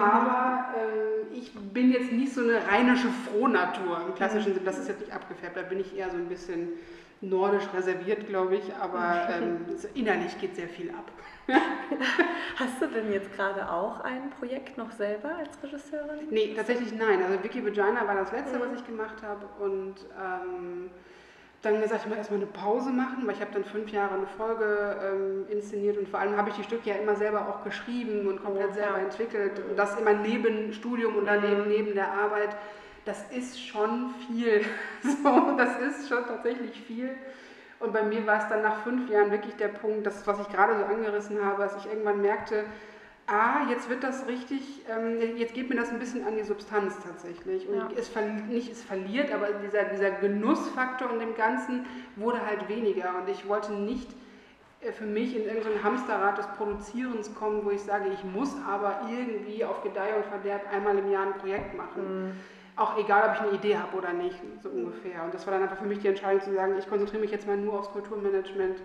Aber 0.00 0.74
äh, 0.76 1.36
ich 1.36 1.52
bin 1.54 1.92
jetzt 1.92 2.10
nicht 2.10 2.32
so 2.32 2.40
eine 2.40 2.66
rheinische 2.66 3.08
Frohnatur 3.20 4.00
im 4.06 4.14
klassischen 4.14 4.54
Sinne. 4.54 4.64
Das 4.64 4.78
ist 4.78 4.88
jetzt 4.88 5.00
nicht 5.00 5.12
abgefärbt. 5.12 5.56
Da 5.56 5.62
bin 5.62 5.80
ich 5.80 5.96
eher 5.96 6.10
so 6.10 6.16
ein 6.16 6.28
bisschen 6.28 6.68
nordisch 7.20 7.64
reserviert, 7.74 8.26
glaube 8.26 8.56
ich. 8.56 8.74
Aber 8.80 9.28
ähm, 9.30 9.66
innerlich 9.94 10.38
geht 10.38 10.56
sehr 10.56 10.68
viel 10.68 10.90
ab. 10.90 11.10
Hast 12.56 12.80
du 12.80 12.86
denn 12.86 13.12
jetzt 13.12 13.32
gerade 13.34 13.70
auch 13.70 14.00
ein 14.00 14.30
Projekt 14.38 14.78
noch 14.78 14.92
selber 14.92 15.30
als 15.36 15.62
Regisseurin? 15.62 16.28
Nee, 16.30 16.54
tatsächlich 16.54 16.92
nein. 16.92 17.22
Also 17.22 17.42
Vicky 17.42 17.64
Vagina 17.64 18.06
war 18.06 18.14
das 18.14 18.32
letzte, 18.32 18.58
mhm. 18.58 18.62
was 18.62 18.80
ich 18.80 18.86
gemacht 18.86 19.16
habe. 19.22 19.46
Und 19.62 19.94
ähm, 20.18 20.90
dann 21.62 21.80
gesagt, 21.80 22.02
ich 22.02 22.08
muss 22.08 22.16
erstmal 22.16 22.40
eine 22.40 22.46
Pause 22.46 22.90
machen, 22.90 23.26
weil 23.26 23.34
ich 23.34 23.40
habe 23.40 23.52
dann 23.52 23.64
fünf 23.64 23.90
Jahre 23.90 24.14
eine 24.14 24.26
Folge 24.26 24.96
ähm, 25.02 25.46
inszeniert 25.50 25.98
und 25.98 26.08
vor 26.08 26.20
allem 26.20 26.36
habe 26.36 26.48
ich 26.48 26.56
die 26.56 26.64
Stücke 26.64 26.88
ja 26.88 26.96
immer 26.96 27.16
selber 27.16 27.48
auch 27.48 27.64
geschrieben 27.64 28.26
und 28.28 28.42
komplett 28.42 28.70
oh, 28.70 28.74
selber 28.74 28.98
ja. 28.98 29.04
entwickelt. 29.04 29.62
Und 29.68 29.78
das 29.78 29.98
immer 29.98 30.14
neben 30.14 30.72
Studium 30.72 31.16
und 31.16 31.26
daneben 31.26 31.64
mhm. 31.64 31.68
neben 31.68 31.94
der 31.94 32.12
Arbeit. 32.12 32.56
Das 33.10 33.24
ist 33.36 33.60
schon 33.60 34.14
viel. 34.28 34.64
so, 35.02 35.56
das 35.58 35.80
ist 35.80 36.08
schon 36.08 36.24
tatsächlich 36.26 36.80
viel. 36.80 37.10
Und 37.80 37.92
bei 37.92 38.04
mir 38.04 38.24
war 38.24 38.38
es 38.38 38.48
dann 38.48 38.62
nach 38.62 38.84
fünf 38.84 39.10
Jahren 39.10 39.32
wirklich 39.32 39.56
der 39.56 39.66
Punkt, 39.66 40.06
das, 40.06 40.24
was 40.28 40.38
ich 40.38 40.48
gerade 40.48 40.78
so 40.78 40.84
angerissen 40.84 41.44
habe, 41.44 41.60
dass 41.60 41.76
ich 41.76 41.86
irgendwann 41.86 42.22
merkte, 42.22 42.66
ah, 43.26 43.68
jetzt 43.68 43.88
wird 43.88 44.04
das 44.04 44.28
richtig, 44.28 44.60
ähm, 44.88 45.18
jetzt 45.36 45.54
geht 45.54 45.68
mir 45.68 45.74
das 45.74 45.90
ein 45.90 45.98
bisschen 45.98 46.24
an 46.24 46.36
die 46.36 46.44
Substanz 46.44 46.98
tatsächlich. 47.02 47.68
Und 47.68 47.78
ja. 47.78 47.88
es 47.96 48.14
nicht 48.48 48.70
es 48.70 48.84
verliert, 48.84 49.32
aber 49.32 49.48
dieser, 49.60 49.84
dieser 49.86 50.12
Genussfaktor 50.12 51.10
in 51.10 51.18
dem 51.18 51.34
Ganzen 51.34 51.86
wurde 52.14 52.46
halt 52.46 52.68
weniger. 52.68 53.16
Und 53.18 53.28
ich 53.28 53.48
wollte 53.48 53.72
nicht 53.72 54.08
äh, 54.82 54.92
für 54.92 55.06
mich 55.06 55.34
in 55.34 55.46
irgendein 55.46 55.82
Hamsterrad 55.82 56.38
des 56.38 56.46
Produzierens 56.56 57.34
kommen, 57.34 57.64
wo 57.64 57.72
ich 57.72 57.82
sage, 57.82 58.08
ich 58.14 58.22
muss 58.22 58.54
aber 58.68 59.00
irgendwie 59.10 59.64
auf 59.64 59.82
Gedeih 59.82 60.14
und 60.14 60.26
Verderb 60.26 60.72
einmal 60.72 60.96
im 60.96 61.10
Jahr 61.10 61.26
ein 61.26 61.38
Projekt 61.38 61.76
machen. 61.76 62.26
Mhm 62.26 62.32
auch 62.80 62.96
egal, 62.96 63.28
ob 63.28 63.34
ich 63.34 63.40
eine 63.40 63.50
Idee 63.52 63.76
habe 63.76 63.96
oder 63.96 64.12
nicht, 64.12 64.36
so 64.62 64.70
ungefähr. 64.70 65.22
Und 65.24 65.34
das 65.34 65.46
war 65.46 65.54
dann 65.54 65.62
einfach 65.62 65.76
für 65.76 65.84
mich 65.84 65.98
die 65.98 66.08
Entscheidung 66.08 66.40
zu 66.40 66.52
sagen, 66.52 66.76
ich 66.78 66.88
konzentriere 66.88 67.20
mich 67.20 67.30
jetzt 67.30 67.46
mal 67.46 67.56
nur 67.56 67.78
aufs 67.78 67.90
Kulturmanagement 67.90 68.78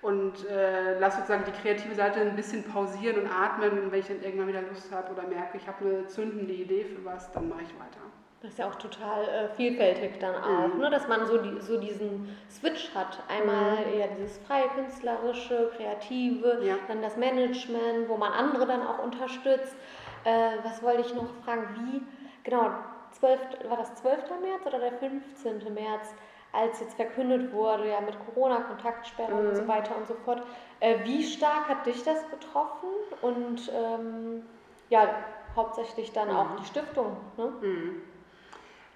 und 0.00 0.48
äh, 0.48 0.98
lasse 0.98 1.18
sozusagen 1.18 1.44
die 1.44 1.60
kreative 1.62 1.94
Seite 1.94 2.20
ein 2.20 2.36
bisschen 2.36 2.64
pausieren 2.64 3.22
und 3.22 3.28
atmen. 3.28 3.82
Und 3.82 3.92
wenn 3.92 4.00
ich 4.00 4.06
dann 4.06 4.22
irgendwann 4.22 4.48
wieder 4.48 4.62
Lust 4.62 4.92
habe 4.92 5.12
oder 5.12 5.26
merke, 5.26 5.56
ich 5.56 5.66
habe 5.66 5.84
eine 5.84 6.06
zündende 6.06 6.52
Idee 6.52 6.84
für 6.84 7.04
was, 7.04 7.30
dann 7.32 7.48
mache 7.48 7.62
ich 7.62 7.74
weiter. 7.74 8.00
Das 8.42 8.52
ist 8.52 8.58
ja 8.58 8.68
auch 8.68 8.74
total 8.74 9.22
äh, 9.22 9.48
vielfältig 9.54 10.18
dann 10.18 10.34
auch, 10.34 10.74
mhm. 10.74 10.80
ne? 10.80 10.90
dass 10.90 11.06
man 11.06 11.26
so, 11.26 11.38
die, 11.38 11.60
so 11.60 11.78
diesen 11.78 12.36
Switch 12.50 12.92
hat. 12.92 13.22
Einmal 13.28 13.86
mhm. 13.86 14.00
ja 14.00 14.06
dieses 14.18 14.38
freie 14.38 14.66
künstlerische, 14.70 15.70
kreative, 15.76 16.58
ja. 16.64 16.74
dann 16.88 17.02
das 17.02 17.16
Management, 17.16 18.08
wo 18.08 18.16
man 18.16 18.32
andere 18.32 18.66
dann 18.66 18.84
auch 18.84 18.98
unterstützt. 18.98 19.76
Äh, 20.24 20.56
was 20.64 20.82
wollte 20.82 21.02
ich 21.02 21.14
noch 21.14 21.28
fragen? 21.44 21.68
Wie, 21.76 22.02
genau, 22.42 22.70
12, 23.22 23.40
war 23.68 23.76
das 23.76 23.94
12. 23.94 24.18
März 24.42 24.66
oder 24.66 24.80
der 24.80 24.92
15. 24.94 25.72
März, 25.72 26.12
als 26.52 26.80
jetzt 26.80 26.94
verkündet 26.94 27.52
wurde, 27.52 27.88
ja 27.88 28.00
mit 28.00 28.16
Corona, 28.26 28.62
Kontaktsperren 28.62 29.40
mhm. 29.40 29.48
und 29.50 29.56
so 29.56 29.68
weiter 29.68 29.96
und 29.96 30.08
so 30.08 30.14
fort. 30.24 30.42
Äh, 30.80 31.04
wie 31.04 31.22
stark 31.22 31.68
hat 31.68 31.86
dich 31.86 32.02
das 32.02 32.24
betroffen? 32.24 32.88
Und 33.20 33.70
ähm, 33.72 34.42
ja, 34.90 35.08
hauptsächlich 35.54 36.12
dann 36.12 36.30
mhm. 36.30 36.36
auch 36.36 36.56
die 36.56 36.64
Stiftung. 36.64 37.16
Ne? 37.36 37.52
Mhm. 37.60 38.02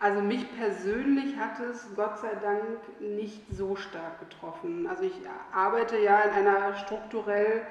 Also 0.00 0.20
mich 0.20 0.44
persönlich 0.58 1.36
hat 1.38 1.60
es 1.60 1.94
Gott 1.94 2.18
sei 2.18 2.34
Dank 2.42 3.00
nicht 3.00 3.44
so 3.50 3.76
stark 3.76 4.18
getroffen. 4.18 4.88
Also 4.88 5.04
ich 5.04 5.14
arbeite 5.54 5.98
ja 5.98 6.20
in 6.22 6.32
einer 6.32 6.74
strukturell 6.74 7.62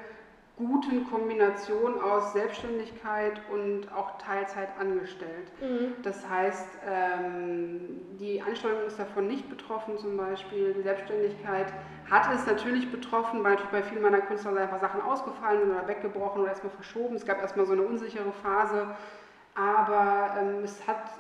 guten 0.57 1.09
Kombination 1.09 2.01
aus 2.01 2.31
Selbstständigkeit 2.33 3.41
und 3.51 3.91
auch 3.93 4.17
Teilzeit 4.17 4.69
angestellt. 4.79 5.51
Mhm. 5.61 6.01
Das 6.01 6.27
heißt, 6.29 6.67
ähm, 6.87 8.01
die 8.19 8.41
Anstellung 8.41 8.85
ist 8.87 8.97
davon 8.97 9.27
nicht 9.27 9.49
betroffen 9.49 9.97
zum 9.97 10.15
Beispiel. 10.15 10.73
Die 10.73 10.81
Selbstständigkeit 10.81 11.73
hat 12.09 12.33
es 12.33 12.45
natürlich 12.45 12.89
betroffen, 12.89 13.43
weil 13.43 13.51
natürlich 13.51 13.71
bei 13.71 13.83
vielen 13.83 14.01
meiner 14.01 14.21
Künstler 14.21 14.55
einfach 14.55 14.79
Sachen 14.79 15.01
ausgefallen 15.01 15.71
oder 15.71 15.87
weggebrochen 15.87 16.41
oder 16.41 16.51
erstmal 16.51 16.73
verschoben. 16.73 17.15
Es 17.15 17.25
gab 17.25 17.41
erstmal 17.41 17.65
so 17.65 17.73
eine 17.73 17.81
unsichere 17.81 18.31
Phase, 18.41 18.87
aber 19.55 20.37
ähm, 20.39 20.63
es 20.63 20.87
hat 20.87 21.11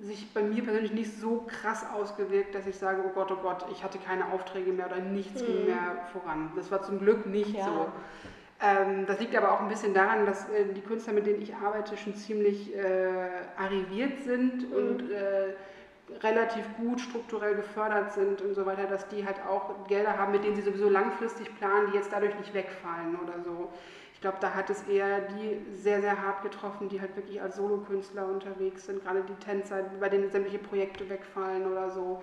sich 0.00 0.32
bei 0.34 0.42
mir 0.42 0.62
persönlich 0.62 0.92
nicht 0.92 1.18
so 1.18 1.46
krass 1.46 1.86
ausgewirkt, 1.94 2.54
dass 2.54 2.66
ich 2.66 2.76
sage, 2.76 3.02
oh 3.06 3.12
Gott, 3.14 3.30
oh 3.30 3.38
Gott, 3.42 3.64
ich 3.72 3.82
hatte 3.82 3.98
keine 3.98 4.26
Aufträge 4.32 4.72
mehr 4.72 4.86
oder 4.86 5.00
nichts 5.00 5.40
mhm. 5.40 5.46
ging 5.46 5.64
mehr 5.66 6.08
voran. 6.12 6.52
Das 6.54 6.70
war 6.70 6.82
zum 6.82 6.98
Glück 6.98 7.24
nicht 7.24 7.54
ja. 7.54 7.64
so. 7.64 7.86
Ähm, 8.62 9.04
das 9.06 9.20
liegt 9.20 9.36
aber 9.36 9.52
auch 9.52 9.60
ein 9.60 9.68
bisschen 9.68 9.92
daran, 9.92 10.24
dass 10.24 10.48
äh, 10.48 10.64
die 10.74 10.80
Künstler, 10.80 11.12
mit 11.12 11.26
denen 11.26 11.42
ich 11.42 11.54
arbeite, 11.54 11.96
schon 11.96 12.14
ziemlich 12.14 12.74
äh, 12.74 13.28
arriviert 13.56 14.20
sind 14.24 14.70
mhm. 14.70 14.76
und 14.76 15.10
äh, 15.10 15.54
relativ 16.22 16.64
gut 16.76 17.00
strukturell 17.00 17.56
gefördert 17.56 18.12
sind 18.12 18.40
und 18.40 18.54
so 18.54 18.64
weiter, 18.64 18.86
dass 18.86 19.08
die 19.08 19.26
halt 19.26 19.36
auch 19.46 19.86
Gelder 19.88 20.16
haben, 20.16 20.32
mit 20.32 20.44
denen 20.44 20.56
sie 20.56 20.62
sowieso 20.62 20.88
langfristig 20.88 21.54
planen, 21.58 21.90
die 21.90 21.98
jetzt 21.98 22.12
dadurch 22.12 22.34
nicht 22.38 22.54
wegfallen 22.54 23.16
oder 23.22 23.42
so. 23.42 23.70
Ich 24.14 24.20
glaube, 24.22 24.38
da 24.40 24.54
hat 24.54 24.70
es 24.70 24.82
eher 24.84 25.20
die 25.20 25.60
sehr, 25.76 26.00
sehr 26.00 26.22
hart 26.22 26.42
getroffen, 26.42 26.88
die 26.88 27.00
halt 27.00 27.14
wirklich 27.16 27.42
als 27.42 27.56
Solokünstler 27.56 28.26
unterwegs 28.26 28.86
sind, 28.86 29.04
gerade 29.04 29.22
die 29.28 29.44
Tänzer, 29.44 29.82
bei 30.00 30.08
denen 30.08 30.30
sämtliche 30.30 30.58
Projekte 30.58 31.10
wegfallen 31.10 31.70
oder 31.70 31.90
so, 31.90 32.22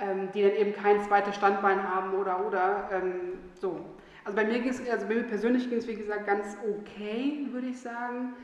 ähm, 0.00 0.30
die 0.32 0.42
dann 0.42 0.52
eben 0.52 0.72
kein 0.72 1.02
zweites 1.02 1.34
Standbein 1.34 1.86
haben 1.86 2.14
oder 2.14 2.46
oder 2.46 2.88
ähm, 2.92 3.38
so. 3.60 3.84
Also 4.28 4.36
bei 4.36 4.44
mir 4.44 4.58
ging 4.58 4.68
es, 4.68 4.86
also 4.90 5.06
mir 5.06 5.22
persönlich 5.22 5.70
ging 5.70 5.78
es 5.78 5.88
wie 5.88 5.94
gesagt 5.94 6.26
ganz 6.26 6.58
okay, 6.62 7.46
würde 7.50 7.68
ich 7.68 7.80
sagen. 7.80 8.34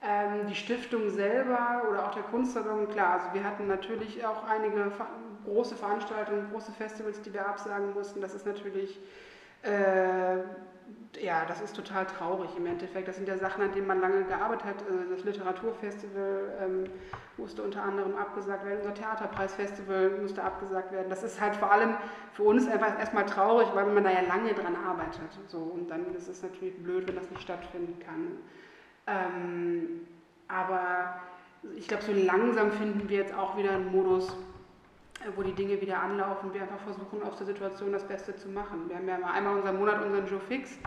Ähm, 0.00 0.46
die 0.48 0.54
Stiftung 0.54 1.10
selber 1.10 1.82
oder 1.90 2.06
auch 2.06 2.14
der 2.14 2.22
Kunstsalon, 2.22 2.88
klar, 2.88 3.20
also 3.20 3.34
wir 3.34 3.44
hatten 3.44 3.66
natürlich 3.66 4.24
auch 4.24 4.48
einige 4.48 4.90
große 5.44 5.76
Veranstaltungen, 5.76 6.48
große 6.50 6.72
Festivals, 6.72 7.20
die 7.20 7.34
wir 7.34 7.46
absagen 7.46 7.92
mussten. 7.92 8.22
Das 8.22 8.32
ist 8.32 8.46
natürlich 8.46 8.98
äh, 9.60 10.38
ja, 11.20 11.44
das 11.46 11.60
ist 11.60 11.76
total 11.76 12.06
traurig 12.06 12.50
im 12.56 12.66
Endeffekt. 12.66 13.08
Das 13.08 13.16
sind 13.16 13.28
ja 13.28 13.38
Sachen, 13.38 13.62
an 13.62 13.72
denen 13.72 13.86
man 13.86 14.00
lange 14.00 14.24
gearbeitet 14.24 14.64
hat. 14.64 14.76
Also 14.90 15.14
das 15.14 15.24
Literaturfestival 15.24 16.58
ähm, 16.60 16.84
musste 17.36 17.62
unter 17.62 17.82
anderem 17.82 18.16
abgesagt 18.16 18.64
werden, 18.64 18.80
unser 18.80 18.94
Theaterpreisfestival 18.94 20.10
musste 20.20 20.42
abgesagt 20.42 20.92
werden. 20.92 21.08
Das 21.08 21.22
ist 21.22 21.40
halt 21.40 21.56
vor 21.56 21.70
allem 21.70 21.96
für 22.32 22.42
uns 22.44 22.68
einfach 22.68 22.98
erstmal 22.98 23.26
traurig, 23.26 23.68
weil 23.74 23.86
man 23.86 24.04
da 24.04 24.10
ja 24.10 24.22
lange 24.22 24.54
dran 24.54 24.76
arbeitet. 24.76 25.38
So, 25.46 25.58
und 25.58 25.88
dann 25.88 26.14
ist 26.14 26.28
es 26.28 26.42
natürlich 26.42 26.76
blöd, 26.82 27.06
wenn 27.08 27.16
das 27.16 27.30
nicht 27.30 27.42
stattfinden 27.42 27.98
kann. 28.00 28.38
Ähm, 29.06 30.06
aber 30.48 31.20
ich 31.76 31.88
glaube, 31.88 32.02
so 32.02 32.12
langsam 32.12 32.72
finden 32.72 33.08
wir 33.08 33.18
jetzt 33.18 33.34
auch 33.34 33.56
wieder 33.56 33.72
einen 33.72 33.90
Modus, 33.90 34.36
wo 35.36 35.42
die 35.42 35.52
Dinge 35.52 35.80
wieder 35.80 36.00
anlaufen, 36.00 36.52
wir 36.52 36.62
einfach 36.62 36.80
versuchen, 36.80 37.22
aus 37.22 37.36
der 37.36 37.46
Situation 37.46 37.92
das 37.92 38.04
Beste 38.04 38.36
zu 38.36 38.48
machen. 38.48 38.88
Wir 38.88 38.96
haben 38.96 39.08
ja 39.08 39.18
einmal 39.32 39.56
unseren 39.56 39.78
Monat 39.78 40.04
unseren 40.04 40.26
Joe 40.26 40.40
Fix, 40.40 40.78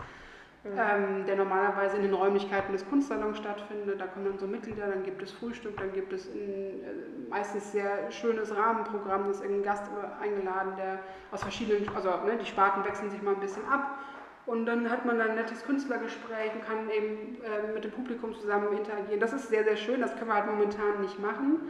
mhm. 0.64 0.70
ähm, 0.76 1.26
der 1.26 1.36
normalerweise 1.36 1.96
in 1.96 2.02
den 2.02 2.14
Räumlichkeiten 2.14 2.72
des 2.72 2.88
Kunstsalons 2.88 3.38
stattfindet. 3.38 4.00
Da 4.00 4.06
kommen 4.06 4.26
dann 4.26 4.38
so 4.38 4.46
Mitglieder, 4.46 4.86
dann 4.86 5.02
gibt 5.02 5.22
es 5.22 5.32
Frühstück, 5.32 5.76
dann 5.78 5.92
gibt 5.92 6.12
es 6.12 6.26
ein 6.26 6.38
äh, 6.38 7.28
meistens 7.28 7.72
sehr 7.72 8.10
schönes 8.10 8.54
Rahmenprogramm, 8.54 9.24
da 9.24 9.30
ist 9.30 9.42
irgendein 9.42 9.74
Gast 9.74 9.90
eingeladen, 10.20 10.72
der 10.76 11.00
aus 11.32 11.42
verschiedenen, 11.42 11.88
also 11.94 12.10
ne, 12.24 12.38
die 12.40 12.46
Sparten 12.46 12.84
wechseln 12.84 13.10
sich 13.10 13.22
mal 13.22 13.34
ein 13.34 13.40
bisschen 13.40 13.66
ab. 13.68 13.98
Und 14.46 14.64
dann 14.64 14.88
hat 14.88 15.04
man 15.04 15.18
dann 15.18 15.30
ein 15.30 15.36
nettes 15.36 15.62
Künstlergespräch 15.64 16.54
und 16.54 16.64
kann 16.66 16.88
eben 16.88 17.36
äh, 17.42 17.70
mit 17.74 17.84
dem 17.84 17.90
Publikum 17.90 18.34
zusammen 18.34 18.72
interagieren. 18.72 19.20
Das 19.20 19.34
ist 19.34 19.48
sehr, 19.48 19.62
sehr 19.62 19.76
schön, 19.76 20.00
das 20.00 20.16
können 20.16 20.28
wir 20.28 20.36
halt 20.36 20.46
momentan 20.46 21.02
nicht 21.02 21.18
machen 21.18 21.60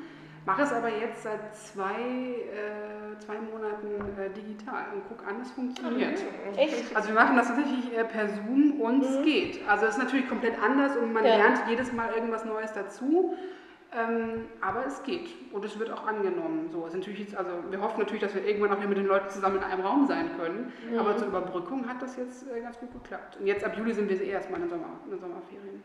mache 0.49 0.63
es 0.63 0.73
aber 0.73 0.89
jetzt 0.89 1.23
seit 1.25 1.55
zwei, 1.55 1.93
äh, 1.93 3.19
zwei 3.19 3.35
Monaten 3.35 4.19
äh, 4.19 4.31
digital 4.31 4.87
und 4.95 5.07
gucke 5.07 5.29
an, 5.29 5.43
es 5.43 5.51
funktioniert. 5.51 6.19
Okay. 6.53 6.65
Echt? 6.65 6.97
Also 6.97 7.09
wir 7.09 7.15
machen 7.15 7.37
das 7.37 7.49
tatsächlich 7.49 7.95
äh, 7.95 8.05
per 8.05 8.29
Zoom 8.31 8.81
und 8.81 8.99
mhm. 8.99 9.05
es 9.05 9.23
geht. 9.23 9.69
Also 9.69 9.85
es 9.85 9.97
ist 9.97 10.03
natürlich 10.03 10.27
komplett 10.27 10.61
anders 10.63 10.97
und 10.97 11.13
man 11.13 11.25
ja. 11.25 11.37
lernt 11.37 11.63
jedes 11.69 11.93
Mal 11.93 12.15
irgendwas 12.15 12.47
Neues 12.47 12.73
dazu. 12.73 13.37
Ähm, 13.91 14.47
aber 14.61 14.87
es 14.87 15.03
geht 15.03 15.29
und 15.53 15.65
es 15.65 15.79
wird 15.79 15.91
auch 15.91 16.07
angenommen. 16.07 16.69
So, 16.71 16.87
ist 16.87 16.95
natürlich 16.95 17.21
jetzt, 17.21 17.37
also 17.37 17.51
wir 17.71 17.81
hoffen 17.81 18.01
natürlich, 18.01 18.23
dass 18.23 18.35
wir 18.35 18.45
irgendwann 18.47 18.73
auch 18.73 18.79
wieder 18.79 18.89
mit 18.89 18.99
den 18.99 19.07
Leuten 19.07 19.31
zusammen 19.31 19.57
in 19.57 19.65
einem 19.65 19.83
Raum 19.83 20.07
sein 20.07 20.31
können. 20.39 20.73
Mhm. 20.91 20.99
Aber 20.99 21.17
zur 21.17 21.29
Überbrückung 21.29 21.87
hat 21.89 22.01
das 22.01 22.17
jetzt 22.17 22.51
äh, 22.51 22.61
ganz 22.61 22.79
gut 22.79 22.93
geklappt. 22.93 23.37
Und 23.39 23.47
jetzt 23.47 23.65
ab 23.65 23.77
Juli 23.77 23.93
sind 23.93 24.09
wir 24.09 24.21
eh 24.21 24.29
erstmal 24.29 24.61
in, 24.63 24.69
Sommer, 24.69 25.01
in 25.05 25.11
den 25.11 25.21
Sommerferien. 25.21 25.83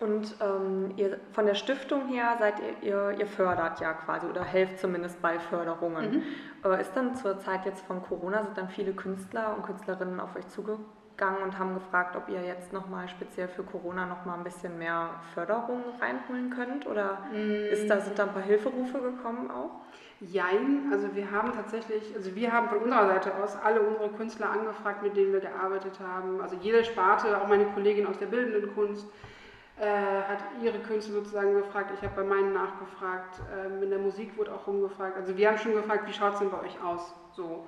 Und 0.00 0.34
ähm, 0.40 0.94
ihr, 0.96 1.18
von 1.32 1.44
der 1.44 1.54
Stiftung 1.54 2.08
her 2.08 2.36
seid 2.38 2.54
ihr, 2.82 2.88
ihr, 2.88 3.18
ihr, 3.20 3.26
fördert 3.26 3.80
ja 3.80 3.92
quasi 3.92 4.26
oder 4.26 4.42
helft 4.42 4.78
zumindest 4.78 5.20
bei 5.20 5.38
Förderungen. 5.38 6.10
Mhm. 6.10 6.22
Äh, 6.64 6.80
ist 6.80 6.92
dann 6.94 7.14
zur 7.14 7.38
Zeit 7.38 7.66
jetzt 7.66 7.84
von 7.84 8.02
Corona, 8.02 8.42
sind 8.42 8.56
dann 8.56 8.70
viele 8.70 8.92
Künstler 8.94 9.54
und 9.54 9.62
Künstlerinnen 9.62 10.18
auf 10.18 10.34
euch 10.36 10.48
zugegangen 10.48 11.42
und 11.42 11.58
haben 11.58 11.74
gefragt, 11.74 12.16
ob 12.16 12.30
ihr 12.30 12.40
jetzt 12.42 12.72
nochmal 12.72 13.10
speziell 13.10 13.48
für 13.48 13.62
Corona 13.62 14.06
nochmal 14.06 14.38
ein 14.38 14.44
bisschen 14.44 14.78
mehr 14.78 15.10
Förderung 15.34 15.82
reinholen 16.00 16.48
könnt? 16.48 16.86
Oder 16.86 17.18
mhm. 17.30 17.66
ist 17.70 17.90
da, 17.90 18.00
sind 18.00 18.18
da 18.18 18.22
ein 18.22 18.32
paar 18.32 18.42
Hilferufe 18.42 19.00
gekommen 19.02 19.50
auch? 19.50 19.82
Jein, 20.22 20.88
also 20.90 21.14
wir 21.14 21.30
haben 21.30 21.52
tatsächlich, 21.52 22.14
also 22.14 22.34
wir 22.34 22.52
haben 22.52 22.68
von 22.68 22.78
unserer 22.78 23.06
Seite 23.06 23.34
aus 23.42 23.56
alle 23.62 23.82
unsere 23.82 24.08
Künstler 24.10 24.50
angefragt, 24.50 25.02
mit 25.02 25.14
denen 25.14 25.32
wir 25.34 25.40
gearbeitet 25.40 26.00
haben. 26.00 26.40
Also 26.40 26.56
jede 26.60 26.84
Sparte, 26.84 27.38
auch 27.38 27.48
meine 27.48 27.66
Kollegin 27.66 28.06
aus 28.06 28.18
der 28.18 28.26
bildenden 28.26 28.74
Kunst, 28.74 29.06
äh, 29.80 30.22
hat 30.28 30.38
ihre 30.62 30.78
Künstler 30.78 31.14
sozusagen 31.14 31.54
gefragt, 31.54 31.90
ich 31.94 32.02
habe 32.02 32.22
bei 32.22 32.28
meinen 32.28 32.52
nachgefragt, 32.52 33.40
ähm, 33.54 33.82
in 33.82 33.90
der 33.90 33.98
Musik 33.98 34.36
wurde 34.36 34.52
auch 34.52 34.66
rumgefragt. 34.66 35.16
Also 35.16 35.36
wir 35.36 35.48
haben 35.48 35.58
schon 35.58 35.72
gefragt, 35.72 36.06
wie 36.06 36.12
schaut 36.12 36.34
es 36.34 36.40
denn 36.40 36.50
bei 36.50 36.60
euch 36.60 36.82
aus? 36.84 37.14
So. 37.32 37.64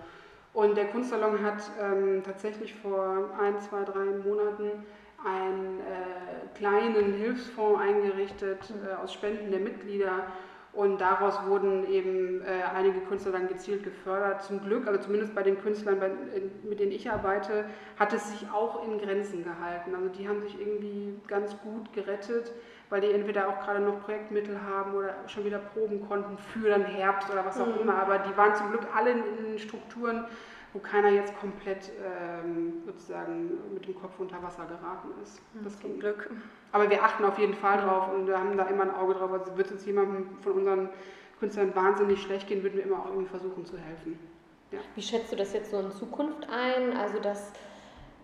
Und 0.52 0.76
der 0.76 0.88
Kunstsalon 0.88 1.42
hat 1.42 1.62
ähm, 1.80 2.22
tatsächlich 2.22 2.74
vor 2.74 3.30
ein, 3.40 3.58
zwei, 3.60 3.84
drei 3.84 4.04
Monaten 4.04 4.84
einen 5.24 5.80
äh, 5.80 6.58
kleinen 6.58 7.14
Hilfsfonds 7.14 7.80
eingerichtet 7.80 8.72
äh, 8.84 8.94
aus 9.02 9.14
Spenden 9.14 9.50
der 9.50 9.60
Mitglieder, 9.60 10.26
und 10.72 11.02
daraus 11.02 11.38
wurden 11.46 11.86
eben 11.90 12.40
äh, 12.40 12.62
einige 12.74 13.00
Künstler 13.00 13.32
dann 13.32 13.46
gezielt 13.46 13.84
gefördert. 13.84 14.42
Zum 14.42 14.64
Glück, 14.64 14.86
also 14.86 15.00
zumindest 15.00 15.34
bei 15.34 15.42
den 15.42 15.60
Künstlern, 15.60 16.00
bei, 16.00 16.10
mit 16.62 16.80
denen 16.80 16.92
ich 16.92 17.10
arbeite, 17.10 17.66
hat 17.98 18.14
es 18.14 18.30
sich 18.30 18.50
auch 18.50 18.82
in 18.86 18.98
Grenzen 18.98 19.44
gehalten. 19.44 19.94
Also 19.94 20.08
die 20.08 20.26
haben 20.26 20.40
sich 20.40 20.58
irgendwie 20.58 21.14
ganz 21.28 21.54
gut 21.58 21.92
gerettet, 21.92 22.52
weil 22.88 23.02
die 23.02 23.10
entweder 23.10 23.48
auch 23.48 23.60
gerade 23.60 23.80
noch 23.80 24.00
Projektmittel 24.02 24.62
haben 24.62 24.94
oder 24.94 25.14
schon 25.26 25.44
wieder 25.44 25.58
proben 25.58 26.08
konnten 26.08 26.38
für 26.38 26.70
den 26.70 26.86
Herbst 26.86 27.30
oder 27.30 27.44
was 27.44 27.60
auch 27.60 27.66
mhm. 27.66 27.82
immer. 27.82 27.96
Aber 27.96 28.20
die 28.20 28.34
waren 28.38 28.54
zum 28.54 28.70
Glück 28.70 28.86
alle 28.94 29.10
in, 29.10 29.52
in 29.52 29.58
Strukturen, 29.58 30.24
wo 30.72 30.78
keiner 30.78 31.10
jetzt 31.10 31.38
komplett 31.38 31.90
ähm, 32.02 32.82
sozusagen 32.86 33.50
mit 33.74 33.86
dem 33.86 33.94
Kopf 34.00 34.12
unter 34.18 34.42
Wasser 34.42 34.64
geraten 34.64 35.08
ist. 35.22 35.40
Das 35.62 35.78
ging 35.78 36.00
Glück. 36.00 36.30
Aber 36.72 36.88
wir 36.88 37.02
achten 37.02 37.24
auf 37.24 37.38
jeden 37.38 37.54
Fall 37.54 37.78
drauf 37.78 38.12
und 38.14 38.26
wir 38.26 38.38
haben 38.38 38.56
da 38.56 38.64
immer 38.64 38.84
ein 38.84 38.94
Auge 38.94 39.14
drauf. 39.14 39.32
Also 39.32 39.56
wird 39.56 39.66
es 39.66 39.72
uns 39.74 39.86
jemandem 39.86 40.38
von 40.40 40.52
unseren 40.52 40.88
Künstlern 41.38 41.74
wahnsinnig 41.74 42.22
schlecht 42.22 42.48
gehen, 42.48 42.62
würden 42.62 42.76
wir 42.76 42.84
immer 42.84 43.00
auch 43.00 43.08
irgendwie 43.08 43.28
versuchen 43.28 43.66
zu 43.66 43.76
helfen. 43.76 44.18
Ja. 44.70 44.78
Wie 44.94 45.02
schätzt 45.02 45.30
du 45.30 45.36
das 45.36 45.52
jetzt 45.52 45.70
so 45.70 45.78
in 45.78 45.90
Zukunft 45.90 46.48
ein? 46.48 46.96
Also 46.96 47.18
dass 47.18 47.52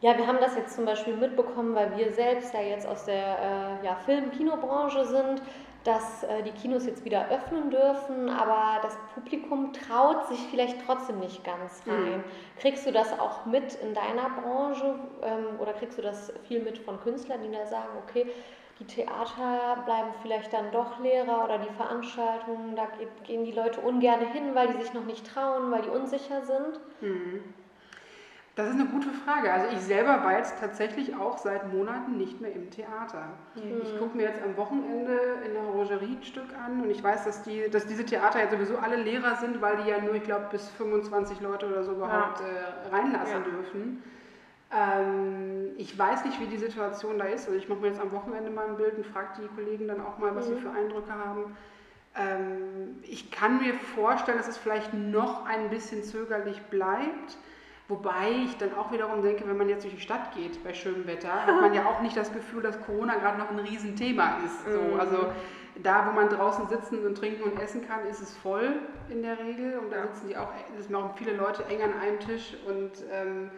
ja, 0.00 0.16
wir 0.16 0.28
haben 0.28 0.38
das 0.40 0.54
jetzt 0.54 0.76
zum 0.76 0.84
Beispiel 0.84 1.16
mitbekommen, 1.16 1.74
weil 1.74 1.96
wir 1.96 2.12
selbst 2.12 2.54
ja 2.54 2.60
jetzt 2.60 2.86
aus 2.86 3.04
der 3.06 3.80
äh, 3.82 3.84
ja, 3.84 3.96
Film-Kinobranche 3.96 5.04
sind, 5.04 5.42
dass 5.88 6.22
äh, 6.24 6.42
die 6.42 6.50
Kinos 6.50 6.84
jetzt 6.84 7.02
wieder 7.06 7.30
öffnen 7.30 7.70
dürfen, 7.70 8.28
aber 8.28 8.82
das 8.82 8.94
Publikum 9.14 9.72
traut 9.72 10.28
sich 10.28 10.38
vielleicht 10.50 10.84
trotzdem 10.84 11.18
nicht 11.18 11.42
ganz 11.44 11.84
mhm. 11.86 11.92
rein. 11.92 12.16
Mhm. 12.18 12.24
Kriegst 12.60 12.86
du 12.86 12.92
das 12.92 13.18
auch 13.18 13.46
mit 13.46 13.74
in 13.76 13.94
deiner 13.94 14.28
Branche 14.28 14.98
ähm, 15.22 15.58
oder 15.58 15.72
kriegst 15.72 15.96
du 15.96 16.02
das 16.02 16.30
viel 16.46 16.62
mit 16.62 16.76
von 16.76 17.00
Künstlern, 17.00 17.40
die 17.42 17.50
da 17.50 17.64
sagen, 17.64 17.88
okay, 18.06 18.26
die 18.78 18.84
Theater 18.84 19.82
bleiben 19.86 20.10
vielleicht 20.20 20.52
dann 20.52 20.70
doch 20.72 21.00
leerer 21.00 21.44
oder 21.44 21.56
die 21.58 21.72
Veranstaltungen, 21.72 22.76
da 22.76 22.86
gehen 23.24 23.44
die 23.44 23.52
Leute 23.52 23.80
ungern 23.80 24.20
hin, 24.20 24.54
weil 24.54 24.68
die 24.68 24.82
sich 24.82 24.92
noch 24.92 25.06
nicht 25.06 25.26
trauen, 25.26 25.70
weil 25.70 25.82
die 25.82 25.88
unsicher 25.88 26.42
sind? 26.42 26.78
Mhm. 27.00 27.42
Das 28.58 28.70
ist 28.70 28.74
eine 28.74 28.86
gute 28.86 29.10
Frage. 29.10 29.52
Also 29.52 29.68
ich 29.72 29.80
selber 29.82 30.24
war 30.24 30.36
jetzt 30.36 30.58
tatsächlich 30.58 31.14
auch 31.14 31.38
seit 31.38 31.72
Monaten 31.72 32.16
nicht 32.16 32.40
mehr 32.40 32.52
im 32.52 32.68
Theater. 32.72 33.28
Mhm. 33.54 33.82
Ich 33.84 33.96
gucke 34.00 34.16
mir 34.16 34.24
jetzt 34.24 34.42
am 34.42 34.56
Wochenende 34.56 35.16
in 35.46 35.52
der 35.52 35.62
Rogerie 35.62 36.16
ein 36.16 36.24
Stück 36.24 36.48
an 36.66 36.80
und 36.80 36.90
ich 36.90 37.00
weiß, 37.00 37.24
dass, 37.24 37.44
die, 37.44 37.70
dass 37.70 37.86
diese 37.86 38.04
Theater 38.04 38.40
ja 38.40 38.50
sowieso 38.50 38.76
alle 38.78 38.96
Lehrer 38.96 39.36
sind, 39.36 39.62
weil 39.62 39.76
die 39.76 39.88
ja 39.88 40.00
nur, 40.00 40.14
ich 40.14 40.24
glaube, 40.24 40.46
bis 40.50 40.68
25 40.70 41.40
Leute 41.40 41.68
oder 41.68 41.84
so 41.84 41.92
überhaupt 41.92 42.40
ja. 42.40 42.46
äh, 42.46 42.96
reinlassen 42.96 43.44
ja. 43.44 43.48
dürfen. 43.48 44.02
Ähm, 44.72 45.70
ich 45.76 45.96
weiß 45.96 46.24
nicht, 46.24 46.40
wie 46.40 46.46
die 46.46 46.58
Situation 46.58 47.16
da 47.16 47.26
ist. 47.26 47.46
Also 47.46 47.56
ich 47.56 47.68
mache 47.68 47.78
mir 47.78 47.86
jetzt 47.86 48.00
am 48.00 48.10
Wochenende 48.10 48.50
mal 48.50 48.66
ein 48.66 48.76
Bild 48.76 48.96
und 48.96 49.06
frage 49.06 49.40
die 49.40 49.46
Kollegen 49.54 49.86
dann 49.86 50.00
auch 50.00 50.18
mal, 50.18 50.34
was 50.34 50.48
mhm. 50.48 50.56
sie 50.56 50.60
für 50.62 50.70
Eindrücke 50.72 51.14
haben. 51.14 51.56
Ähm, 52.16 52.98
ich 53.02 53.30
kann 53.30 53.60
mir 53.60 53.74
vorstellen, 53.74 54.36
dass 54.36 54.48
es 54.48 54.56
vielleicht 54.56 54.94
noch 54.94 55.46
ein 55.46 55.70
bisschen 55.70 56.02
zögerlich 56.02 56.60
bleibt. 56.62 57.38
Wobei 57.88 58.30
ich 58.44 58.58
dann 58.58 58.74
auch 58.74 58.92
wiederum 58.92 59.22
denke, 59.22 59.48
wenn 59.48 59.56
man 59.56 59.70
jetzt 59.70 59.82
durch 59.82 59.94
die 59.94 60.00
Stadt 60.00 60.34
geht 60.34 60.62
bei 60.62 60.74
schönem 60.74 61.06
Wetter, 61.06 61.46
hat 61.46 61.58
man 61.58 61.72
ja 61.72 61.86
auch 61.86 62.02
nicht 62.02 62.14
das 62.14 62.30
Gefühl, 62.30 62.62
dass 62.62 62.78
Corona 62.82 63.14
gerade 63.16 63.38
noch 63.38 63.50
ein 63.50 63.58
Riesenthema 63.58 64.36
ist. 64.44 64.70
So, 64.70 64.94
mhm. 64.94 65.00
also 65.00 65.32
da, 65.82 66.06
wo 66.06 66.12
man 66.12 66.28
draußen 66.28 66.68
sitzen 66.68 67.06
und 67.06 67.16
trinken 67.16 67.44
und 67.44 67.58
essen 67.58 67.86
kann, 67.86 68.04
ist 68.06 68.20
es 68.20 68.36
voll 68.36 68.74
in 69.08 69.22
der 69.22 69.38
Regel. 69.38 69.78
Und 69.78 69.90
da 69.90 70.02
sitzen 70.02 70.28
die 70.28 70.36
auch, 70.36 70.48
es 70.78 70.84
sind 70.84 70.96
auch 70.96 71.16
viele 71.16 71.32
Leute 71.32 71.64
eng 71.64 71.80
an 71.80 71.94
einem 71.98 72.20
Tisch. 72.20 72.58
Und 72.66 72.92
ähm, 73.10 73.50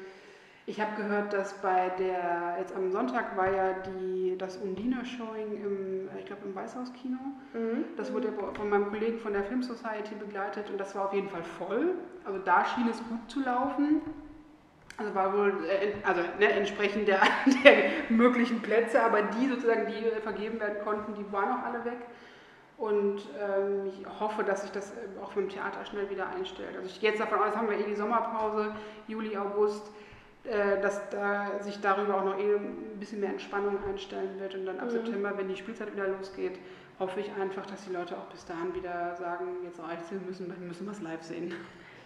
Ich 0.70 0.80
habe 0.80 0.94
gehört, 0.94 1.32
dass 1.32 1.54
bei 1.54 1.88
der, 1.98 2.54
jetzt 2.60 2.76
am 2.76 2.92
Sonntag 2.92 3.36
war 3.36 3.50
ja 3.50 3.72
die, 3.72 4.36
das 4.38 4.56
Undine-Showing 4.58 5.64
im, 5.64 6.08
ich 6.16 6.26
glaube 6.26 6.42
im 6.44 6.54
Weißhauskino. 6.54 7.18
Mhm. 7.54 7.86
Das 7.96 8.12
wurde 8.12 8.32
von 8.54 8.70
meinem 8.70 8.88
Kollegen 8.88 9.18
von 9.18 9.32
der 9.32 9.42
Film 9.42 9.64
Society 9.64 10.14
begleitet 10.14 10.70
und 10.70 10.78
das 10.78 10.94
war 10.94 11.06
auf 11.06 11.12
jeden 11.12 11.28
Fall 11.28 11.42
voll. 11.42 11.96
Also 12.24 12.38
da 12.44 12.64
schien 12.64 12.86
es 12.88 12.98
gut 12.98 13.18
zu 13.28 13.40
laufen. 13.40 14.00
Also 14.96 15.12
war 15.12 15.36
wohl 15.36 15.52
äh, 15.68 15.92
also, 16.06 16.20
ne, 16.38 16.52
entsprechend 16.52 17.08
der, 17.08 17.18
der, 17.64 17.74
möglichen 18.08 18.62
Plätze, 18.62 19.02
aber 19.02 19.22
die 19.22 19.48
sozusagen, 19.48 19.88
die 19.88 20.20
vergeben 20.20 20.60
werden 20.60 20.84
konnten, 20.84 21.14
die 21.14 21.32
waren 21.32 21.50
auch 21.50 21.64
alle 21.64 21.84
weg. 21.84 21.98
Und 22.78 23.22
ähm, 23.40 23.88
ich 23.88 24.06
hoffe, 24.20 24.44
dass 24.44 24.62
sich 24.62 24.70
das 24.70 24.92
äh, 24.92 25.20
auch 25.20 25.34
mit 25.34 25.46
dem 25.46 25.48
Theater 25.48 25.84
schnell 25.84 26.08
wieder 26.10 26.28
einstellt. 26.28 26.76
Also 26.76 26.86
ich 26.86 27.00
gehe 27.00 27.10
jetzt 27.10 27.20
davon 27.20 27.40
aus, 27.40 27.56
haben 27.56 27.68
wir 27.68 27.76
eh 27.76 27.82
die 27.82 27.96
Sommerpause, 27.96 28.72
Juli, 29.08 29.36
August, 29.36 29.90
dass 30.44 31.08
da 31.10 31.60
sich 31.60 31.80
darüber 31.80 32.16
auch 32.16 32.24
noch 32.24 32.38
eh 32.38 32.56
ein 32.56 32.98
bisschen 32.98 33.20
mehr 33.20 33.30
Entspannung 33.30 33.78
einstellen 33.84 34.40
wird. 34.40 34.54
Und 34.54 34.66
dann 34.66 34.78
ab 34.78 34.86
mhm. 34.86 34.90
September, 34.90 35.36
wenn 35.36 35.48
die 35.48 35.56
Spielzeit 35.56 35.92
wieder 35.92 36.08
losgeht, 36.08 36.58
hoffe 36.98 37.20
ich 37.20 37.30
einfach, 37.40 37.66
dass 37.66 37.84
die 37.84 37.92
Leute 37.92 38.16
auch 38.16 38.26
bis 38.26 38.44
dahin 38.44 38.74
wieder 38.74 39.16
sagen, 39.16 39.46
jetzt 39.64 39.80
reicht 39.80 40.04
es, 40.04 40.10
wir 40.12 40.20
müssen, 40.20 40.48
wir 40.48 40.66
müssen 40.66 40.86
was 40.86 41.00
live 41.00 41.22
sehen. 41.22 41.54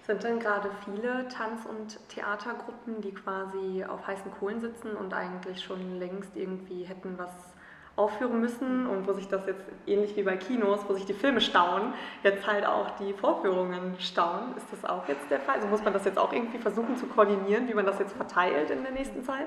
Sind 0.07 0.23
denn 0.23 0.39
gerade 0.39 0.71
viele 0.85 1.27
Tanz- 1.29 1.65
und 1.65 1.99
Theatergruppen, 2.11 3.01
die 3.01 3.13
quasi 3.13 3.85
auf 3.85 4.07
heißen 4.07 4.31
Kohlen 4.33 4.61
sitzen 4.61 4.95
und 4.95 5.15
eigentlich 5.15 5.63
schon 5.63 5.99
längst 5.99 6.37
irgendwie 6.37 6.85
hätten 6.85 7.17
was 7.17 7.54
aufführen 7.97 8.41
müssen 8.41 8.87
und 8.87 9.07
wo 9.07 9.13
sich 9.13 9.29
das 9.29 9.47
jetzt 9.47 9.65
ähnlich 9.87 10.17
wie 10.17 10.23
bei 10.23 10.37
Kinos, 10.37 10.81
wo 10.89 10.95
sich 10.95 11.05
die 11.05 11.15
Filme 11.15 11.41
stauen, 11.41 11.95
jetzt 12.23 12.47
halt 12.47 12.67
auch 12.67 12.91
die 12.99 13.13
Vorführungen 13.13 13.95
stauen. 13.99 14.57
Ist 14.57 14.67
das 14.73 14.85
auch 14.85 15.07
jetzt 15.09 15.31
der 15.31 15.41
Fall? 15.41 15.57
Also 15.57 15.69
muss 15.69 15.85
man 15.85 15.93
das 15.93 16.05
jetzt 16.05 16.19
auch 16.19 16.33
irgendwie 16.33 16.59
versuchen 16.59 16.97
zu 16.97 17.07
koordinieren, 17.07 17.69
wie 17.69 17.75
man 17.75 17.87
das 17.87 17.99
jetzt 17.99 18.17
verteilt 18.17 18.71
in 18.71 18.83
der 18.83 18.93
nächsten 18.93 19.23
Zeit? 19.23 19.47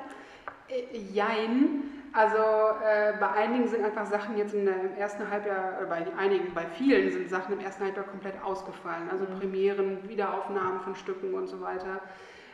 Äh, 0.69 0.97
jein. 0.97 1.93
Also 2.13 2.37
äh, 2.37 3.13
bei 3.19 3.29
einigen 3.31 3.67
sind 3.67 3.83
einfach 3.83 4.05
Sachen 4.05 4.37
jetzt 4.37 4.53
im 4.53 4.67
ersten 4.97 5.29
Halbjahr, 5.29 5.77
oder 5.79 5.87
bei 5.87 6.05
einigen, 6.17 6.53
bei 6.53 6.65
vielen 6.65 7.11
sind 7.11 7.29
Sachen 7.29 7.53
im 7.53 7.59
ersten 7.59 7.83
Halbjahr 7.83 8.05
komplett 8.05 8.41
ausgefallen. 8.43 9.09
Also 9.11 9.25
mhm. 9.25 9.39
Premieren, 9.39 10.09
Wiederaufnahmen 10.09 10.79
von 10.79 10.95
Stücken 10.95 11.33
und 11.33 11.47
so 11.47 11.59
weiter. 11.61 12.01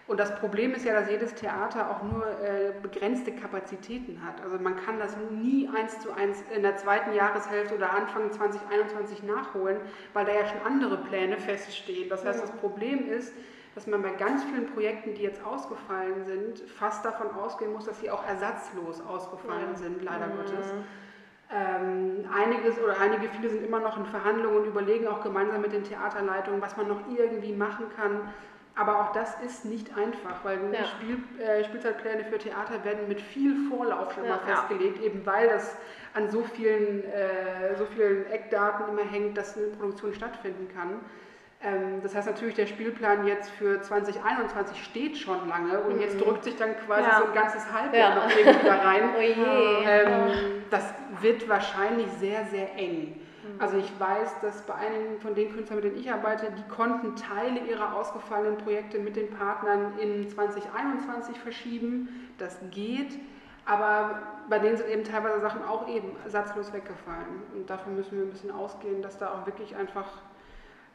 Und 0.06 0.20
das 0.20 0.36
Problem 0.36 0.74
ist 0.74 0.86
ja, 0.86 0.93
dass 0.93 1.10
jedes 1.10 1.34
Theater 1.34 1.89
auch 1.89 2.04
nur 2.04 2.26
äh, 2.26 2.74
begrenzte 2.82 3.32
Kapazitäten 3.32 4.22
hat. 4.26 4.41
Also 4.43 4.58
man 4.58 4.76
kann 4.76 4.99
das 4.99 5.16
nie 5.32 5.70
eins 5.74 5.97
zu 5.99 6.12
eins 6.12 6.43
in 6.54 6.62
der 6.62 6.76
zweiten 6.76 7.14
Jahreshälfte 7.14 7.76
oder 7.76 7.93
Anfang 7.93 8.30
2021 8.30 9.24
nachholen, 9.24 9.78
weil 10.14 10.26
da 10.26 10.34
ja 10.34 10.45
schon 10.45 10.62
andere 10.66 10.97
Pläne 10.97 11.38
feststehen. 11.38 12.10
Das 12.10 12.26
heißt, 12.26 12.43
das 12.43 12.51
Problem 12.51 13.10
ist, 13.10 13.34
dass 13.76 13.88
man 13.88 14.01
bei 14.01 14.12
ganz 14.12 14.43
vielen 14.43 14.68
Projekten, 14.68 15.16
die 15.16 15.22
jetzt 15.24 15.43
ausgefallen 15.43 16.26
sind, 16.26 16.60
fast 16.70 17.06
davon 17.06 17.32
ausgehen 17.32 17.72
muss, 17.72 17.86
dass 17.86 17.99
sie 18.01 18.12
auch 18.12 18.28
ersatzlos 18.28 19.01
ausgefallen 19.01 19.72
ja. 19.72 19.78
sind, 19.78 20.04
leider 20.04 20.28
mhm. 20.28 20.38
Gottes. 20.38 20.74
Ähm, 21.51 22.26
einiges 22.34 22.80
oder 22.80 22.99
einige, 22.99 23.30
viele 23.30 23.49
sind 23.49 23.64
immer 23.64 23.80
noch 23.80 23.97
in 23.97 24.06
Verhandlungen 24.06 24.58
und 24.58 24.66
überlegen 24.66 25.08
auch 25.08 25.22
gemeinsam 25.22 25.62
mit 25.62 25.72
den 25.72 25.84
Theaterleitungen, 25.84 26.62
was 26.62 26.78
man 26.78 26.88
noch 26.88 27.01
irgendwie 27.16 27.54
machen 27.54 27.86
kann. 27.95 28.34
Aber 28.76 29.01
auch 29.01 29.11
das 29.11 29.39
ist 29.45 29.65
nicht 29.65 29.95
einfach, 29.95 30.43
weil 30.43 30.59
ja. 30.74 30.84
Spiel, 30.86 31.19
äh, 31.39 31.63
Spielzeitpläne 31.63 32.24
für 32.24 32.39
Theater 32.39 32.84
werden 32.84 33.07
mit 33.07 33.21
viel 33.21 33.69
Vorlauf 33.69 34.13
schon 34.13 34.26
ja, 34.26 34.38
mal 34.38 34.39
festgelegt, 34.39 34.97
ja. 34.97 35.03
eben 35.05 35.26
weil 35.26 35.47
das 35.47 35.76
an 36.15 36.30
so 36.32 36.43
vielen, 36.43 37.03
äh, 37.03 37.76
so 37.78 37.86
vielen 37.86 38.26
Eckdaten 38.32 38.88
immer 38.89 39.03
hängt, 39.03 39.38
dass 39.38 39.57
eine 39.57 39.67
Produktion 39.67 40.13
stattfinden 40.13 40.67
kann. 40.74 41.01
Ähm, 41.64 42.01
das 42.01 42.14
heißt 42.14 42.28
natürlich, 42.28 42.55
der 42.55 42.68
Spielplan 42.68 43.26
jetzt 43.26 43.49
für 43.51 43.82
2021 43.82 44.84
steht 44.84 45.18
schon 45.18 45.47
lange 45.47 45.80
und 45.80 45.95
mhm. 45.95 46.01
jetzt 46.01 46.20
drückt 46.20 46.43
sich 46.43 46.57
dann 46.57 46.76
quasi 46.86 47.09
ja. 47.09 47.20
so 47.20 47.26
ein 47.26 47.34
ganzes 47.34 47.72
Halbjahr 47.72 48.09
ja. 48.09 48.16
noch 48.16 48.30
irgendwie 48.30 48.66
da 48.66 48.76
rein. 48.76 49.01
oh 49.16 49.88
ähm, 49.88 50.64
das 50.70 50.93
wird 51.22 51.47
wahrscheinlich 51.47 52.07
sehr, 52.20 52.45
sehr 52.45 52.76
eng. 52.76 53.20
Mhm. 53.43 53.61
Also 53.61 53.78
ich 53.78 53.91
weiß, 53.97 54.41
dass 54.41 54.61
bei 54.64 54.76
einigen 54.76 55.22
von 55.22 55.36
den 55.36 55.53
Künstlern, 55.53 55.80
mit 55.80 55.86
denen 55.86 55.97
ich 55.97 56.11
arbeite, 56.11 56.51
die 56.51 56.68
konnten 56.74 57.16
Teile 57.16 57.59
ihrer 57.61 57.95
ausgefallenen 57.95 58.57
Projekte 58.57 58.99
mit 58.99 59.16
den 59.16 59.30
Partnern 59.30 59.97
in 59.99 60.30
2021 60.30 61.39
verschieben. 61.39 62.30
Das 62.38 62.57
geht. 62.72 63.18
Aber 63.66 64.22
bei 64.49 64.59
denen 64.59 64.76
sind 64.76 64.89
eben 64.89 65.03
teilweise 65.05 65.39
Sachen 65.39 65.64
auch 65.64 65.88
eben 65.88 66.18
ersatzlos 66.26 66.74
weggefallen. 66.74 67.43
Und 67.55 67.70
davon 67.70 67.95
müssen 67.95 68.18
wir 68.18 68.26
ein 68.26 68.32
bisschen 68.32 68.51
ausgehen, 68.51 69.01
dass 69.01 69.18
da 69.18 69.30
auch 69.30 69.45
wirklich 69.45 69.78
einfach 69.78 70.09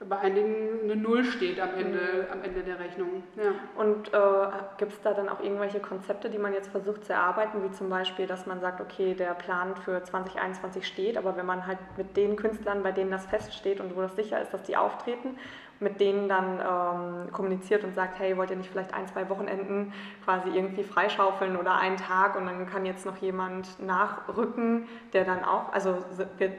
bei 0.06 0.18
einigen 0.18 0.82
eine 0.84 0.96
Null 0.96 1.24
steht 1.24 1.60
am 1.60 1.70
Ende, 1.74 1.98
mhm. 1.98 2.32
am 2.32 2.42
Ende 2.42 2.62
der 2.62 2.78
Rechnung. 2.78 3.22
Ja. 3.36 3.52
Und 3.76 4.12
äh, 4.12 4.56
gibt 4.76 4.92
es 4.92 5.00
da 5.00 5.12
dann 5.12 5.28
auch 5.28 5.40
irgendwelche 5.40 5.80
Konzepte, 5.80 6.30
die 6.30 6.38
man 6.38 6.52
jetzt 6.52 6.70
versucht 6.70 7.04
zu 7.04 7.12
erarbeiten, 7.12 7.62
wie 7.64 7.70
zum 7.72 7.90
Beispiel, 7.90 8.26
dass 8.26 8.46
man 8.46 8.60
sagt, 8.60 8.80
okay, 8.80 9.14
der 9.14 9.34
Plan 9.34 9.74
für 9.76 10.02
2021 10.02 10.86
steht, 10.86 11.16
aber 11.16 11.36
wenn 11.36 11.46
man 11.46 11.66
halt 11.66 11.78
mit 11.96 12.16
den 12.16 12.36
Künstlern, 12.36 12.82
bei 12.82 12.92
denen 12.92 13.10
das 13.10 13.26
feststeht 13.26 13.80
und 13.80 13.96
wo 13.96 14.02
das 14.02 14.14
sicher 14.14 14.40
ist, 14.40 14.54
dass 14.54 14.62
die 14.62 14.76
auftreten 14.76 15.36
mit 15.80 16.00
denen 16.00 16.28
dann 16.28 16.60
ähm, 16.60 17.32
kommuniziert 17.32 17.84
und 17.84 17.94
sagt, 17.94 18.18
hey, 18.18 18.36
wollt 18.36 18.50
ihr 18.50 18.56
nicht 18.56 18.70
vielleicht 18.70 18.92
ein, 18.94 19.06
zwei 19.06 19.28
Wochenenden 19.28 19.92
quasi 20.24 20.48
irgendwie 20.50 20.82
freischaufeln 20.82 21.56
oder 21.56 21.76
einen 21.76 21.96
Tag 21.96 22.36
und 22.36 22.46
dann 22.46 22.68
kann 22.68 22.84
jetzt 22.84 23.06
noch 23.06 23.16
jemand 23.18 23.80
nachrücken, 23.80 24.88
der 25.12 25.24
dann 25.24 25.44
auch, 25.44 25.72
also 25.72 25.98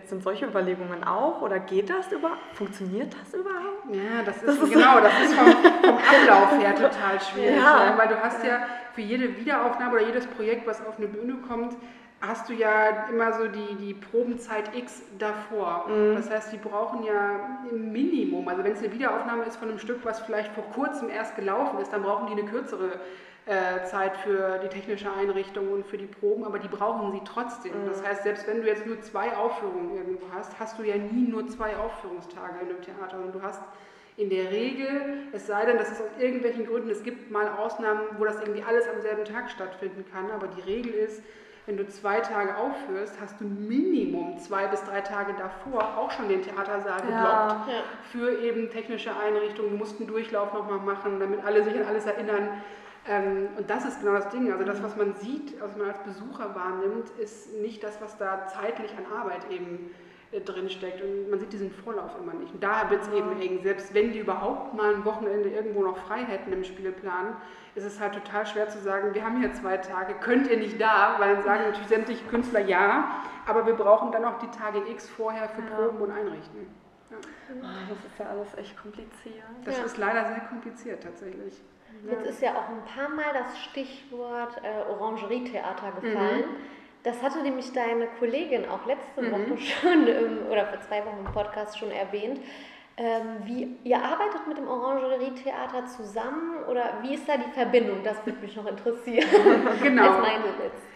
sind 0.06 0.24
solche 0.24 0.46
Überlegungen 0.46 1.04
auch 1.04 1.42
oder 1.42 1.60
geht 1.60 1.90
das 1.90 2.12
überhaupt? 2.12 2.40
Funktioniert 2.54 3.16
das 3.20 3.34
überhaupt? 3.34 3.60
Ja, 3.92 4.24
das 4.26 4.38
ist, 4.38 4.62
das 4.62 4.70
genau, 4.70 5.00
das 5.02 5.14
ist 5.22 5.34
vom, 5.34 5.46
vom 5.46 5.98
Ablauf 5.98 6.60
her 6.60 6.76
total 6.76 7.20
schwierig, 7.20 7.58
ja. 7.58 7.94
weil 7.98 8.08
du 8.08 8.22
hast 8.22 8.44
ja 8.44 8.60
für 8.94 9.02
jede 9.02 9.38
Wiederaufnahme 9.38 9.94
oder 9.94 10.06
jedes 10.06 10.28
Projekt, 10.28 10.68
was 10.68 10.86
auf 10.86 10.98
eine 10.98 11.08
Bühne 11.08 11.36
kommt, 11.48 11.76
hast 12.22 12.50
du 12.50 12.54
ja 12.54 13.08
immer 13.10 13.34
so 13.34 13.48
die, 13.48 13.76
die 13.76 13.94
Probenzeit 13.94 14.76
X 14.76 15.02
davor. 15.18 15.88
Mhm. 15.88 16.16
Das 16.16 16.30
heißt, 16.30 16.52
die 16.52 16.58
brauchen 16.58 17.04
ja 17.04 17.60
im 17.72 17.92
Minimum, 17.92 18.48
also 18.48 18.64
wenn 18.64 18.74
es 18.74 18.80
eine 18.80 18.92
Wiederaufnahme 18.92 19.44
ist 19.44 19.58
von 19.58 19.70
einem 19.70 19.80
Stück, 19.80 20.00
was 20.04 20.20
vielleicht 20.20 20.52
vor 20.54 20.66
kurzem 20.74 21.10
erst 21.10 21.36
gelaufen 21.36 21.80
ist, 21.80 21.94
dann 21.94 22.04
brauchen 22.04 22.28
die 22.28 22.34
eine 22.34 22.50
kürzere 22.50 23.00
äh, 23.46 23.84
Zeit 23.86 24.18
für 24.18 24.60
die 24.60 24.68
technische 24.68 25.12
Einrichtung 25.12 25.72
und 25.72 25.86
für 25.86 25.98
die 25.98 26.08
Proben, 26.08 26.44
aber 26.44 26.60
die 26.60 26.68
brauchen 26.68 27.12
sie 27.14 27.22
trotzdem. 27.24 27.84
Mhm. 27.84 27.88
Das 27.88 28.04
heißt, 28.04 28.24
selbst 28.24 28.48
wenn 28.48 28.62
du 28.62 28.68
jetzt 28.68 28.86
nur 28.86 29.00
zwei 29.02 29.36
Aufführungen 29.36 29.96
irgendwo 29.96 30.26
hast, 30.34 30.60
hast 30.60 30.78
du 30.78 30.84
ja 30.84 30.98
nie 30.98 31.28
nur 31.28 31.48
zwei 31.48 31.76
Aufführungstage 31.78 32.60
in 32.62 32.70
einem 32.70 32.82
Theater, 32.82 33.18
sondern 33.18 33.32
du 33.32 33.42
hast 33.42 33.62
in 34.18 34.30
der 34.30 34.52
Regel, 34.52 35.30
es 35.32 35.48
sei 35.48 35.66
denn, 35.66 35.78
dass 35.78 35.92
es 35.92 36.02
aus 36.02 36.10
irgendwelchen 36.20 36.66
Gründen, 36.66 36.90
es 36.90 37.04
gibt 37.04 37.32
mal 37.32 37.48
Ausnahmen, 37.48 38.02
wo 38.18 38.26
das 38.26 38.42
irgendwie 38.42 38.62
alles 38.62 38.86
am 38.90 39.02
selben 39.02 39.24
Tag 39.24 39.50
stattfinden 39.50 40.04
kann, 40.12 40.30
aber 40.30 40.48
die 40.48 40.62
Regel 40.62 40.94
ist, 40.94 41.24
wenn 41.70 41.78
du 41.78 41.88
zwei 41.88 42.20
Tage 42.20 42.58
aufführst, 42.58 43.22
hast 43.22 43.40
du 43.40 43.46
Minimum 43.46 44.40
zwei 44.40 44.66
bis 44.66 44.84
drei 44.86 45.02
Tage 45.02 45.34
davor 45.38 46.00
auch 46.00 46.10
schon 46.10 46.28
den 46.28 46.42
Theatersaal 46.42 47.00
geblockt 47.00 47.68
ja, 47.68 47.74
ja. 47.74 47.84
für 48.12 48.42
eben 48.42 48.72
technische 48.72 49.12
Einrichtungen. 49.16 49.70
Du 49.74 49.78
musst 49.78 50.00
einen 50.00 50.08
Durchlauf 50.08 50.52
nochmal 50.52 50.80
machen, 50.80 51.20
damit 51.20 51.46
alle 51.46 51.64
sich 51.64 51.76
an 51.76 51.86
alles 51.86 52.08
erinnern. 52.08 52.64
Ähm, 53.08 53.50
und 53.56 53.70
das 53.70 53.86
ist 53.86 54.00
genau 54.00 54.14
das 54.14 54.30
Ding. 54.30 54.52
Also 54.52 54.66
das, 54.66 54.82
was 54.82 54.96
man 54.96 55.14
sieht, 55.14 55.62
was 55.62 55.78
man 55.78 55.90
als 55.90 56.00
Besucher 56.00 56.56
wahrnimmt, 56.56 57.12
ist 57.20 57.54
nicht 57.62 57.84
das, 57.84 58.02
was 58.02 58.18
da 58.18 58.48
zeitlich 58.48 58.92
an 58.98 59.06
Arbeit 59.16 59.52
eben 59.52 59.92
drin 60.32 60.70
steckt. 60.70 61.02
Und 61.02 61.30
man 61.30 61.40
sieht 61.40 61.52
diesen 61.52 61.72
Vorlauf 61.72 62.12
immer 62.22 62.34
nicht. 62.34 62.54
Und 62.54 62.64
da 62.64 62.90
wird 62.90 63.02
es 63.02 63.12
eben 63.12 63.40
eng. 63.42 63.62
Selbst 63.64 63.94
wenn 63.94 64.12
die 64.12 64.20
überhaupt 64.20 64.74
mal 64.76 64.94
ein 64.94 65.06
Wochenende 65.06 65.50
irgendwo 65.50 65.84
noch 65.84 65.98
frei 65.98 66.24
hätten 66.24 66.54
im 66.54 66.64
Spielplan, 66.64 67.36
ist 67.76 67.86
es 67.86 68.00
halt 68.00 68.14
total 68.14 68.46
schwer 68.46 68.70
zu 68.70 68.80
sagen, 68.80 69.14
wir 69.14 69.24
haben 69.24 69.40
hier 69.40 69.54
zwei 69.54 69.78
Tage, 69.78 70.14
könnt 70.16 70.48
ihr 70.48 70.58
nicht 70.58 70.80
da? 70.80 71.16
Weil 71.18 71.36
dann 71.36 71.44
sagen 71.44 71.64
natürlich 71.64 71.88
sämtliche 71.88 72.26
Künstler 72.26 72.60
ja, 72.60 73.22
aber 73.46 73.66
wir 73.66 73.74
brauchen 73.74 74.12
dann 74.12 74.26
auch 74.26 74.38
die 74.40 74.50
Tage 74.50 74.80
X 74.90 75.10
vorher 75.10 75.50
für 75.50 75.62
ja. 75.62 75.68
Proben 75.68 76.02
und 76.02 76.12
Einrichten. 76.12 76.68
Ja. 77.10 77.18
Oh, 77.62 77.90
das 77.90 78.12
ist 78.12 78.20
ja 78.20 78.26
alles 78.28 78.58
echt 78.58 78.80
kompliziert. 78.80 79.44
Das 79.66 79.78
ja. 79.78 79.84
ist 79.86 79.98
leider 79.98 80.26
sehr 80.26 80.42
kompliziert 80.42 81.02
tatsächlich. 81.02 81.62
Jetzt 82.08 82.28
ist 82.28 82.42
ja 82.42 82.52
auch 82.52 82.70
ein 82.70 82.84
paar 82.86 83.10
Mal 83.10 83.34
das 83.34 83.60
Stichwort 83.60 84.62
äh, 84.64 84.90
Orangerietheater 84.92 85.92
gefallen. 86.00 86.46
Mhm. 86.48 86.79
Das 87.04 87.22
hatte 87.24 87.42
nämlich 87.42 87.72
deine 87.72 88.08
Kollegin 88.20 88.68
auch 88.68 88.86
letzte 88.86 89.22
mhm. 89.22 89.32
Woche 89.32 89.58
schon 89.58 90.08
im, 90.08 90.48
oder 90.52 90.66
vor 90.66 90.82
zwei 90.82 91.06
Wochen 91.06 91.26
im 91.26 91.32
Podcast 91.32 91.78
schon 91.78 91.92
erwähnt. 91.92 92.42
Ähm, 92.98 93.38
wie, 93.46 93.78
ihr 93.86 93.98
arbeitet 93.98 94.46
mit 94.46 94.58
dem 94.58 94.68
Orangerie-Theater 94.68 95.86
zusammen 95.86 96.66
oder 96.70 96.96
wie 97.02 97.14
ist 97.14 97.30
da 97.30 97.38
die 97.38 97.50
Verbindung? 97.52 98.04
Das 98.04 98.26
würde 98.26 98.40
mich 98.42 98.54
noch 98.58 98.68
interessieren. 98.68 99.26
genau. 99.82 100.10
Als 100.10 100.22
mein 100.22 100.42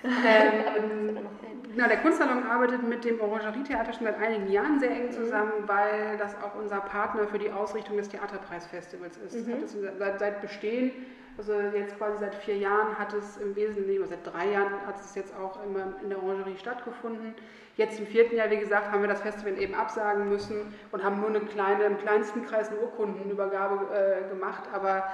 ähm, 0.03 0.65
Aber 0.67 0.79
du 0.81 1.21
noch 1.21 1.31
genau, 1.73 1.87
der 1.87 1.97
Kunstsalon 1.97 2.43
arbeitet 2.43 2.83
mit 2.83 3.05
dem 3.05 3.21
Orangerie-Theater 3.21 3.93
schon 3.93 4.05
seit 4.05 4.19
einigen 4.19 4.51
Jahren 4.51 4.81
sehr 4.81 4.91
eng 4.91 5.05
mhm. 5.05 5.11
zusammen, 5.11 5.61
mhm. 5.61 5.67
weil 5.69 6.17
das 6.17 6.35
auch 6.35 6.55
unser 6.59 6.81
Partner 6.81 7.25
für 7.27 7.39
die 7.39 7.49
Ausrichtung 7.49 7.95
des 7.95 8.09
Theaterpreisfestivals 8.09 9.15
ist. 9.17 9.47
Mhm. 9.47 9.53
Hat 9.53 9.63
es 9.63 9.77
seit, 9.97 10.19
seit 10.19 10.41
Bestehen 10.41 10.91
also 11.37 11.53
jetzt 11.53 11.97
quasi 11.97 12.17
seit 12.19 12.35
vier 12.35 12.57
Jahren 12.57 12.97
hat 12.97 13.13
es 13.13 13.37
im 13.37 13.55
Wesentlichen, 13.55 14.07
seit 14.07 14.25
drei 14.25 14.51
Jahren 14.51 14.85
hat 14.85 14.99
es 14.99 15.15
jetzt 15.15 15.35
auch 15.35 15.63
immer 15.65 15.93
in 16.01 16.09
der 16.09 16.21
Orangerie 16.21 16.57
stattgefunden. 16.57 17.33
Jetzt 17.75 17.99
im 17.99 18.05
vierten 18.05 18.35
Jahr, 18.35 18.49
wie 18.51 18.59
gesagt, 18.59 18.91
haben 18.91 19.01
wir 19.01 19.09
das 19.09 19.21
Festival 19.21 19.57
eben 19.57 19.73
absagen 19.73 20.29
müssen 20.29 20.73
und 20.91 21.03
haben 21.03 21.19
nur 21.19 21.29
eine 21.29 21.41
kleine, 21.41 21.85
im 21.85 21.97
kleinsten 21.97 22.45
Kreis 22.45 22.69
eine 22.69 22.79
Urkundenübergabe 22.79 23.87
äh, 23.95 24.29
gemacht. 24.29 24.63
Aber 24.73 25.05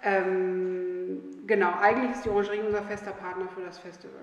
Ähm, 0.00 1.24
genau, 1.48 1.72
eigentlich 1.80 2.12
ist 2.12 2.24
die 2.24 2.30
Orangerie 2.30 2.60
unser 2.60 2.82
fester 2.82 3.10
Partner 3.10 3.48
für 3.52 3.62
das 3.62 3.80
Festival. 3.80 4.20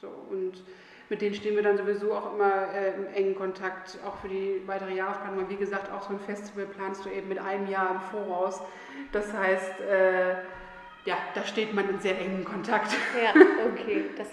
So, 0.00 0.08
und 0.30 0.64
mit 1.10 1.20
denen 1.20 1.34
stehen 1.34 1.54
wir 1.54 1.62
dann 1.62 1.76
sowieso 1.76 2.14
auch 2.14 2.32
immer 2.32 2.72
äh, 2.74 2.94
im 2.94 3.06
engen 3.14 3.34
Kontakt, 3.34 3.98
auch 4.06 4.16
für 4.22 4.28
die 4.28 4.62
weitere 4.66 4.94
Jahresplanung. 4.94 5.46
Wie 5.50 5.56
gesagt, 5.56 5.92
auch 5.92 6.00
so 6.00 6.14
ein 6.14 6.20
Festival 6.20 6.64
planst 6.64 7.04
du 7.04 7.10
eben 7.10 7.28
mit 7.28 7.38
einem 7.38 7.68
Jahr 7.68 7.90
im 7.90 8.00
Voraus. 8.00 8.62
Das 9.12 9.30
heißt, 9.34 9.80
äh, 9.80 10.36
ja, 11.04 11.16
da 11.34 11.44
steht 11.44 11.72
man 11.74 11.88
in 11.88 12.00
sehr 12.00 12.18
engem 12.18 12.44
Kontakt. 12.44 12.92
Ja, 13.22 13.30
okay. 13.72 14.10
Das 14.16 14.28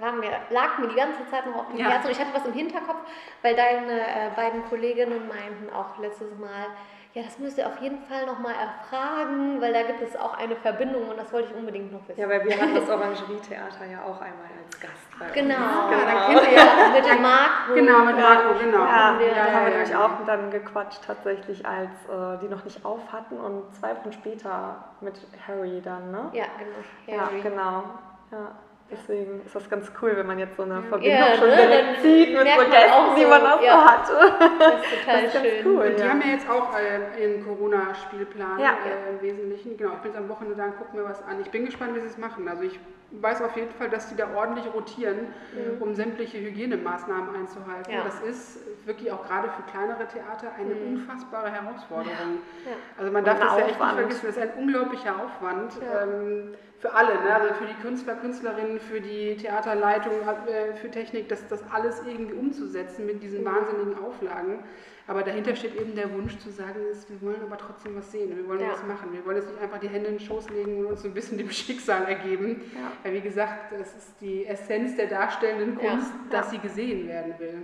war 0.00 0.12
mir, 0.12 0.30
lag 0.50 0.78
mir 0.78 0.88
die 0.88 0.94
ganze 0.94 1.26
Zeit 1.30 1.46
noch 1.46 1.56
auf 1.56 1.68
dem 1.68 1.78
ja. 1.78 1.88
Herzen. 1.88 2.06
Und 2.06 2.12
ich 2.12 2.20
hatte 2.20 2.34
was 2.34 2.46
im 2.46 2.52
Hinterkopf, 2.52 3.00
weil 3.42 3.56
deine 3.56 4.00
äh, 4.00 4.30
beiden 4.36 4.64
Kolleginnen 4.66 5.28
meinten 5.28 5.72
auch 5.74 5.98
letztes 5.98 6.36
Mal, 6.38 6.66
ja, 7.14 7.22
das 7.22 7.38
müsst 7.40 7.58
ihr 7.58 7.66
auf 7.66 7.80
jeden 7.80 7.98
Fall 8.04 8.24
nochmal 8.26 8.54
erfragen, 8.54 9.60
weil 9.60 9.72
da 9.72 9.82
gibt 9.82 10.00
es 10.00 10.14
auch 10.16 10.38
eine 10.38 10.54
Verbindung 10.56 11.08
und 11.08 11.18
das 11.18 11.32
wollte 11.32 11.48
ich 11.50 11.56
unbedingt 11.56 11.92
noch 11.92 12.06
wissen. 12.06 12.20
Ja, 12.20 12.28
weil 12.28 12.44
wir 12.44 12.56
hatten 12.56 12.74
das 12.74 12.88
Orangerie-Theater 12.88 13.84
ja 13.90 13.98
auch 14.02 14.20
einmal 14.20 14.46
als 14.64 14.78
Gast 14.78 14.92
bei 15.18 15.28
Genau, 15.30 15.54
uns. 15.56 15.90
genau. 15.90 16.04
Da 16.04 16.26
kennt 16.26 16.42
ihr 16.42 16.52
ja 16.54 16.88
mit 16.94 17.04
dem 17.06 17.22
Marco. 17.22 17.74
Genau, 17.74 17.98
mit 18.04 18.16
Marco, 18.16 18.58
genau. 18.60 18.78
Ja, 18.84 19.20
ja, 19.20 19.34
da 19.34 19.52
haben 19.52 19.64
wir 19.66 19.70
nämlich 19.72 19.96
auch 19.96 20.10
dann 20.26 20.50
gequatscht 20.52 21.00
tatsächlich, 21.04 21.66
als 21.66 21.90
äh, 22.08 22.38
die 22.42 22.48
noch 22.48 22.64
nicht 22.64 22.84
auf 22.84 23.00
hatten 23.12 23.38
und 23.38 23.74
zwei 23.74 23.96
Wochen 23.96 24.12
später 24.12 24.76
mit 25.00 25.14
Harry 25.48 25.80
dann, 25.84 26.12
ne? 26.12 26.30
Ja, 26.32 26.44
genau. 26.58 27.20
Harry. 27.22 27.36
Ja, 27.38 27.42
genau. 27.42 27.84
Ja. 28.30 28.52
Deswegen 28.90 29.42
ist 29.44 29.54
das 29.54 29.70
ganz 29.70 29.90
cool, 30.02 30.12
wenn 30.16 30.26
man 30.26 30.38
jetzt 30.38 30.56
so 30.56 30.64
eine 30.64 30.82
Verbindung 30.82 31.18
ja, 31.18 31.36
schon 31.36 31.48
ne? 31.48 31.56
direkt 31.56 32.02
sieht 32.02 32.32
mit 32.32 32.40
so 32.40 32.70
Gästen, 32.70 33.16
die 33.16 33.24
man 33.24 33.46
auch 33.46 33.62
ja. 33.62 34.04
so 34.04 34.16
hat. 34.18 34.40
Das 34.58 34.74
ist 34.74 34.90
total 35.04 35.22
das 35.22 35.34
ist 35.34 35.40
schön. 35.40 35.66
Cool, 35.66 35.86
und 35.86 35.96
die 35.96 36.02
ja. 36.02 36.08
haben 36.08 36.20
ja 36.20 36.26
jetzt 36.28 36.50
auch 36.50 36.76
äh, 36.76 37.22
ihren 37.22 37.44
Corona-Spielplan 37.44 38.58
ja. 38.58 38.70
äh, 38.84 39.10
im 39.10 39.22
Wesentlichen. 39.22 39.76
Genau, 39.76 39.92
ich 39.92 39.98
bin 40.00 40.12
jetzt 40.12 40.20
am 40.20 40.28
Wochenende 40.28 40.56
da 40.56 40.64
und 40.64 40.78
gucke 40.78 40.96
mir 40.96 41.04
was 41.04 41.22
an. 41.22 41.40
Ich 41.40 41.50
bin 41.50 41.66
gespannt, 41.66 41.94
wie 41.94 42.00
sie 42.00 42.06
es 42.06 42.18
machen. 42.18 42.48
Also 42.48 42.64
ich 42.64 42.80
weiß 43.12 43.42
auf 43.42 43.56
jeden 43.56 43.72
Fall, 43.72 43.90
dass 43.90 44.08
die 44.08 44.16
da 44.16 44.28
ordentlich 44.34 44.66
rotieren, 44.72 45.28
mhm. 45.52 45.82
um 45.82 45.94
sämtliche 45.94 46.38
Hygienemaßnahmen 46.38 47.34
einzuhalten. 47.34 47.92
Ja. 47.92 48.04
Das 48.04 48.20
ist 48.20 48.58
wirklich 48.86 49.10
auch 49.12 49.26
gerade 49.26 49.48
für 49.50 49.62
kleinere 49.70 50.06
Theater 50.06 50.52
eine 50.58 50.74
mhm. 50.74 50.94
unfassbare 50.94 51.50
Herausforderung. 51.50 52.38
Ja. 52.64 52.70
Ja. 52.70 52.76
Also 52.98 53.12
man 53.12 53.24
darf 53.24 53.38
das 53.38 53.52
ja 53.52 53.66
echt 53.66 53.80
nicht 53.80 53.92
vergessen, 53.92 54.26
das 54.26 54.36
ist 54.36 54.42
ein 54.42 54.54
unglaublicher 54.58 55.14
Aufwand 55.16 55.74
ähm, 55.82 56.54
für 56.80 56.94
alle, 56.94 57.12
ne? 57.22 57.34
also 57.34 57.54
für 57.54 57.66
die 57.66 57.80
Künstler, 57.82 58.14
Künstlerinnen, 58.16 58.80
für 58.80 59.00
die 59.00 59.36
Theaterleitung, 59.36 60.12
äh, 60.46 60.74
für 60.74 60.90
Technik, 60.90 61.28
das, 61.28 61.46
das 61.46 61.62
alles 61.70 62.02
irgendwie 62.06 62.32
umzusetzen 62.32 63.04
mit 63.04 63.22
diesen 63.22 63.42
mhm. 63.42 63.44
wahnsinnigen 63.44 63.98
Auflagen. 64.02 64.60
Aber 65.06 65.22
dahinter 65.22 65.56
steht 65.56 65.74
eben 65.74 65.94
der 65.94 66.12
Wunsch 66.12 66.38
zu 66.38 66.50
sagen, 66.50 66.78
ist, 66.90 67.10
wir 67.10 67.20
wollen 67.20 67.42
aber 67.42 67.58
trotzdem 67.58 67.96
was 67.96 68.12
sehen, 68.12 68.34
wir 68.34 68.46
wollen 68.48 68.60
ja. 68.60 68.70
was 68.70 68.86
machen. 68.86 69.12
Wir 69.12 69.26
wollen 69.26 69.36
jetzt 69.36 69.50
nicht 69.50 69.60
einfach 69.60 69.78
die 69.78 69.88
Hände 69.88 70.08
in 70.08 70.18
den 70.18 70.24
Schoß 70.24 70.50
legen 70.50 70.78
und 70.78 70.86
uns 70.86 71.02
so 71.02 71.08
ein 71.08 71.14
bisschen 71.14 71.36
dem 71.36 71.50
Schicksal 71.50 72.04
ergeben. 72.04 72.62
Ja. 72.74 72.92
Weil 73.02 73.14
wie 73.14 73.20
gesagt, 73.20 73.72
das 73.72 73.94
ist 73.96 74.14
die 74.20 74.46
Essenz 74.46 74.96
der 74.96 75.08
darstellenden 75.08 75.76
Kunst, 75.76 76.12
ja. 76.12 76.38
dass 76.38 76.50
sie 76.50 76.58
gesehen 76.58 77.08
werden 77.08 77.34
will. 77.38 77.62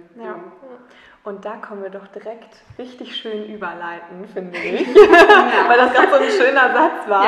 Ja. 1.27 1.31
Und 1.31 1.45
da 1.45 1.57
kommen 1.57 1.83
wir 1.83 1.91
doch 1.91 2.07
direkt 2.09 2.57
richtig 2.79 3.17
schön 3.17 3.47
überleiten, 3.47 4.27
finde 4.33 4.59
ich. 4.59 4.87
Weil 4.87 5.77
das 5.77 5.93
ganz 5.93 6.11
so 6.11 6.17
ein 6.17 6.31
schöner 6.31 6.73
Satz 6.73 7.09
war. 7.09 7.27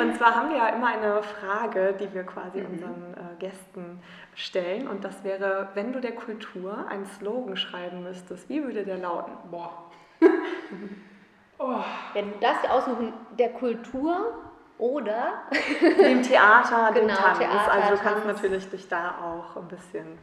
Und 0.00 0.16
zwar 0.16 0.34
haben 0.34 0.50
wir 0.50 0.56
ja 0.56 0.68
immer 0.68 0.88
eine 0.88 1.22
Frage, 1.22 1.94
die 1.98 2.12
wir 2.12 2.24
quasi 2.24 2.60
mhm. 2.60 2.66
unseren 2.66 3.14
äh, 3.14 3.38
Gästen 3.38 4.02
stellen 4.34 4.86
und 4.86 5.02
das 5.02 5.24
wäre, 5.24 5.68
wenn 5.74 5.92
du 5.92 6.00
der 6.00 6.12
Kultur 6.12 6.86
einen 6.88 7.06
Slogan 7.06 7.56
schreiben 7.56 8.02
müsstest, 8.02 8.48
wie 8.50 8.62
würde 8.62 8.84
der 8.84 8.98
lauten? 8.98 9.32
Boah. 9.50 9.90
oh. 11.58 11.80
Wenn 12.12 12.32
du 12.32 12.38
das 12.40 12.70
aussuchen, 12.70 13.14
der 13.38 13.50
Kultur 13.50 14.34
oder 14.78 15.42
dem 15.80 16.22
Theater, 16.22 16.90
genau, 16.92 17.06
dem 17.06 17.08
Tanz. 17.08 17.38
Theater, 17.38 17.72
also 17.72 17.94
du 17.94 18.02
kannst 18.02 18.24
Tanz. 18.24 18.36
natürlich 18.36 18.68
dich 18.68 18.88
da 18.88 19.14
auch 19.22 19.56
ein 19.56 19.68
bisschen 19.68 20.18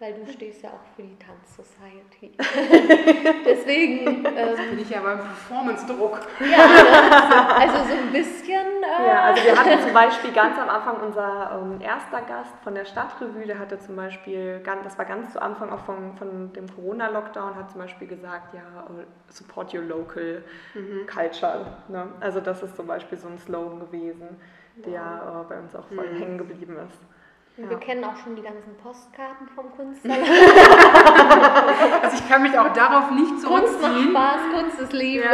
weil 0.00 0.14
du 0.14 0.30
stehst 0.30 0.62
ja 0.62 0.70
auch 0.70 0.94
für 0.94 1.02
die 1.02 1.16
Tanz-Society. 1.18 2.32
Deswegen. 3.44 4.24
Ähm, 4.24 4.70
bin 4.70 4.78
ich 4.78 4.90
ja 4.90 5.00
beim 5.00 5.18
Performance-Druck. 5.18 6.20
Ja, 6.40 7.48
also 7.58 7.78
so 7.88 7.94
ein 7.94 8.12
bisschen. 8.12 8.66
Äh 8.82 9.06
ja, 9.06 9.22
also 9.22 9.44
wir 9.44 9.58
hatten 9.58 9.82
zum 9.82 9.92
Beispiel 9.92 10.32
ganz 10.32 10.56
am 10.56 10.68
Anfang 10.68 11.00
unser 11.00 11.60
ähm, 11.60 11.80
erster 11.80 12.20
Gast 12.22 12.54
von 12.62 12.74
der 12.74 12.84
Stadtrevue, 12.84 13.46
der 13.46 13.58
hatte 13.58 13.78
zum 13.80 13.96
Beispiel, 13.96 14.60
das 14.84 14.96
war 14.98 15.04
ganz 15.04 15.32
zu 15.32 15.42
Anfang 15.42 15.70
auch 15.70 15.84
von, 15.84 16.14
von 16.16 16.52
dem 16.52 16.72
Corona-Lockdown, 16.72 17.56
hat 17.56 17.70
zum 17.72 17.80
Beispiel 17.80 18.06
gesagt, 18.06 18.54
ja, 18.54 18.60
äh, 18.60 19.04
support 19.32 19.74
your 19.74 19.82
local 19.82 20.44
mhm. 20.74 21.06
culture. 21.06 21.66
Ne? 21.88 22.06
Also 22.20 22.40
das 22.40 22.62
ist 22.62 22.76
zum 22.76 22.86
Beispiel 22.86 23.18
so 23.18 23.26
ein 23.26 23.38
Slogan 23.38 23.80
gewesen, 23.80 24.36
der 24.76 25.22
wow. 25.24 25.44
äh, 25.44 25.48
bei 25.48 25.58
uns 25.58 25.74
auch 25.74 25.88
voll 25.88 26.08
mhm. 26.08 26.18
hängen 26.18 26.38
geblieben 26.38 26.76
ist. 26.86 27.17
Ja. 27.58 27.68
Wir 27.70 27.78
kennen 27.78 28.04
auch 28.04 28.16
schon 28.16 28.36
die 28.36 28.42
ganzen 28.42 28.76
Postkarten 28.76 29.48
vom 29.48 29.74
Künstler. 29.74 30.14
also 32.02 32.16
ich 32.16 32.28
kann 32.28 32.42
mich 32.42 32.56
auch 32.56 32.72
darauf 32.72 33.10
nicht 33.10 33.40
zurückziehen. 33.40 33.80
Kunst 33.80 34.14
macht 34.14 34.38
Spaß, 34.38 34.40
Kunst 34.54 34.80
ist 34.80 34.92
Liebe. 34.92 35.24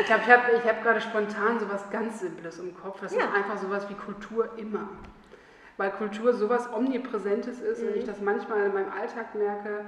Ich 0.00 0.06
glaube, 0.06 0.22
ich 0.26 0.32
habe 0.32 0.42
ich 0.56 0.64
hab 0.64 0.82
gerade 0.82 1.00
spontan 1.02 1.60
so 1.60 1.68
was 1.70 1.90
ganz 1.90 2.20
Simples 2.20 2.58
im 2.58 2.74
Kopf. 2.74 3.00
Das 3.00 3.14
ja. 3.14 3.20
ist 3.20 3.34
einfach 3.34 3.58
sowas 3.58 3.86
wie 3.90 3.94
Kultur 3.94 4.48
immer. 4.56 4.88
Weil 5.76 5.90
Kultur 5.90 6.32
sowas 6.32 6.72
Omnipräsentes 6.72 7.60
ist 7.60 7.82
mhm. 7.82 7.88
und 7.88 7.96
ich 7.96 8.04
das 8.04 8.20
manchmal 8.20 8.64
in 8.64 8.72
meinem 8.72 8.90
Alltag 8.92 9.34
merke, 9.34 9.84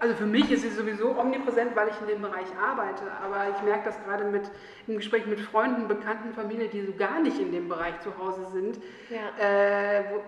also 0.00 0.14
für 0.16 0.26
mich 0.26 0.50
ist 0.50 0.62
sie 0.62 0.70
sowieso 0.70 1.18
omnipräsent, 1.18 1.76
weil 1.76 1.88
ich 1.88 2.00
in 2.00 2.08
dem 2.08 2.22
Bereich 2.22 2.46
arbeite, 2.60 3.04
aber 3.22 3.56
ich 3.56 3.62
merke 3.62 3.84
das 3.84 4.02
gerade 4.04 4.24
mit, 4.24 4.50
im 4.86 4.96
Gespräch 4.96 5.26
mit 5.26 5.40
Freunden, 5.40 5.86
Bekannten, 5.86 6.32
Familie, 6.34 6.68
die 6.68 6.82
so 6.82 6.92
gar 6.92 7.20
nicht 7.20 7.38
in 7.38 7.52
dem 7.52 7.68
Bereich 7.68 8.00
zu 8.00 8.16
Hause 8.18 8.46
sind, 8.52 8.78
ja. 9.10 9.38
äh, 9.38 10.04
wo, 10.10 10.22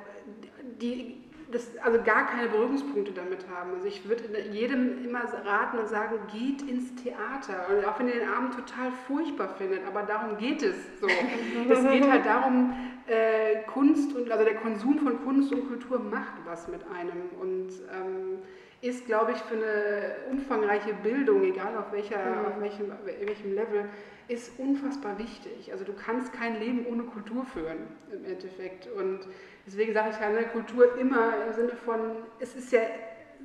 die 0.81 1.25
das, 1.51 1.77
also 1.83 2.03
gar 2.03 2.27
keine 2.27 2.49
Berührungspunkte 2.49 3.13
damit 3.13 3.47
haben. 3.49 3.75
Also 3.75 3.87
ich 3.87 4.09
würde 4.09 4.25
jedem 4.51 5.05
immer 5.05 5.23
raten 5.45 5.79
und 5.79 5.89
sagen, 5.89 6.17
geht 6.33 6.63
ins 6.63 6.95
Theater. 6.97 7.67
Und 7.69 7.85
auch 7.85 7.99
wenn 7.99 8.09
ihr 8.09 8.21
den 8.21 8.29
Abend 8.29 8.55
total 8.55 8.93
furchtbar 9.07 9.49
findet, 9.59 9.87
aber 9.87 10.03
darum 10.03 10.37
geht 10.39 10.63
es 10.63 10.77
so. 11.01 11.07
es 11.69 11.83
geht 11.91 12.09
halt 12.09 12.27
darum, 12.27 12.75
äh, 13.07 13.63
Kunst 13.67 14.15
und 14.15 14.31
also 14.31 14.45
der 14.45 14.57
Konsum 14.57 14.99
von 14.99 15.25
Kunst 15.25 15.53
und 15.53 15.69
Kultur 15.69 15.99
macht 15.99 16.35
was 16.45 16.69
mit 16.69 16.83
einem 16.89 17.31
und 17.41 17.71
ähm, 17.93 18.39
ist, 18.83 19.07
glaube 19.07 19.33
ich, 19.33 19.39
für 19.39 19.57
eine 19.57 20.15
umfangreiche 20.31 20.95
Bildung, 20.95 21.43
egal 21.45 21.77
auf, 21.77 21.93
welcher, 21.93 22.17
mhm. 22.17 22.47
auf 22.47 22.61
welchem, 22.61 22.93
welchem 23.05 23.55
Level, 23.55 23.85
ist 24.29 24.59
unfassbar 24.59 25.19
wichtig. 25.19 25.73
Also 25.73 25.85
du 25.85 25.93
kannst 25.93 26.33
kein 26.33 26.59
Leben 26.61 26.87
ohne 26.87 27.03
Kultur 27.03 27.45
führen 27.45 27.89
im 28.13 28.25
Endeffekt. 28.25 28.87
Und 28.87 29.21
deswegen 29.71 29.93
sage 29.93 30.11
ich 30.11 30.21
ja, 30.21 30.29
ne, 30.31 30.45
Kultur 30.45 30.99
immer 30.99 31.35
im 31.47 31.53
Sinne 31.53 31.77
von, 31.85 32.01
es 32.41 32.57
ist 32.57 32.73
ja, 32.73 32.81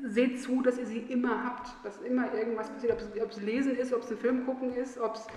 seht 0.04 0.42
zu, 0.42 0.62
dass 0.62 0.78
ihr 0.78 0.86
sie 0.86 1.00
immer 1.00 1.44
habt, 1.46 1.68
dass 1.84 1.98
immer 2.02 2.34
irgendwas 2.34 2.70
passiert, 2.70 2.94
ob 3.22 3.32
es, 3.32 3.42
Lesen 3.42 3.76
ist, 3.78 3.94
ob 3.94 4.02
es 4.02 4.12
ein 4.12 4.18
Film 4.18 4.46
gucken 4.46 4.76
ist, 4.76 5.00
ob 5.00 5.16
es 5.16 5.28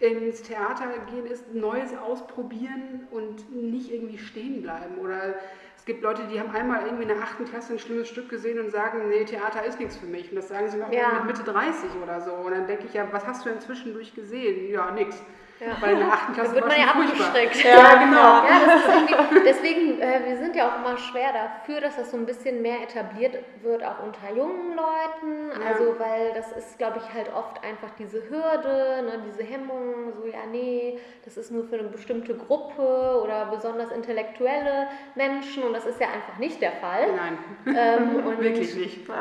ins 0.00 0.42
Theater 0.42 0.86
gehen 1.10 1.26
ist, 1.26 1.54
Neues 1.54 1.96
ausprobieren 1.96 3.06
und 3.10 3.50
nicht 3.54 3.90
irgendwie 3.90 4.18
stehen 4.18 4.60
bleiben. 4.60 4.98
Oder 4.98 5.34
es 5.76 5.84
gibt 5.84 6.02
Leute, 6.02 6.22
die 6.30 6.38
haben 6.38 6.50
einmal 6.50 6.84
irgendwie 6.84 7.04
in 7.04 7.08
der 7.08 7.22
achten 7.22 7.44
Klasse 7.44 7.74
ein 7.74 7.78
schlimmes 7.78 8.08
Stück 8.08 8.28
gesehen 8.28 8.58
und 8.58 8.70
sagen, 8.70 9.08
nee, 9.08 9.24
Theater 9.24 9.64
ist 9.64 9.78
nichts 9.78 9.96
für 9.96 10.06
mich. 10.06 10.30
Und 10.30 10.36
das 10.36 10.48
sagen 10.48 10.68
sie 10.68 10.78
noch 10.78 10.92
ja. 10.92 11.22
mit 11.24 11.36
Mitte 11.36 11.50
30 11.50 11.90
oder 12.02 12.20
so. 12.20 12.32
Und 12.32 12.52
dann 12.52 12.66
denke 12.66 12.86
ich, 12.86 12.94
ja, 12.94 13.06
was 13.10 13.26
hast 13.26 13.46
du 13.46 13.50
inzwischen 13.50 13.94
durchgesehen? 13.94 14.70
Ja, 14.70 14.90
nichts. 14.90 15.22
Ja. 15.60 15.76
Weil 15.80 15.92
in 15.92 15.98
der 16.00 16.12
8. 16.12 16.34
Klasse 16.34 16.48
da 16.50 16.54
wird 16.56 16.66
man 16.66 16.80
ja 16.80 16.86
abgeschreckt. 16.88 17.64
Ja, 17.64 18.04
genau. 18.04 18.44
Ja, 18.44 19.03
deswegen, 19.44 20.00
äh, 20.00 20.20
wir 20.26 20.36
sind 20.36 20.56
ja 20.56 20.68
auch 20.68 20.78
immer 20.78 20.96
schwer 20.96 21.32
dafür, 21.32 21.80
dass 21.80 21.96
das 21.96 22.10
so 22.10 22.16
ein 22.16 22.26
bisschen 22.26 22.62
mehr 22.62 22.82
etabliert 22.82 23.36
wird, 23.62 23.84
auch 23.84 24.02
unter 24.02 24.34
jungen 24.34 24.76
Leuten. 24.76 25.60
Ja. 25.60 25.68
Also, 25.68 25.98
weil 25.98 26.32
das 26.34 26.52
ist, 26.52 26.78
glaube 26.78 26.98
ich, 26.98 27.14
halt 27.14 27.32
oft 27.34 27.62
einfach 27.64 27.90
diese 27.98 28.28
Hürde, 28.28 29.02
ne, 29.04 29.22
diese 29.26 29.42
Hemmung, 29.42 30.12
so, 30.12 30.26
ja, 30.26 30.46
nee, 30.50 30.98
das 31.24 31.36
ist 31.36 31.50
nur 31.50 31.64
für 31.64 31.78
eine 31.78 31.88
bestimmte 31.88 32.34
Gruppe 32.34 33.20
oder 33.22 33.46
besonders 33.46 33.90
intellektuelle 33.90 34.88
Menschen 35.14 35.62
und 35.62 35.72
das 35.72 35.86
ist 35.86 36.00
ja 36.00 36.08
einfach 36.08 36.38
nicht 36.38 36.60
der 36.60 36.72
Fall. 36.72 37.06
Nein, 37.14 37.38
ähm, 37.76 38.24
wirklich 38.38 38.74
nicht. 38.74 39.08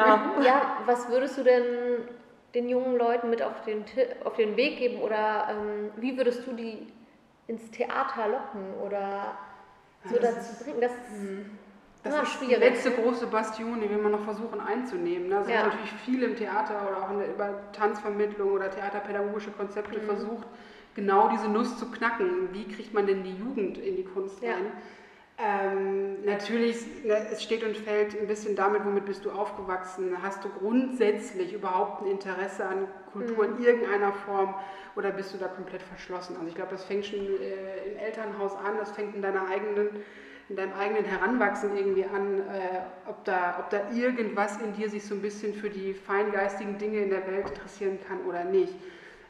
Ja, 0.43 0.77
was 0.85 1.09
würdest 1.09 1.37
du 1.37 1.43
denn 1.43 1.63
den 2.53 2.69
jungen 2.69 2.97
Leuten 2.97 3.29
mit 3.29 3.41
auf 3.41 3.61
den, 3.61 3.83
auf 4.23 4.35
den 4.35 4.55
Weg 4.57 4.77
geben 4.77 5.01
oder 5.01 5.47
ähm, 5.49 5.91
wie 5.97 6.17
würdest 6.17 6.45
du 6.45 6.53
die 6.53 6.87
ins 7.47 7.69
Theater 7.71 8.27
locken 8.27 8.73
oder 8.85 9.37
so 10.06 10.16
das 10.20 10.36
dazu 10.36 10.64
bringen? 10.64 10.82
Das 10.82 10.91
ist, 10.91 11.22
mhm. 11.22 11.45
das 12.04 12.24
ist 12.24 12.34
schwierig. 12.34 12.56
die 12.56 12.62
letzte 12.62 12.91
große 12.91 13.28
Bastion, 13.28 13.82
die 13.82 13.89
wir 13.89 13.97
immer 13.97 14.10
noch 14.10 14.24
versuchen 14.24 14.60
einzunehmen. 14.60 15.30
Da 15.30 15.43
sind 15.43 15.54
ja. 15.54 15.66
natürlich 15.66 15.91
viele 16.06 16.26
im 16.28 16.36
Theater 16.36 16.88
oder 16.89 17.04
auch 17.04 17.12
in 17.12 17.20
der, 17.20 17.34
über 17.34 17.72
Tanzvermittlung 17.72 18.51
oder 18.51 18.70
theaterpädagogische 18.70 19.51
Konzepte 19.51 19.99
mhm. 19.99 20.06
versucht, 20.06 20.47
genau 20.95 21.30
diese 21.30 21.47
Nuss 21.47 21.78
zu 21.78 21.89
knacken. 21.91 22.49
Wie 22.51 22.68
kriegt 22.68 22.93
man 22.93 23.08
denn 23.08 23.24
die 23.24 23.36
Jugend 23.36 23.78
in 23.78 23.95
die 23.95 24.06
Kunst 24.06 24.41
rein? 24.43 24.72
Ähm, 25.39 26.23
natürlich, 26.25 26.86
ne, 27.03 27.27
es 27.31 27.41
steht 27.41 27.63
und 27.63 27.75
fällt 27.75 28.19
ein 28.19 28.27
bisschen 28.27 28.55
damit, 28.55 28.86
womit 28.86 29.05
bist 29.05 29.25
du 29.25 29.31
aufgewachsen. 29.31 30.15
Hast 30.21 30.43
du 30.43 30.49
grundsätzlich 30.49 31.53
überhaupt 31.53 32.03
ein 32.03 32.11
Interesse 32.11 32.65
an 32.65 32.88
Kultur 33.11 33.47
mhm. 33.47 33.57
in 33.57 33.63
irgendeiner 33.63 34.13
Form 34.13 34.53
oder 34.95 35.11
bist 35.11 35.34
du 35.34 35.38
da 35.39 35.47
komplett 35.47 35.81
verschlossen? 35.81 36.36
Also 36.36 36.47
ich 36.47 36.55
glaube, 36.55 36.71
das 36.71 36.86
fängt 36.86 37.05
schon 37.05 37.19
äh, 37.19 37.91
im 37.91 37.97
Elternhaus 37.97 38.55
an, 38.55 38.77
das 38.77 38.91
fängt 38.91 39.15
in 39.15 39.21
deiner 39.21 39.49
eigenen 39.49 39.89
in 40.49 40.57
deinem 40.57 40.73
eigenen 40.73 41.05
Heranwachsen 41.05 41.75
irgendwie 41.75 42.03
an, 42.03 42.39
äh, 42.39 42.81
ob, 43.07 43.23
da, 43.23 43.55
ob 43.59 43.69
da 43.69 43.89
irgendwas 43.91 44.59
in 44.61 44.73
dir 44.73 44.89
sich 44.89 45.05
so 45.05 45.15
ein 45.15 45.21
bisschen 45.21 45.53
für 45.53 45.69
die 45.69 45.93
feingeistigen 45.93 46.77
Dinge 46.77 46.99
in 46.99 47.09
der 47.09 47.25
Welt 47.27 47.49
interessieren 47.49 47.97
kann 48.07 48.19
oder 48.27 48.43
nicht. 48.43 48.73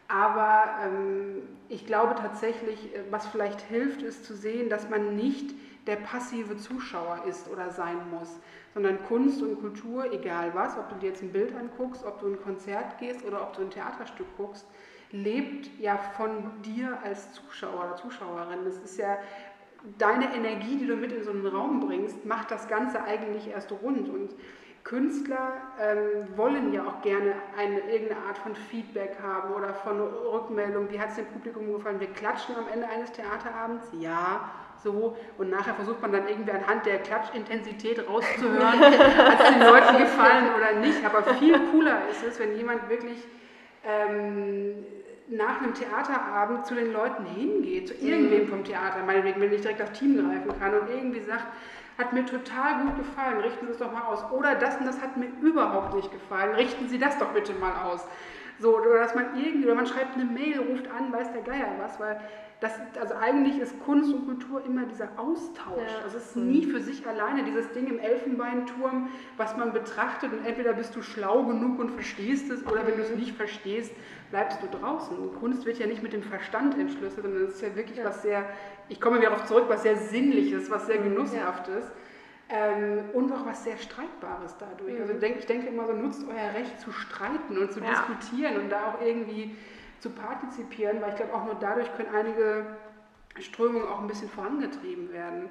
Aber 0.08 0.66
ähm, 0.84 1.44
ich 1.70 1.86
glaube 1.86 2.16
tatsächlich, 2.16 2.96
äh, 2.96 3.00
was 3.10 3.28
vielleicht 3.28 3.62
hilft, 3.62 4.02
ist 4.02 4.26
zu 4.26 4.36
sehen, 4.36 4.70
dass 4.70 4.90
man 4.90 5.16
nicht 5.16 5.52
der 5.88 5.98
passive 5.98 6.58
Zuschauer 6.58 7.24
ist 7.28 7.50
oder 7.50 7.70
sein 7.70 7.98
muss, 8.10 8.40
sondern 8.74 9.04
Kunst 9.04 9.42
und 9.42 9.60
Kultur, 9.60 10.12
egal 10.12 10.52
was, 10.54 10.78
ob 10.78 10.90
du 10.90 10.96
dir 10.96 11.10
jetzt 11.10 11.22
ein 11.22 11.32
Bild 11.32 11.54
anguckst, 11.56 12.06
ob 12.06 12.20
du 12.20 12.28
ein 12.28 12.42
Konzert 12.42 12.98
gehst 13.00 13.24
oder 13.26 13.42
ob 13.42 13.54
du 13.54 13.62
ein 13.62 13.70
Theaterstück 13.70 14.28
guckst, 14.38 14.66
lebt 15.12 15.70
ja 15.80 15.98
von 15.98 16.62
dir 16.64 16.98
als 17.04 17.34
Zuschauer 17.34 17.86
oder 17.86 17.96
Zuschauerin. 17.98 18.66
Das 18.66 18.78
ist 18.78 18.98
ja 18.98 19.18
deine 19.98 20.34
Energie, 20.34 20.78
die 20.78 20.88
du 20.88 20.96
mit 20.96 21.12
in 21.12 21.24
so 21.24 21.32
einen 21.32 21.46
Raum 21.46 21.82
bringst, 21.82 22.26
macht 22.26 22.50
das 22.52 22.68
Ganze 22.68 23.04
eigentlich 23.04 23.50
erst 23.50 23.72
rund. 23.72 24.10
Und 24.10 24.34
Künstler 24.84 25.62
ähm, 25.80 26.36
wollen 26.36 26.74
ja 26.74 26.86
auch 26.86 27.02
gerne 27.02 27.36
eine, 27.58 27.80
irgendeine 27.82 28.22
Art 28.28 28.38
von 28.38 28.56
Feedback 28.56 29.18
haben 29.22 29.54
oder 29.54 29.74
von 29.74 30.02
Rückmeldung. 30.02 30.90
Wie 30.90 31.00
hat 31.00 31.10
es 31.10 31.16
dem 31.16 31.26
Publikum 31.28 31.72
gefallen? 31.72 32.00
Wir 32.00 32.12
klatschen 32.12 32.56
am 32.56 32.68
Ende 32.68 32.88
eines 32.88 33.12
Theaterabends? 33.12 33.88
Ja, 33.94 34.52
so. 34.84 35.18
Und 35.38 35.50
nachher 35.50 35.74
versucht 35.74 36.02
man 36.02 36.12
dann 36.12 36.28
irgendwie 36.28 36.52
anhand 36.52 36.86
der 36.86 37.00
Klatschintensität 37.00 38.08
rauszuhören, 38.08 38.80
hat 38.82 39.40
es 39.40 39.50
den 39.50 39.62
Leuten 39.62 39.98
gefallen 39.98 40.46
oder 40.56 40.80
nicht. 40.80 41.04
Aber 41.06 41.24
viel 41.36 41.60
cooler 41.72 42.02
ist 42.12 42.24
es, 42.24 42.40
wenn 42.40 42.56
jemand 42.56 42.90
wirklich 42.90 43.18
ähm, 43.86 44.86
nach 45.30 45.62
einem 45.62 45.74
Theaterabend 45.74 46.66
zu 46.66 46.76
den 46.76 46.92
Leuten 46.92 47.26
hingeht, 47.26 47.88
zu 47.88 47.94
irgendwem 47.96 48.44
mhm. 48.44 48.48
vom 48.48 48.64
Theater, 48.64 49.04
meinetwegen, 49.06 49.42
wenn 49.42 49.54
ich 49.54 49.62
direkt 49.62 49.82
auf 49.82 49.92
Team 49.92 50.18
greifen 50.18 50.60
kann 50.60 50.74
und 50.74 50.90
irgendwie 50.90 51.22
sagt, 51.22 51.46
hat 51.98 52.12
mir 52.12 52.26
total 52.26 52.82
gut 52.84 52.98
gefallen, 52.98 53.40
richten 53.40 53.68
Sie 53.68 53.74
es 53.74 53.78
doch 53.78 53.92
mal 53.92 54.04
aus. 54.04 54.24
Oder 54.32 54.56
das 54.56 54.78
und 54.78 54.86
das 54.86 55.00
hat 55.02 55.16
mir 55.16 55.30
überhaupt 55.42 55.94
nicht 55.94 56.12
gefallen, 56.12 56.56
richten 56.56 56.90
Sie 56.90 56.98
das 56.98 57.18
doch 57.20 57.30
bitte 57.30 57.54
mal 57.54 57.84
aus. 57.84 58.08
So, 58.60 58.78
oder 58.78 59.00
dass 59.00 59.16
man 59.16 59.38
irgendwie, 59.38 59.66
oder 59.66 59.76
man 59.76 59.88
schreibt 59.88 60.16
eine 60.16 60.26
Mail, 60.26 60.60
ruft 60.60 60.88
an, 60.92 61.12
weiß 61.12 61.34
der 61.34 61.42
Geier 61.42 61.68
was, 61.80 62.00
weil 62.00 62.20
das, 62.64 62.72
also 62.98 63.16
eigentlich 63.16 63.60
ist 63.60 63.78
Kunst 63.84 64.14
und 64.14 64.26
Kultur 64.26 64.64
immer 64.66 64.86
dieser 64.86 65.10
Austausch. 65.18 65.92
Ja. 65.92 66.04
Also 66.06 66.18
es 66.18 66.28
ist 66.28 66.36
nie 66.38 66.66
für 66.66 66.80
sich 66.80 67.06
alleine 67.06 67.44
dieses 67.44 67.70
Ding 67.74 67.88
im 67.88 68.00
Elfenbeinturm, 68.00 69.10
was 69.36 69.58
man 69.58 69.74
betrachtet 69.74 70.32
und 70.32 70.46
entweder 70.46 70.72
bist 70.72 70.96
du 70.96 71.02
schlau 71.02 71.44
genug 71.44 71.78
und 71.78 71.92
verstehst 71.92 72.50
es 72.50 72.66
oder 72.66 72.88
wenn 72.88 72.96
du 72.96 73.04
es 73.04 73.12
mhm. 73.12 73.18
nicht 73.18 73.36
verstehst, 73.36 73.92
bleibst 74.32 74.60
du 74.64 74.68
draußen. 74.78 75.18
Und 75.18 75.38
Kunst 75.42 75.66
wird 75.66 75.78
ja 75.78 75.88
nicht 75.88 76.02
mit 76.02 76.14
dem 76.14 76.24
Verstand 76.24 76.80
entschlüsselt, 76.80 77.26
sondern 77.26 77.44
es 77.44 77.56
ist 77.56 77.62
ja 77.62 77.76
wirklich 77.76 77.98
ja. 77.98 78.06
was 78.06 78.22
sehr, 78.22 78.46
ich 78.88 79.02
komme 79.02 79.20
wieder 79.20 79.32
darauf 79.32 79.44
zurück, 79.44 79.66
was 79.68 79.84
sehr 79.84 79.98
Sinnliches, 79.98 80.72
was 80.72 80.86
sehr 80.86 81.02
mhm. 81.02 81.16
Genusshaftes. 81.16 81.84
Ja. 81.88 81.92
Ähm, 82.50 83.10
und 83.14 83.32
auch 83.34 83.46
was 83.46 83.66
sehr 83.66 83.78
Streitbares 83.78 84.56
dadurch. 84.58 85.02
Also 85.02 85.14
mhm. 85.14 85.22
Also 85.22 85.38
ich 85.38 85.46
denke 85.46 85.68
immer 85.68 85.86
so, 85.86 85.92
nutzt 85.92 86.24
euer 86.30 86.54
Recht 86.54 86.80
zu 86.80 86.94
streiten 86.94 87.58
und 87.58 87.74
zu 87.74 87.82
diskutieren 87.82 88.56
und 88.62 88.70
da 88.70 88.94
auch 88.94 89.02
irgendwie 89.06 89.58
zu 90.04 90.10
partizipieren, 90.10 91.02
weil 91.02 91.12
ich 91.12 91.16
glaube, 91.16 91.34
auch 91.34 91.46
nur 91.46 91.56
dadurch 91.56 91.88
können 91.96 92.14
einige 92.14 92.66
Strömungen 93.40 93.88
auch 93.88 94.02
ein 94.02 94.08
bisschen 94.08 94.28
vorangetrieben 94.28 95.14
werden. 95.14 95.50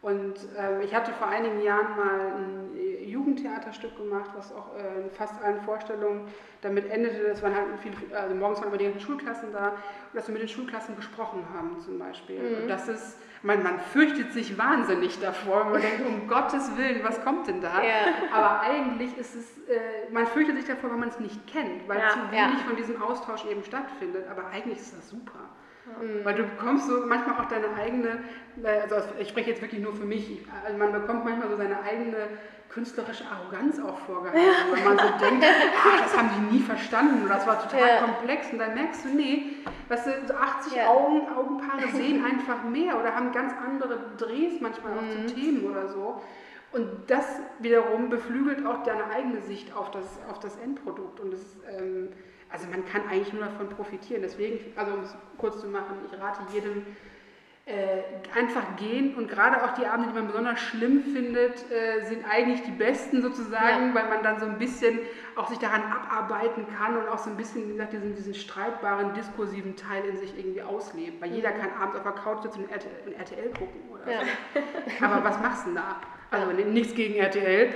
Und 0.00 0.36
äh, 0.56 0.82
ich 0.82 0.94
hatte 0.94 1.12
vor 1.12 1.28
einigen 1.28 1.60
Jahren 1.60 1.94
mal 1.94 2.32
ein 2.38 3.06
Jugendtheaterstück 3.06 3.94
gemacht, 3.98 4.30
was 4.34 4.50
auch 4.54 4.74
äh, 4.74 5.02
in 5.02 5.10
fast 5.10 5.34
allen 5.44 5.60
Vorstellungen 5.60 6.28
damit 6.62 6.90
endete, 6.90 7.24
das 7.24 7.42
waren 7.42 7.54
halt 7.54 7.66
viele, 7.82 8.18
also 8.18 8.34
morgens 8.34 8.60
waren 8.62 8.68
immer 8.68 8.78
die 8.78 8.98
Schulklassen 8.98 9.52
da, 9.52 9.68
und 9.72 10.14
dass 10.14 10.26
wir 10.26 10.32
mit 10.32 10.40
den 10.40 10.48
Schulklassen 10.48 10.96
gesprochen 10.96 11.44
haben 11.54 11.78
zum 11.80 11.98
Beispiel. 11.98 12.40
Mhm. 12.40 12.62
Und 12.62 12.68
das 12.68 12.88
ist, 12.88 13.18
man, 13.42 13.62
man 13.62 13.80
fürchtet 13.80 14.32
sich 14.32 14.58
wahnsinnig 14.58 15.18
davor, 15.20 15.64
man 15.64 15.80
denkt, 15.80 16.06
um 16.06 16.28
Gottes 16.28 16.76
Willen, 16.76 17.02
was 17.02 17.22
kommt 17.24 17.48
denn 17.48 17.60
da? 17.60 17.82
Ja. 17.82 17.92
Aber 18.32 18.60
eigentlich 18.60 19.16
ist 19.16 19.34
es, 19.34 19.58
äh, 19.68 20.10
man 20.12 20.26
fürchtet 20.26 20.56
sich 20.56 20.66
davor, 20.66 20.90
weil 20.90 20.98
man 20.98 21.08
es 21.08 21.18
nicht 21.20 21.46
kennt, 21.46 21.88
weil 21.88 21.98
ja. 21.98 22.10
zu 22.10 22.18
wenig 22.30 22.58
ja. 22.58 22.66
von 22.66 22.76
diesem 22.76 23.02
Austausch 23.02 23.44
eben 23.46 23.64
stattfindet. 23.64 24.26
Aber 24.30 24.48
eigentlich 24.48 24.78
ist 24.78 24.96
das 24.96 25.08
super. 25.08 25.48
Mhm. 26.00 26.24
Weil 26.24 26.34
du 26.34 26.44
bekommst 26.44 26.86
so 26.86 27.06
manchmal 27.06 27.36
auch 27.38 27.48
deine 27.48 27.74
eigene, 27.74 28.22
äh, 28.62 28.82
also 28.82 29.08
ich 29.18 29.28
spreche 29.28 29.50
jetzt 29.50 29.62
wirklich 29.62 29.80
nur 29.80 29.94
für 29.94 30.04
mich, 30.04 30.44
also 30.64 30.76
man 30.76 30.92
bekommt 30.92 31.24
manchmal 31.24 31.48
so 31.48 31.56
seine 31.56 31.82
eigene 31.82 32.28
künstlerische 32.72 33.24
Arroganz 33.26 33.80
auch 33.80 33.98
vorgehalten, 33.98 34.40
ja. 34.40 34.72
weil 34.72 34.84
man 34.84 34.98
so 34.98 35.24
denkt, 35.24 35.44
ach, 35.76 36.02
das 36.02 36.16
haben 36.16 36.30
die 36.36 36.56
nie 36.56 36.62
verstanden 36.62 37.24
oder 37.24 37.34
das 37.34 37.46
war 37.46 37.60
total 37.60 37.80
ja. 37.80 38.02
komplex 38.02 38.52
und 38.52 38.58
dann 38.58 38.74
merkst 38.74 39.04
du, 39.04 39.08
nee, 39.08 39.56
weißt 39.88 40.06
du, 40.06 40.10
so 40.26 40.34
80 40.34 40.74
ja. 40.74 40.86
Augen, 40.88 41.28
Augenpaare 41.28 41.88
sehen 41.92 42.24
einfach 42.24 42.62
mehr 42.62 42.98
oder 42.98 43.14
haben 43.14 43.32
ganz 43.32 43.52
andere 43.64 43.98
Drehs 44.16 44.60
manchmal 44.60 44.92
auch 44.92 45.02
mhm. 45.02 45.26
zu 45.28 45.34
Themen 45.34 45.64
oder 45.64 45.88
so. 45.88 46.22
Und 46.72 46.88
das 47.08 47.26
wiederum 47.58 48.10
beflügelt 48.10 48.64
auch 48.64 48.84
deine 48.84 49.06
eigene 49.06 49.42
Sicht 49.42 49.74
auf 49.74 49.90
das, 49.90 50.04
auf 50.30 50.38
das 50.38 50.56
Endprodukt. 50.56 51.18
Und 51.18 51.32
das, 51.32 51.40
ähm, 51.68 52.10
also 52.48 52.68
man 52.68 52.84
kann 52.84 53.02
eigentlich 53.08 53.32
nur 53.32 53.44
davon 53.44 53.68
profitieren. 53.68 54.22
Deswegen, 54.22 54.72
also 54.76 54.92
um 54.92 55.00
es 55.00 55.16
kurz 55.36 55.60
zu 55.60 55.66
machen, 55.66 55.96
ich 56.06 56.20
rate 56.20 56.42
jedem, 56.52 56.86
einfach 58.34 58.76
gehen 58.76 59.14
und 59.14 59.28
gerade 59.28 59.64
auch 59.64 59.74
die 59.74 59.86
Abende, 59.86 60.10
die 60.10 60.14
man 60.14 60.28
besonders 60.28 60.60
schlimm 60.60 61.02
findet, 61.02 61.70
äh, 61.70 62.04
sind 62.04 62.24
eigentlich 62.28 62.62
die 62.62 62.70
besten 62.70 63.22
sozusagen, 63.22 63.88
ja. 63.88 63.94
weil 63.94 64.08
man 64.08 64.22
dann 64.22 64.38
so 64.38 64.46
ein 64.46 64.58
bisschen 64.58 65.00
auch 65.36 65.48
sich 65.48 65.58
daran 65.58 65.82
abarbeiten 65.82 66.66
kann 66.76 66.96
und 66.96 67.08
auch 67.08 67.18
so 67.18 67.30
ein 67.30 67.36
bisschen, 67.36 67.68
wie 67.68 67.72
gesagt, 67.72 67.92
diesen, 67.92 68.14
diesen 68.14 68.34
streitbaren, 68.34 69.14
diskursiven 69.14 69.74
Teil 69.76 70.04
in 70.04 70.16
sich 70.16 70.38
irgendwie 70.38 70.62
auslebt. 70.62 71.20
Weil 71.20 71.32
jeder 71.32 71.50
mhm. 71.50 71.60
kann 71.60 71.70
abends 71.80 71.96
auf 71.96 72.02
der 72.02 72.12
Couch 72.12 72.42
sitzen 72.42 72.64
und 72.64 72.70
RTL, 72.70 72.92
und 73.06 73.12
RTL 73.14 73.50
gucken 73.50 73.80
oder 73.92 74.10
ja. 74.10 74.20
so. 74.54 74.60
Aber 75.04 75.22
was 75.24 75.40
machst 75.40 75.66
du 75.66 75.70
denn 75.70 75.76
da? 75.76 75.96
Also 76.30 76.52
nichts 76.52 76.94
gegen 76.94 77.16
RTL. 77.16 77.70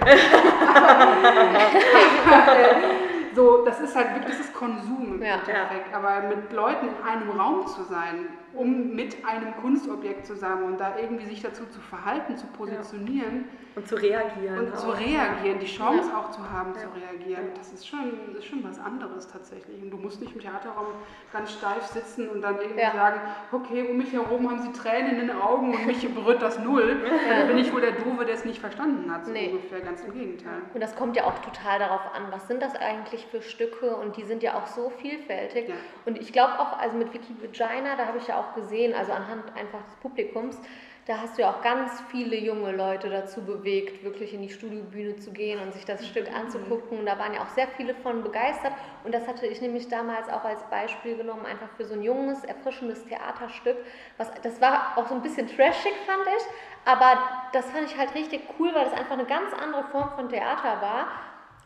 so, 3.35 3.65
das 3.65 3.81
ist 3.81 3.97
halt 3.97 4.15
wirklich 4.15 4.37
das 4.37 4.47
ist 4.47 4.55
Konsum 4.55 5.17
im 5.17 5.23
ja, 5.23 5.35
Endeffekt. 5.35 5.93
Aber 5.93 6.29
mit 6.29 6.53
Leuten 6.53 6.87
in 6.87 6.95
einem 7.05 7.31
Raum 7.31 7.67
zu 7.67 7.83
sein, 7.83 8.29
um 8.57 8.95
mit 8.95 9.25
einem 9.25 9.55
Kunstobjekt 9.57 10.27
zusammen 10.27 10.65
und 10.65 10.81
da 10.81 10.97
irgendwie 10.99 11.27
sich 11.27 11.43
dazu 11.43 11.65
zu 11.67 11.81
verhalten, 11.81 12.37
zu 12.37 12.47
positionieren. 12.47 13.47
Ja. 13.51 13.65
Und 13.77 13.89
zu 13.89 13.97
reagieren. 13.97 14.59
Und 14.61 14.73
auch. 14.73 14.79
zu 14.79 14.91
reagieren, 14.91 15.59
die 15.59 15.67
Chance 15.67 16.09
ja. 16.13 16.19
auch 16.19 16.31
zu 16.31 16.49
haben, 16.49 16.73
ja. 16.75 16.81
zu 16.83 16.89
reagieren. 16.91 17.47
Das 17.57 17.73
ist 17.73 17.89
schon, 17.89 18.37
ist 18.39 18.47
schon 18.47 18.63
was 18.63 18.79
anderes 18.79 19.27
tatsächlich. 19.27 19.83
Und 19.83 19.91
du 19.91 19.97
musst 19.97 20.21
nicht 20.21 20.33
im 20.33 20.41
Theaterraum 20.41 20.87
ganz 21.33 21.53
steif 21.53 21.85
sitzen 21.87 22.29
und 22.29 22.41
dann 22.41 22.57
irgendwie 22.61 22.81
sagen, 22.81 23.21
okay, 23.51 23.89
um 23.91 23.97
mich 23.97 24.13
herum 24.13 24.49
haben 24.49 24.63
sie 24.63 24.71
Tränen 24.73 25.19
in 25.19 25.27
den 25.27 25.37
Augen 25.37 25.75
und 25.75 25.87
mich 25.87 26.09
berührt 26.15 26.41
das 26.41 26.61
null. 26.61 27.03
Dann 27.29 27.49
bin 27.49 27.59
ich 27.59 27.73
wohl 27.73 27.81
der 27.81 27.93
Doofe, 27.93 28.25
der 28.25 28.35
es 28.35 28.45
nicht 28.45 28.61
verstanden 28.61 29.13
hat. 29.13 29.27
So 29.27 29.33
nee. 29.33 29.51
ungefähr, 29.51 29.81
ganz 29.81 30.05
im 30.05 30.13
Gegenteil. 30.13 30.63
Und 30.73 30.81
das 30.81 30.95
kommt 30.95 31.17
ja 31.17 31.25
auch 31.25 31.39
total 31.41 31.81
darauf 31.81 32.03
an, 32.15 32.23
was 32.31 32.47
sind 32.47 32.63
das 32.63 32.77
eigentlich 32.77 33.27
für 33.27 33.43
Stücke 33.43 33.97
und 33.97 34.17
die 34.17 34.23
sind 34.23 34.43
ja 34.43 34.55
auch 34.55 34.67
so 34.67 34.91
vielfältig. 34.91 35.73
Und 36.07 36.19
ich 36.19 36.33
glaube 36.33 36.61
auch, 36.61 36.79
also 36.79 36.97
mit 36.97 37.13
Vicky 37.13 37.35
Vagina, 37.43 37.97
da 37.97 38.07
habe 38.07 38.19
ich 38.19 38.29
ja 38.29 38.39
auch 38.39 38.44
auch 38.45 38.55
gesehen, 38.55 38.95
also 38.95 39.13
anhand 39.13 39.45
einfach 39.57 39.83
des 39.85 39.97
Publikums, 39.97 40.59
da 41.07 41.21
hast 41.21 41.37
du 41.37 41.43
ja 41.43 41.51
auch 41.51 41.61
ganz 41.61 42.03
viele 42.11 42.35
junge 42.35 42.73
Leute 42.73 43.11
dazu 43.11 43.43
bewegt, 43.43 44.03
wirklich 44.03 44.33
in 44.33 44.41
die 44.41 44.49
Studiobühne 44.49 45.17
zu 45.17 45.33
gehen 45.33 45.61
und 45.61 45.75
sich 45.75 45.85
das 45.85 46.07
Stück 46.07 46.33
anzugucken. 46.35 46.99
Und 46.99 47.05
da 47.05 47.19
waren 47.19 47.35
ja 47.35 47.43
auch 47.43 47.51
sehr 47.51 47.69
viele 47.69 47.95
von 47.97 48.23
begeistert. 48.23 48.73
Und 49.05 49.13
das 49.13 49.29
hatte 49.29 49.47
ich 49.47 49.61
nämlich 49.61 49.89
damals 49.89 50.31
auch 50.31 50.45
als 50.45 50.63
Beispiel 50.71 51.19
genommen, 51.19 51.45
einfach 51.45 51.69
für 51.77 51.85
so 51.85 51.93
ein 51.93 52.03
junges, 52.03 52.43
erfrischendes 52.45 53.05
Theaterstück. 53.05 53.77
Was, 54.17 54.33
das 54.43 54.63
war 54.63 54.97
auch 54.97 55.07
so 55.07 55.15
ein 55.15 55.21
bisschen 55.21 55.47
trashig, 55.47 55.93
fand 56.07 56.23
ich. 56.39 56.45
Aber 56.87 57.19
das 57.53 57.67
fand 57.67 57.85
ich 57.85 57.99
halt 57.99 58.15
richtig 58.15 58.41
cool, 58.59 58.75
weil 58.75 58.85
das 58.85 58.95
einfach 58.95 59.19
eine 59.19 59.27
ganz 59.27 59.53
andere 59.53 59.85
Form 59.85 60.09
von 60.17 60.31
Theater 60.31 60.81
war 60.81 61.09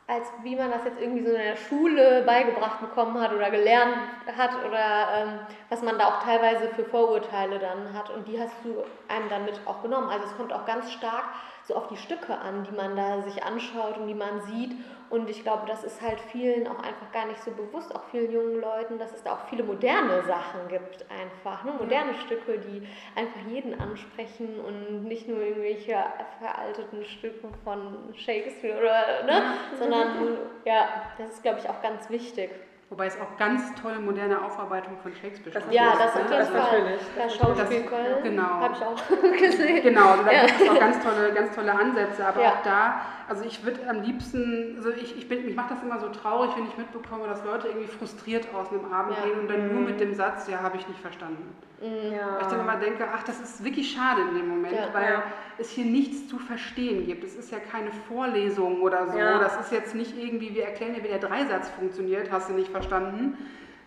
als 0.09 0.26
wie 0.42 0.56
man 0.56 0.70
das 0.70 0.84
jetzt 0.86 1.00
irgendwie 1.00 1.22
so 1.22 1.30
in 1.32 1.36
der 1.36 1.56
Schule 1.56 2.22
beigebracht 2.22 2.80
bekommen 2.80 3.20
hat 3.20 3.30
oder 3.32 3.50
gelernt 3.50 3.98
hat 4.36 4.52
oder 4.66 5.09
ähm, 5.14 5.40
was 5.68 5.82
man 5.82 5.98
da 5.98 6.06
auch 6.06 6.22
teilweise 6.22 6.68
für 6.68 6.84
Vorurteile 6.84 7.59
dann 7.59 7.92
hat. 7.92 8.09
Und 8.09 8.26
die 8.26 8.40
hast 8.40 8.54
du 8.64 8.82
einem 9.06 9.28
dann 9.28 9.44
mit 9.44 9.61
auch 9.66 9.82
genommen. 9.82 10.09
Also 10.09 10.24
es 10.24 10.36
kommt 10.36 10.50
auch 10.50 10.64
ganz 10.64 10.90
stark 10.92 11.24
so 11.68 11.76
auf 11.76 11.88
die 11.88 11.96
Stücke 11.98 12.36
an, 12.36 12.64
die 12.64 12.74
man 12.74 12.96
da 12.96 13.20
sich 13.20 13.44
anschaut 13.44 13.98
und 13.98 14.08
die 14.08 14.14
man 14.14 14.40
sieht. 14.40 14.72
Und 15.10 15.28
ich 15.28 15.42
glaube, 15.42 15.66
das 15.66 15.84
ist 15.84 16.02
halt 16.02 16.18
vielen 16.32 16.66
auch 16.66 16.78
einfach 16.78 17.12
gar 17.12 17.26
nicht 17.26 17.42
so 17.42 17.50
bewusst, 17.50 17.94
auch 17.94 18.04
vielen 18.10 18.32
jungen 18.32 18.60
Leuten, 18.60 18.98
dass 18.98 19.14
es 19.14 19.22
da 19.22 19.34
auch 19.34 19.48
viele 19.48 19.62
moderne 19.62 20.22
Sachen 20.24 20.68
gibt 20.68 21.04
einfach. 21.10 21.64
Ne? 21.64 21.72
Moderne 21.78 22.12
ja. 22.12 22.18
Stücke, 22.18 22.58
die 22.58 22.86
einfach 23.14 23.40
jeden 23.48 23.78
ansprechen 23.78 24.60
und 24.60 25.04
nicht 25.04 25.28
nur 25.28 25.40
irgendwelche 25.40 25.96
veralteten 26.40 27.04
Stücke 27.04 27.48
von 27.64 28.14
Shakespeare 28.16 28.78
oder, 28.78 29.24
ne? 29.24 29.32
Ja. 29.32 29.54
sondern 29.78 30.38
ja, 30.64 30.88
das 31.18 31.34
ist, 31.34 31.42
glaube 31.42 31.60
ich, 31.60 31.68
auch 31.68 31.82
ganz 31.82 32.08
wichtig. 32.10 32.50
Wobei 32.91 33.07
es 33.07 33.20
auch 33.20 33.36
ganz 33.36 33.74
tolle 33.74 33.99
moderne 33.99 34.43
Aufarbeitung 34.43 34.97
von 35.03 35.14
Shakespeare 35.14 35.51
das, 35.53 35.64
Ja, 35.70 35.93
das 35.99 36.16
auf 36.16 36.30
jeden 36.30 36.45
Fall. 36.47 36.99
Der 37.16 37.28
Schauspiel 37.28 37.82
Köln 37.82 38.22
genau. 38.22 38.43
habe 38.43 38.74
ich 38.74 38.82
auch 38.82 39.20
gesehen. 39.39 39.82
Genau, 39.82 40.09
also 40.12 40.24
da 40.24 40.32
ja. 40.32 40.47
gibt 40.47 40.61
es 40.62 40.68
auch 40.70 40.78
ganz 40.78 41.05
tolle, 41.05 41.32
ganz 41.34 41.55
tolle 41.55 41.78
Ansätze. 41.78 42.26
Aber 42.26 42.43
ja. 42.43 42.49
auch 42.49 42.62
da, 42.62 43.03
also 43.28 43.45
ich 43.45 43.62
würde 43.62 43.86
am 43.86 44.01
liebsten, 44.01 44.76
also 44.78 44.91
ich, 44.91 45.18
ich, 45.18 45.28
bin, 45.28 45.45
mich 45.45 45.55
macht 45.55 45.70
das 45.70 45.82
immer 45.82 46.01
so 46.01 46.09
traurig, 46.09 46.53
wenn 46.57 46.66
ich 46.66 46.78
mitbekomme, 46.78 47.26
dass 47.26 47.45
Leute 47.45 47.68
irgendwie 47.68 47.89
frustriert 47.89 48.47
aus 48.55 48.70
einem 48.70 48.91
Abend 48.91 49.18
ja. 49.18 49.24
gehen 49.24 49.41
und 49.41 49.49
dann 49.49 49.68
mhm. 49.68 49.74
nur 49.74 49.82
mit 49.82 50.01
dem 50.01 50.14
Satz, 50.14 50.49
ja, 50.49 50.61
habe 50.61 50.78
ich 50.78 50.89
nicht 50.89 51.01
verstanden. 51.01 51.55
Ja. 51.81 52.39
Ich 52.41 52.47
dann 52.49 52.61
immer 52.61 52.76
denke, 52.76 53.07
ach, 53.12 53.22
das 53.22 53.41
ist 53.41 53.62
wirklich 53.62 53.93
schade 53.93 54.22
in 54.22 54.35
dem 54.35 54.49
Moment, 54.49 54.76
weil 54.93 55.22
es 55.59 55.70
hier 55.70 55.85
nichts 55.85 56.29
zu 56.29 56.39
verstehen 56.39 57.07
gibt. 57.07 57.22
Es 57.22 57.37
ist 57.37 57.53
ja 57.53 57.59
keine 57.59 57.93
Vorlesung 58.09 58.83
oder 58.83 59.07
so. 59.09 59.18
Das 59.18 59.61
ist 59.61 59.72
jetzt 59.72 59.95
nicht 59.95 60.16
irgendwie, 60.18 60.55
wir 60.55 60.64
erklären 60.64 60.95
dir, 60.95 61.05
wie 61.05 61.09
der 61.09 61.20
Dreisatz 61.20 61.70
funktioniert, 61.70 62.31
hast 62.33 62.49
du 62.49 62.55
nicht 62.55 62.70
verstanden 62.70 63.39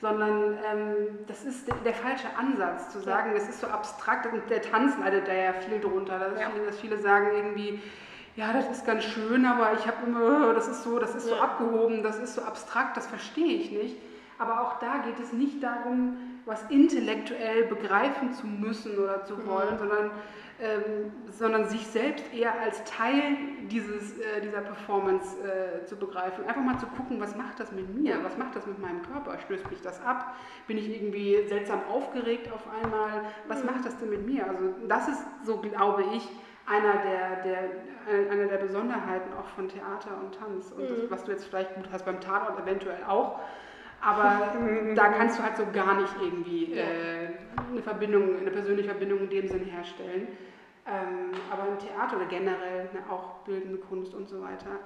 sondern 0.02 0.58
ähm, 0.72 1.20
das 1.28 1.44
ist 1.44 1.68
der, 1.68 1.76
der, 1.86 1.94
falsche 1.94 2.28
Ansatz, 2.36 2.92
zu 2.92 3.00
sagen, 3.00 3.34
es 3.36 3.48
ist 3.48 3.62
so 3.62 3.68
abstrakt 3.68 4.26
und 4.26 4.50
der 4.50 4.64
Tanz 4.64 4.98
leidet 4.98 5.28
da 5.28 5.34
ja 5.34 5.54
viel 5.54 5.80
drunter, 5.80 6.18
dass, 6.18 6.42
ja. 6.42 6.50
viele, 6.50 6.66
dass 6.66 6.80
viele 6.80 6.98
sagen 6.98 7.28
irgendwie, 7.36 7.80
ja, 8.36 8.52
das 8.52 8.70
ist 8.72 8.86
ganz 8.86 9.04
schön, 9.04 9.46
aber 9.46 9.74
ich 9.74 9.86
habe 9.86 10.08
immer, 10.08 10.54
das 10.54 10.68
ist 10.68 10.84
so, 10.84 10.98
das 10.98 11.14
ist 11.14 11.28
so 11.28 11.36
abgehoben, 11.36 12.02
das 12.02 12.18
ist 12.18 12.34
so 12.34 12.42
abstrakt, 12.42 12.98
das 12.98 13.06
verstehe 13.06 13.56
ich 13.58 13.72
nicht. 13.72 13.98
Aber 14.40 14.62
auch 14.62 14.80
da 14.80 14.98
geht 15.06 15.20
es 15.20 15.34
nicht 15.34 15.62
darum, 15.62 16.18
was 16.46 16.64
intellektuell 16.70 17.66
begreifen 17.66 18.34
zu 18.34 18.48
müssen 18.48 18.98
oder 18.98 19.24
zu 19.24 19.46
wollen, 19.46 19.76
mhm. 19.76 19.80
sondern 19.80 20.12
ähm, 20.62 21.12
sondern 21.32 21.66
sich 21.66 21.88
selbst 21.88 22.24
eher 22.32 22.54
als 22.62 22.84
Teil 22.84 23.36
dieses, 23.72 24.20
äh, 24.20 24.42
dieser 24.42 24.62
Performance 24.62 25.36
äh, 25.42 25.84
zu 25.86 25.96
begreifen. 25.96 26.46
Einfach 26.46 26.62
mal 26.62 26.78
zu 26.78 26.86
gucken, 26.86 27.20
was 27.20 27.36
macht 27.36 27.60
das 27.60 27.72
mit 27.72 27.90
mir, 27.96 28.24
was 28.24 28.38
macht 28.38 28.56
das 28.56 28.68
mit 28.68 28.78
meinem 28.78 29.02
Körper, 29.02 29.40
stößt 29.40 29.72
mich 29.72 29.82
das 29.82 30.00
ab, 30.06 30.36
bin 30.68 30.78
ich 30.78 30.88
irgendwie 30.88 31.48
seltsam 31.48 31.82
aufgeregt 31.90 32.52
auf 32.54 32.62
einmal, 32.80 33.24
was 33.48 33.64
mhm. 33.64 33.72
macht 33.72 33.86
das 33.86 33.98
denn 33.98 34.12
mit 34.12 34.28
mir? 34.28 34.48
Also 34.48 34.70
das 34.88 35.08
ist, 35.08 35.24
so 35.44 35.58
glaube 35.58 36.04
ich, 36.14 36.30
einer 36.68 36.94
der, 36.94 37.44
der, 37.44 38.32
einer 38.32 38.46
der 38.46 38.58
Besonderheiten 38.58 39.34
auch 39.34 39.48
von 39.56 39.68
Theater 39.68 40.12
und 40.22 40.36
Tanz. 40.36 40.72
Und 40.72 40.84
mhm. 40.84 41.02
das, 41.02 41.10
was 41.10 41.24
du 41.24 41.32
jetzt 41.32 41.46
vielleicht 41.46 41.74
gut 41.74 41.86
hast 41.92 42.06
beim 42.06 42.22
Tatort 42.22 42.60
eventuell 42.62 43.04
auch, 43.08 43.40
aber 44.02 44.54
da 44.96 45.10
kannst 45.10 45.40
du 45.40 45.44
halt 45.44 45.58
so 45.58 45.64
gar 45.72 46.00
nicht 46.00 46.16
irgendwie 46.22 46.74
äh, 46.74 47.30
eine 47.72 47.82
Verbindung, 47.82 48.40
eine 48.40 48.52
persönliche 48.52 48.90
Verbindung 48.90 49.20
in 49.20 49.30
dem 49.30 49.48
Sinn 49.48 49.66
herstellen. 49.66 50.28
Ähm, 50.88 51.32
aber 51.52 51.68
im 51.68 51.78
Theater 51.78 52.18
oder 52.18 52.26
generell 52.26 52.86
ne, 52.94 53.04
auch 53.10 53.44
bildende 53.46 53.78
Kunst 53.78 54.16
und 54.16 54.28
so 54.28 54.42
weiter, 54.42 54.80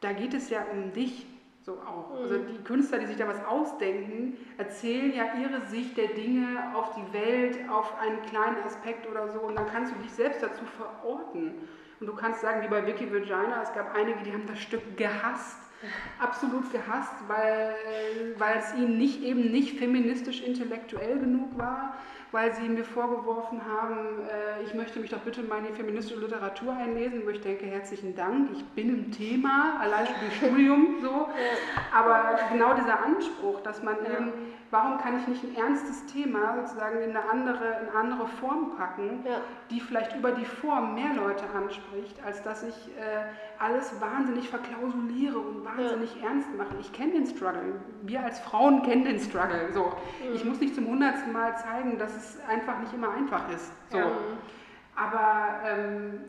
da 0.00 0.12
geht 0.12 0.34
es 0.34 0.50
ja 0.50 0.64
um 0.72 0.92
dich 0.92 1.26
so 1.62 1.72
auch. 1.72 2.14
Mhm. 2.14 2.22
Also 2.22 2.38
die 2.38 2.64
Künstler, 2.64 2.98
die 2.98 3.06
sich 3.06 3.16
da 3.16 3.26
was 3.26 3.44
ausdenken, 3.44 4.36
erzählen 4.58 5.12
ja 5.14 5.24
ihre 5.40 5.66
Sicht 5.66 5.96
der 5.96 6.08
Dinge 6.08 6.72
auf 6.74 6.94
die 6.94 7.12
Welt, 7.12 7.58
auf 7.70 7.98
einen 8.00 8.22
kleinen 8.22 8.62
Aspekt 8.64 9.08
oder 9.08 9.28
so 9.28 9.40
und 9.40 9.56
dann 9.56 9.66
kannst 9.66 9.92
du 9.92 9.98
dich 10.00 10.12
selbst 10.12 10.42
dazu 10.42 10.64
verorten. 10.64 11.54
Und 12.00 12.06
du 12.06 12.14
kannst 12.14 12.40
sagen, 12.40 12.62
wie 12.62 12.68
bei 12.68 12.84
Vicky 12.84 13.10
Virginia, 13.12 13.62
es 13.62 13.72
gab 13.72 13.94
einige, 13.94 14.22
die 14.24 14.32
haben 14.32 14.46
das 14.46 14.58
Stück 14.58 14.96
gehasst, 14.96 15.61
absolut 16.18 16.70
gehasst, 16.72 17.14
weil, 17.28 17.74
weil 18.38 18.58
es 18.58 18.74
ihnen 18.74 18.98
nicht, 18.98 19.22
eben 19.22 19.50
nicht 19.50 19.78
feministisch 19.78 20.42
intellektuell 20.42 21.18
genug 21.18 21.58
war, 21.58 21.94
weil 22.32 22.52
sie 22.54 22.68
mir 22.68 22.84
vorgeworfen 22.84 23.60
haben, 23.64 24.20
äh, 24.26 24.62
ich 24.64 24.74
möchte 24.74 25.00
mich 25.00 25.10
doch 25.10 25.18
bitte 25.18 25.42
mal 25.42 25.58
in 25.58 25.66
die 25.66 25.74
feministische 25.74 26.20
Literatur 26.20 26.74
einlesen, 26.74 27.22
wo 27.24 27.30
ich 27.30 27.40
denke, 27.40 27.66
herzlichen 27.66 28.16
Dank, 28.16 28.50
ich 28.52 28.64
bin 28.68 28.88
im 28.88 29.10
Thema, 29.12 29.78
allein 29.80 30.06
schon 30.06 30.16
im 30.24 30.30
Studium 30.30 30.96
so. 31.02 31.28
Aber 31.94 32.38
genau 32.50 32.72
dieser 32.74 33.04
Anspruch, 33.04 33.60
dass 33.60 33.82
man 33.82 33.96
eben, 34.06 34.32
warum 34.72 34.96
kann 34.98 35.18
ich 35.20 35.28
nicht 35.28 35.44
ein 35.44 35.54
ernstes 35.54 36.06
Thema 36.06 36.56
sozusagen 36.56 37.02
in 37.02 37.10
eine 37.10 37.28
andere, 37.30 37.64
in 37.82 37.88
eine 37.88 37.94
andere 37.94 38.26
Form 38.26 38.74
packen, 38.74 39.22
ja. 39.24 39.42
die 39.70 39.80
vielleicht 39.80 40.16
über 40.16 40.32
die 40.32 40.46
Form 40.46 40.94
mehr 40.94 41.12
Leute 41.14 41.44
anspricht, 41.54 42.16
als 42.24 42.42
dass 42.42 42.62
ich 42.62 42.88
äh, 42.96 43.26
alles 43.58 44.00
wahnsinnig 44.00 44.48
verklausuliere 44.48 45.38
und 45.38 45.64
wahnsinnig 45.66 46.16
ja. 46.16 46.28
ernst 46.28 46.48
mache. 46.56 46.74
Ich 46.80 46.90
kenne 46.90 47.12
den 47.12 47.26
Struggle. 47.26 47.80
Wir 48.00 48.24
als 48.24 48.40
Frauen 48.40 48.82
kennen 48.82 49.04
den 49.04 49.20
Struggle. 49.20 49.70
So. 49.72 49.84
Mhm. 49.84 50.34
Ich 50.34 50.44
muss 50.44 50.58
nicht 50.58 50.74
zum 50.74 50.86
hundertsten 50.86 51.32
Mal 51.32 51.54
zeigen, 51.58 51.98
dass 51.98 52.16
es 52.16 52.38
einfach 52.48 52.78
nicht 52.80 52.94
immer 52.94 53.12
einfach 53.12 53.50
ist. 53.50 53.72
So. 53.90 53.98
Ja. 53.98 54.10
Aber 54.96 55.68
ähm, 55.68 56.20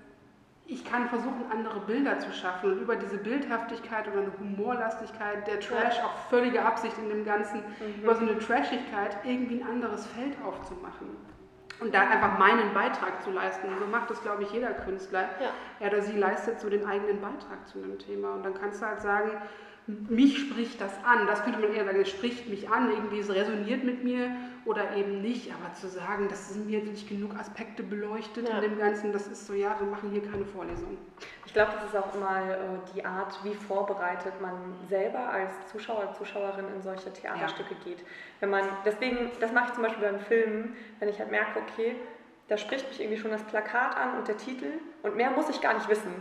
ich 0.65 0.85
kann 0.85 1.09
versuchen, 1.09 1.43
andere 1.51 1.81
Bilder 1.81 2.19
zu 2.19 2.31
schaffen 2.31 2.71
und 2.71 2.79
über 2.79 2.95
diese 2.95 3.17
Bildhaftigkeit 3.17 4.07
oder 4.07 4.21
eine 4.21 4.31
Humorlastigkeit, 4.39 5.45
der 5.45 5.59
Trash, 5.59 5.99
auch 5.99 6.15
völlige 6.29 6.63
Absicht 6.63 6.97
in 6.97 7.09
dem 7.09 7.25
Ganzen, 7.25 7.57
mhm. 7.57 8.03
über 8.03 8.15
so 8.15 8.21
eine 8.21 8.39
Trashigkeit 8.39 9.17
irgendwie 9.25 9.61
ein 9.61 9.67
anderes 9.67 10.07
Feld 10.07 10.35
aufzumachen. 10.43 11.07
Und 11.79 11.93
da 11.93 12.01
einfach 12.01 12.37
meinen 12.39 12.73
Beitrag 12.73 13.21
zu 13.23 13.31
leisten. 13.31 13.67
Und 13.67 13.79
so 13.79 13.85
macht 13.87 14.09
das, 14.09 14.21
glaube 14.21 14.43
ich, 14.43 14.51
jeder 14.51 14.71
Künstler. 14.71 15.23
Ja. 15.41 15.49
Er 15.79 15.91
oder 15.91 16.01
sie 16.01 16.17
leistet 16.17 16.61
so 16.61 16.69
den 16.69 16.85
eigenen 16.85 17.19
Beitrag 17.19 17.67
zu 17.67 17.79
einem 17.79 17.99
Thema. 17.99 18.35
Und 18.35 18.43
dann 18.43 18.53
kannst 18.53 18.81
du 18.81 18.85
halt 18.85 19.01
sagen, 19.01 19.31
mich 19.87 20.39
spricht 20.39 20.79
das 20.79 20.93
an. 21.03 21.27
Das 21.27 21.43
könnte 21.43 21.59
man 21.59 21.73
eher 21.73 21.83
sagen, 21.83 21.99
es 21.99 22.09
spricht 22.09 22.47
mich 22.47 22.69
an, 22.69 22.89
irgendwie 22.89 23.19
es 23.19 23.29
resoniert 23.29 23.83
mit 23.83 24.03
mir 24.03 24.29
oder 24.65 24.95
eben 24.95 25.21
nicht. 25.21 25.51
Aber 25.51 25.73
zu 25.73 25.87
sagen, 25.87 26.27
das 26.29 26.49
sind 26.53 26.67
mir 26.67 26.81
nicht 26.83 27.07
genug 27.09 27.35
Aspekte 27.35 27.83
beleuchtet 27.83 28.47
ja. 28.47 28.55
in 28.55 28.61
dem 28.61 28.79
Ganzen, 28.79 29.11
das 29.11 29.27
ist 29.27 29.47
so, 29.47 29.53
ja, 29.53 29.75
wir 29.79 29.87
machen 29.87 30.11
hier 30.11 30.23
keine 30.29 30.45
Vorlesung. 30.45 30.97
Ich 31.45 31.53
glaube, 31.53 31.73
das 31.75 31.85
ist 31.85 31.95
auch 31.95 32.15
immer 32.15 32.41
äh, 32.41 32.55
die 32.95 33.05
Art, 33.05 33.37
wie 33.43 33.53
vorbereitet 33.53 34.33
man 34.41 34.53
selber 34.89 35.29
als 35.29 35.51
Zuschauer, 35.71 36.13
Zuschauerin 36.17 36.65
in 36.75 36.81
solche 36.81 37.11
Theaterstücke 37.11 37.75
ja. 37.75 37.83
geht. 37.83 38.05
Wenn 38.39 38.49
man, 38.49 38.63
deswegen, 38.85 39.31
das 39.39 39.51
mache 39.51 39.67
ich 39.67 39.73
zum 39.73 39.83
Beispiel 39.83 40.03
beim 40.03 40.19
Filmen, 40.19 40.75
wenn 40.99 41.09
ich 41.09 41.19
halt 41.19 41.31
merke, 41.31 41.59
okay, 41.59 41.95
da 42.47 42.57
spricht 42.57 42.87
mich 42.89 42.99
irgendwie 42.99 43.19
schon 43.19 43.31
das 43.31 43.43
Plakat 43.43 43.95
an 43.95 44.17
und 44.17 44.27
der 44.27 44.37
Titel 44.37 44.79
und 45.01 45.15
mehr 45.15 45.31
muss 45.31 45.49
ich 45.49 45.61
gar 45.61 45.73
nicht 45.73 45.87
wissen. 45.89 46.11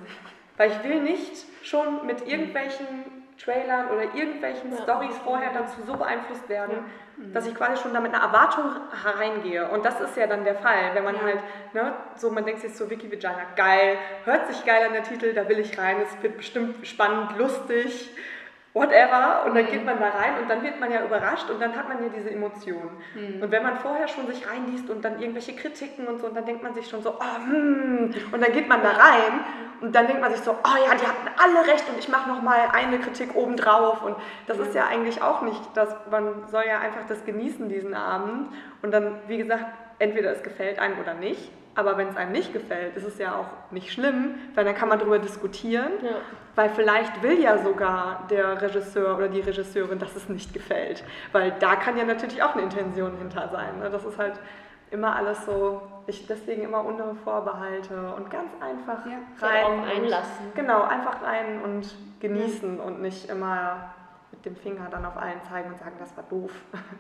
Weil 0.57 0.71
ich 0.71 0.85
will 0.85 1.01
nicht 1.03 1.47
schon 1.63 2.07
mit 2.07 2.27
irgendwelchen 2.29 3.22
Trailern 3.45 3.89
oder 3.91 4.03
irgendwelchen 4.15 4.73
ja. 4.73 4.83
Stories 4.83 5.17
vorher 5.19 5.53
dazu 5.53 5.83
so 5.87 5.95
beeinflusst 5.97 6.49
werden, 6.49 6.77
ja. 7.19 7.25
dass 7.35 7.47
ich 7.47 7.55
quasi 7.55 7.83
schon 7.83 7.93
damit 7.93 8.15
eine 8.15 8.23
Erwartung 8.23 8.65
hereingehe. 9.03 9.69
Und 9.69 9.85
das 9.85 10.01
ist 10.01 10.17
ja 10.17 10.27
dann 10.27 10.45
der 10.45 10.55
Fall, 10.57 10.95
wenn 10.95 11.05
man 11.05 11.17
ja. 11.17 11.23
halt, 11.23 11.41
ne, 11.73 11.95
so 12.17 12.31
man 12.31 12.45
denkt 12.45 12.61
sich 12.61 12.75
so, 12.75 12.89
Wiki 12.89 13.11
Vagina, 13.11 13.47
geil, 13.57 13.97
hört 14.25 14.47
sich 14.47 14.65
geil 14.65 14.87
an 14.87 14.93
der 14.93 15.03
Titel, 15.03 15.33
da 15.35 15.49
will 15.49 15.59
ich 15.59 15.79
rein, 15.79 15.97
es 16.03 16.23
wird 16.23 16.37
bestimmt 16.37 16.87
spannend, 16.87 17.37
lustig 17.39 18.11
whatever. 18.75 19.45
Und 19.47 19.55
dann 19.55 19.67
geht 19.67 19.81
mhm. 19.81 19.87
man 19.87 20.01
da 20.01 20.09
rein 20.09 20.39
und 20.41 20.49
dann 20.49 20.63
wird 20.63 20.81
man 20.81 20.91
ja 20.91 21.05
überrascht 21.05 21.51
und 21.51 21.61
dann 21.61 21.77
hat 21.77 21.89
man 21.89 22.03
ja 22.03 22.09
diese 22.09 22.31
Emotionen. 22.31 22.91
Mhm. 23.15 23.43
Und 23.43 23.51
wenn 23.51 23.63
man 23.63 23.77
vorher 23.77 24.09
schon 24.09 24.27
sich 24.27 24.49
reinliest 24.49 24.89
und 24.91 25.05
dann 25.05 25.21
irgendwelche 25.21 25.55
Kritiken 25.55 26.07
und 26.07 26.21
so, 26.21 26.29
und 26.29 26.37
dann 26.37 26.47
denkt 26.47 26.63
man 26.63 26.75
sich 26.75 26.89
schon 26.89 27.03
so, 27.03 27.15
oh, 27.19 27.37
hm. 27.47 28.15
und 28.33 28.41
dann 28.41 28.53
geht 28.53 28.69
man 28.69 28.83
da 28.83 28.91
rein 28.91 29.45
und 29.81 29.95
dann 29.95 30.07
denkt 30.07 30.23
man 30.23 30.33
sich 30.33 30.43
so, 30.43 30.53
oh 30.53 30.77
ja, 30.87 30.95
die 30.95 31.07
hatten 31.07 31.29
alle 31.37 31.67
recht 31.67 31.89
und 31.89 31.99
ich 31.99 32.09
mache 32.09 32.29
nochmal 32.29 32.69
eine 32.73 32.99
Kritik 32.99 33.35
obendrauf. 33.35 34.03
Und 34.03 34.17
das 34.47 34.59
ist 34.59 34.75
ja 34.75 34.87
eigentlich 34.87 35.21
auch 35.23 35.43
nicht, 35.43 35.61
dass 35.75 35.95
man 36.11 36.47
soll 36.49 36.65
ja 36.67 36.79
einfach 36.79 37.07
das 37.09 37.25
genießen, 37.25 37.69
diesen 37.69 37.95
Abend. 37.95 38.53
Und 38.83 38.93
dann, 38.93 39.19
wie 39.27 39.39
gesagt, 39.39 39.67
entweder 39.99 40.31
es 40.31 40.43
gefällt 40.43 40.79
einem 40.79 40.99
oder 41.01 41.15
nicht. 41.15 41.51
Aber 41.75 41.97
wenn 41.97 42.09
es 42.09 42.17
einem 42.17 42.33
nicht 42.33 42.53
gefällt, 42.53 42.97
ist 42.97 43.07
es 43.07 43.19
ja 43.19 43.35
auch 43.37 43.73
nicht 43.73 43.93
schlimm, 43.93 44.35
weil 44.55 44.65
dann 44.65 44.75
kann 44.75 44.89
man 44.89 44.99
darüber 44.99 45.19
diskutieren, 45.19 45.91
ja. 46.03 46.17
weil 46.55 46.69
vielleicht 46.69 47.23
will 47.23 47.41
ja 47.41 47.59
sogar 47.59 48.27
der 48.31 48.61
Regisseur 48.61 49.17
oder 49.17 49.29
die 49.29 49.41
Regisseurin, 49.41 49.99
dass 49.99 50.15
es 50.15 50.29
nicht 50.29 50.53
gefällt. 50.53 51.03
Weil 51.33 51.53
da 51.61 51.77
kann 51.77 51.97
ja 51.97 52.05
natürlich 52.05 52.43
auch 52.43 52.53
eine 52.55 52.63
Intention 52.63 53.17
hinter 53.19 53.49
sein. 53.49 53.79
Ne? 53.79 53.89
Das 53.89 54.05
ist 54.05 54.19
halt 54.19 54.39
immer 54.91 55.17
alles 55.17 55.47
so, 55.47 55.81
ich 56.07 56.27
deswegen 56.27 56.63
immer 56.63 56.85
ohne 56.85 57.15
Vorbehalte 57.25 58.13
und 58.15 58.31
ganz 58.31 58.51
einfach 58.61 59.07
ja, 59.07 59.19
rein. 59.41 59.85
einlassen. 59.85 60.53
Genau, 60.55 60.83
einfach 60.83 61.23
rein 61.23 61.63
und 61.63 61.95
genießen 62.21 62.77
ja. 62.77 62.85
und 62.85 63.01
nicht 63.01 63.31
immer 63.31 63.95
mit 64.33 64.45
dem 64.47 64.57
Finger 64.57 64.89
dann 64.91 65.05
auf 65.05 65.17
allen 65.17 65.41
zeigen 65.49 65.71
und 65.71 65.79
sagen, 65.79 65.97
das 65.99 66.17
war 66.17 66.25
doof. 66.25 66.51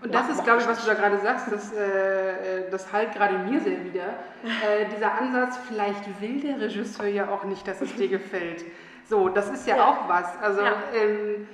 Und 0.02 0.14
das 0.14 0.28
ist, 0.28 0.44
glaube 0.44 0.60
ich, 0.60 0.68
was 0.68 0.80
du 0.80 0.86
da 0.86 0.94
gerade 0.94 1.18
sagst, 1.18 1.50
das, 1.50 1.72
äh, 1.72 2.70
das 2.70 2.92
halt 2.92 3.12
gerade 3.12 3.38
mir 3.38 3.60
sehr 3.60 3.84
wieder. 3.84 4.08
Äh, 4.44 4.86
dieser 4.94 5.18
Ansatz, 5.18 5.56
vielleicht 5.66 6.20
will 6.20 6.40
der 6.40 6.60
Regisseur 6.60 7.06
ja 7.06 7.28
auch 7.28 7.44
nicht, 7.44 7.66
dass 7.66 7.80
es 7.80 7.94
dir 7.96 8.08
gefällt. 8.18 8.64
So, 9.04 9.28
das 9.28 9.50
ist 9.50 9.66
ja, 9.66 9.76
ja. 9.76 9.88
auch 9.88 10.08
was. 10.08 10.38
Also 10.40 10.60
ja. 10.60 10.74
ähm, 10.94 11.48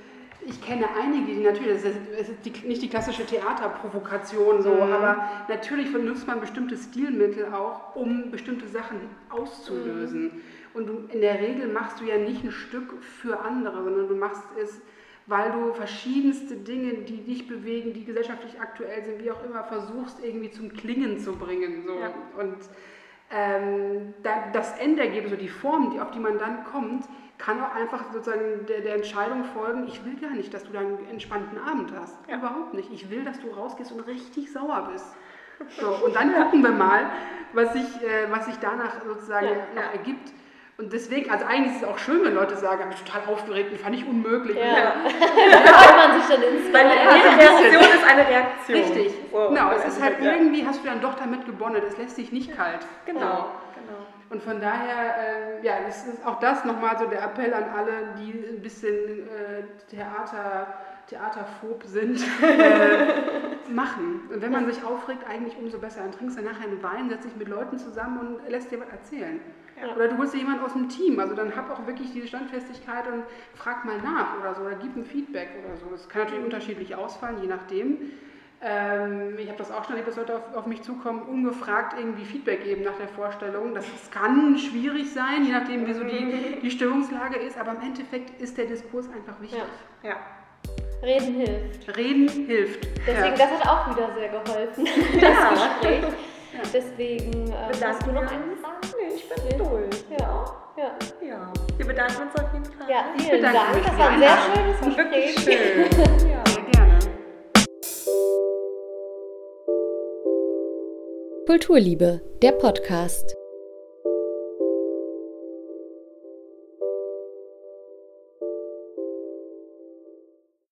ich 0.46 0.62
kenne 0.62 0.86
einige, 1.00 1.34
die 1.34 1.40
natürlich, 1.42 1.82
das 1.82 2.28
ist 2.28 2.44
die, 2.44 2.66
nicht 2.66 2.82
die 2.82 2.88
klassische 2.88 3.24
Theaterprovokation 3.24 4.62
so, 4.62 4.74
mhm. 4.74 4.92
aber 4.92 5.28
natürlich 5.48 5.92
benutzt 5.92 6.26
man 6.26 6.40
bestimmte 6.40 6.76
Stilmittel 6.76 7.52
auch, 7.52 7.94
um 7.96 8.30
bestimmte 8.30 8.66
Sachen 8.68 8.98
auszulösen. 9.28 10.22
Mhm. 10.22 10.40
Und 10.74 10.86
du, 10.86 11.08
in 11.12 11.20
der 11.20 11.40
Regel 11.40 11.68
machst 11.68 12.00
du 12.00 12.04
ja 12.04 12.18
nicht 12.18 12.44
ein 12.44 12.52
Stück 12.52 13.02
für 13.02 13.40
andere, 13.40 13.82
sondern 13.82 14.08
du 14.08 14.14
machst 14.14 14.42
es 14.60 14.80
weil 15.28 15.52
du 15.52 15.74
verschiedenste 15.74 16.56
Dinge, 16.56 16.94
die 16.94 17.22
dich 17.22 17.46
bewegen, 17.46 17.92
die 17.92 18.04
gesellschaftlich 18.04 18.60
aktuell 18.60 19.04
sind, 19.04 19.22
wie 19.22 19.30
auch 19.30 19.44
immer, 19.44 19.62
versuchst 19.62 20.24
irgendwie 20.24 20.50
zum 20.50 20.72
Klingen 20.72 21.18
zu 21.18 21.36
bringen. 21.36 21.84
So. 21.86 21.92
Ja. 21.98 22.12
Und 22.38 22.56
ähm, 23.30 24.14
das 24.54 24.78
Endergebnis, 24.78 25.32
oder 25.32 25.40
die 25.40 25.50
Form, 25.50 25.90
die, 25.92 26.00
auf 26.00 26.10
die 26.12 26.18
man 26.18 26.38
dann 26.38 26.64
kommt, 26.64 27.04
kann 27.36 27.62
auch 27.62 27.74
einfach 27.74 28.10
sozusagen 28.10 28.66
der, 28.66 28.80
der, 28.80 28.96
Entscheidung 28.96 29.44
folgen, 29.44 29.86
ich 29.86 30.02
will 30.04 30.16
gar 30.16 30.30
nicht, 30.30 30.52
dass 30.52 30.64
du 30.64 30.72
da 30.72 30.80
einen 30.80 31.06
entspannten 31.10 31.58
Abend 31.58 31.92
hast. 31.94 32.16
Ja. 32.26 32.38
Überhaupt 32.38 32.72
nicht. 32.72 32.90
Ich 32.90 33.10
will, 33.10 33.22
dass 33.22 33.38
du 33.38 33.48
rausgehst 33.50 33.92
und 33.92 34.00
richtig 34.00 34.50
sauer 34.50 34.88
bist. 34.92 35.06
So, 35.80 35.88
und 36.06 36.14
dann 36.14 36.32
gucken 36.32 36.62
wir 36.62 36.70
mal, 36.70 37.10
was 37.52 37.72
sich, 37.72 37.82
äh, 37.82 38.30
was 38.30 38.46
sich 38.46 38.54
danach 38.60 39.02
sozusagen 39.04 39.48
ja, 39.48 39.66
noch 39.74 39.92
ergibt. 39.92 40.32
Und 40.80 40.92
deswegen, 40.92 41.28
also 41.28 41.44
eigentlich 41.44 41.74
ist 41.74 41.82
es 41.82 41.88
auch 41.88 41.98
schön, 41.98 42.24
wenn 42.24 42.34
Leute 42.34 42.56
sagen, 42.56 42.84
ich 42.88 42.96
bin 42.96 43.04
total 43.04 43.34
aufgeregt 43.34 43.72
und 43.72 43.80
fand 43.80 43.96
ich 43.96 44.06
unmöglich. 44.06 44.56
Ja. 44.56 44.64
ja. 44.72 44.94
ja. 44.94 46.08
man 46.08 46.20
sich 46.20 46.36
dann 46.36 46.40
ins 46.40 46.72
Weil 46.72 46.86
eine 46.86 47.36
Reaktion 47.36 47.82
ist 47.82 48.04
eine 48.08 48.28
Reaktion. 48.28 48.78
Richtig. 48.78 49.12
So, 49.32 49.48
genau, 49.48 49.72
es 49.72 49.84
ist 49.84 50.00
halt 50.00 50.20
irgendwie, 50.20 50.64
hast 50.64 50.84
du 50.84 50.88
dann 50.88 51.00
doch 51.00 51.14
damit 51.16 51.46
gewonnen, 51.46 51.82
es 51.84 51.98
lässt 51.98 52.14
sich 52.14 52.30
nicht 52.30 52.56
kalt. 52.56 52.86
Genau, 53.06 53.20
genau. 53.74 54.06
Und 54.30 54.40
von 54.40 54.60
daher, 54.60 55.58
äh, 55.58 55.66
ja, 55.66 55.78
es 55.88 56.06
ist 56.06 56.24
auch 56.24 56.38
das 56.38 56.64
nochmal 56.64 56.96
so 56.96 57.06
der 57.06 57.24
Appell 57.24 57.52
an 57.54 57.64
alle, 57.76 58.14
die 58.20 58.30
ein 58.48 58.62
bisschen 58.62 59.26
äh, 59.26 59.64
Theater 59.90 60.68
theaterphob 61.08 61.82
sind, 61.84 62.20
äh, 62.42 63.70
machen. 63.70 64.28
Und 64.32 64.42
wenn 64.42 64.52
man 64.52 64.66
sich 64.66 64.84
aufregt, 64.84 65.26
eigentlich 65.28 65.56
umso 65.56 65.78
besser. 65.78 66.02
Dann 66.02 66.12
trinkst 66.12 66.38
du 66.38 66.42
nachher 66.42 66.64
einen 66.64 66.82
Wein, 66.82 67.08
setzt 67.08 67.24
dich 67.24 67.36
mit 67.36 67.48
Leuten 67.48 67.78
zusammen 67.78 68.18
und 68.18 68.48
lässt 68.48 68.70
dir 68.70 68.78
was 68.78 68.90
erzählen. 68.90 69.40
Ja. 69.80 69.94
Oder 69.94 70.08
du 70.08 70.18
holst 70.18 70.34
dir 70.34 70.38
jemanden 70.38 70.64
aus 70.64 70.72
dem 70.72 70.88
Team. 70.88 71.18
Also 71.18 71.34
dann 71.34 71.54
hab 71.54 71.70
auch 71.70 71.86
wirklich 71.86 72.12
diese 72.12 72.26
Standfestigkeit 72.26 73.06
und 73.06 73.24
frag 73.54 73.84
mal 73.84 73.98
nach 73.98 74.38
oder 74.40 74.54
so. 74.54 74.62
Oder 74.62 74.76
gib 74.76 74.96
ein 74.96 75.04
Feedback 75.04 75.50
oder 75.64 75.76
so. 75.76 75.86
Das 75.90 76.08
kann 76.08 76.22
natürlich 76.22 76.40
mhm. 76.40 76.46
unterschiedlich 76.46 76.94
ausfallen, 76.94 77.40
je 77.40 77.48
nachdem. 77.48 77.98
Ähm, 78.60 79.38
ich 79.38 79.46
habe 79.46 79.58
das 79.58 79.70
auch 79.70 79.84
schon 79.84 79.92
erlebt, 79.92 80.08
dass 80.08 80.16
Leute 80.16 80.36
auf, 80.36 80.56
auf, 80.56 80.66
mich 80.66 80.82
zukommen, 80.82 81.22
ungefragt 81.22 81.94
irgendwie 81.96 82.24
Feedback 82.24 82.64
geben 82.64 82.82
nach 82.82 82.96
der 82.96 83.06
Vorstellung. 83.06 83.72
Das, 83.72 83.84
das 83.90 84.10
kann 84.10 84.58
schwierig 84.58 85.12
sein, 85.12 85.44
je 85.44 85.52
nachdem, 85.52 85.86
wie 85.86 85.92
so 85.92 86.02
die, 86.02 86.58
die 86.60 86.70
Stimmungslage 86.70 87.38
ist. 87.38 87.56
Aber 87.56 87.72
im 87.72 87.82
Endeffekt 87.82 88.40
ist 88.42 88.58
der 88.58 88.66
Diskurs 88.66 89.06
einfach 89.14 89.40
wichtig. 89.40 89.60
Ja. 90.02 90.10
ja. 90.10 90.16
Reden 91.02 91.34
hilft. 91.34 91.96
Reden 91.96 92.28
hilft. 92.28 92.88
Deswegen, 93.06 93.24
ja. 93.24 93.30
das 93.30 93.50
hat 93.50 93.68
auch 93.68 93.94
wieder 93.94 94.12
sehr 94.14 94.28
geholfen, 94.28 94.86
ja. 95.20 95.50
das 95.50 95.50
Gespräch. 95.50 96.02
Ja. 96.02 96.60
Deswegen, 96.74 97.52
äh, 97.52 97.84
hast 97.84 98.04
du 98.04 98.10
noch 98.10 98.22
eine 98.22 98.28
Frage? 98.28 98.57
Nee, 98.82 99.14
ich 99.14 99.28
bin 99.28 99.58
durch. 99.58 100.04
Ja. 100.18 100.44
Ja. 100.76 100.96
ja. 101.26 101.52
Wir 101.76 101.86
bedanken 101.86 102.22
uns 102.22 102.34
auf 102.34 102.52
jeden 102.52 102.64
Fall. 102.64 102.90
Ja, 102.90 103.04
vielen 103.16 103.42
Dank. 103.42 103.84
Das 103.84 103.98
war 103.98 104.08
ein 104.08 104.20
sehr 104.20 104.38
schönes 104.38 104.80
Gespräch. 104.80 105.38
Schön. 105.40 106.28
ja. 106.30 106.44
Sehr 106.46 106.62
gerne. 106.72 106.98
Kulturliebe, 111.46 112.20
der 112.42 112.52
Podcast. 112.52 113.36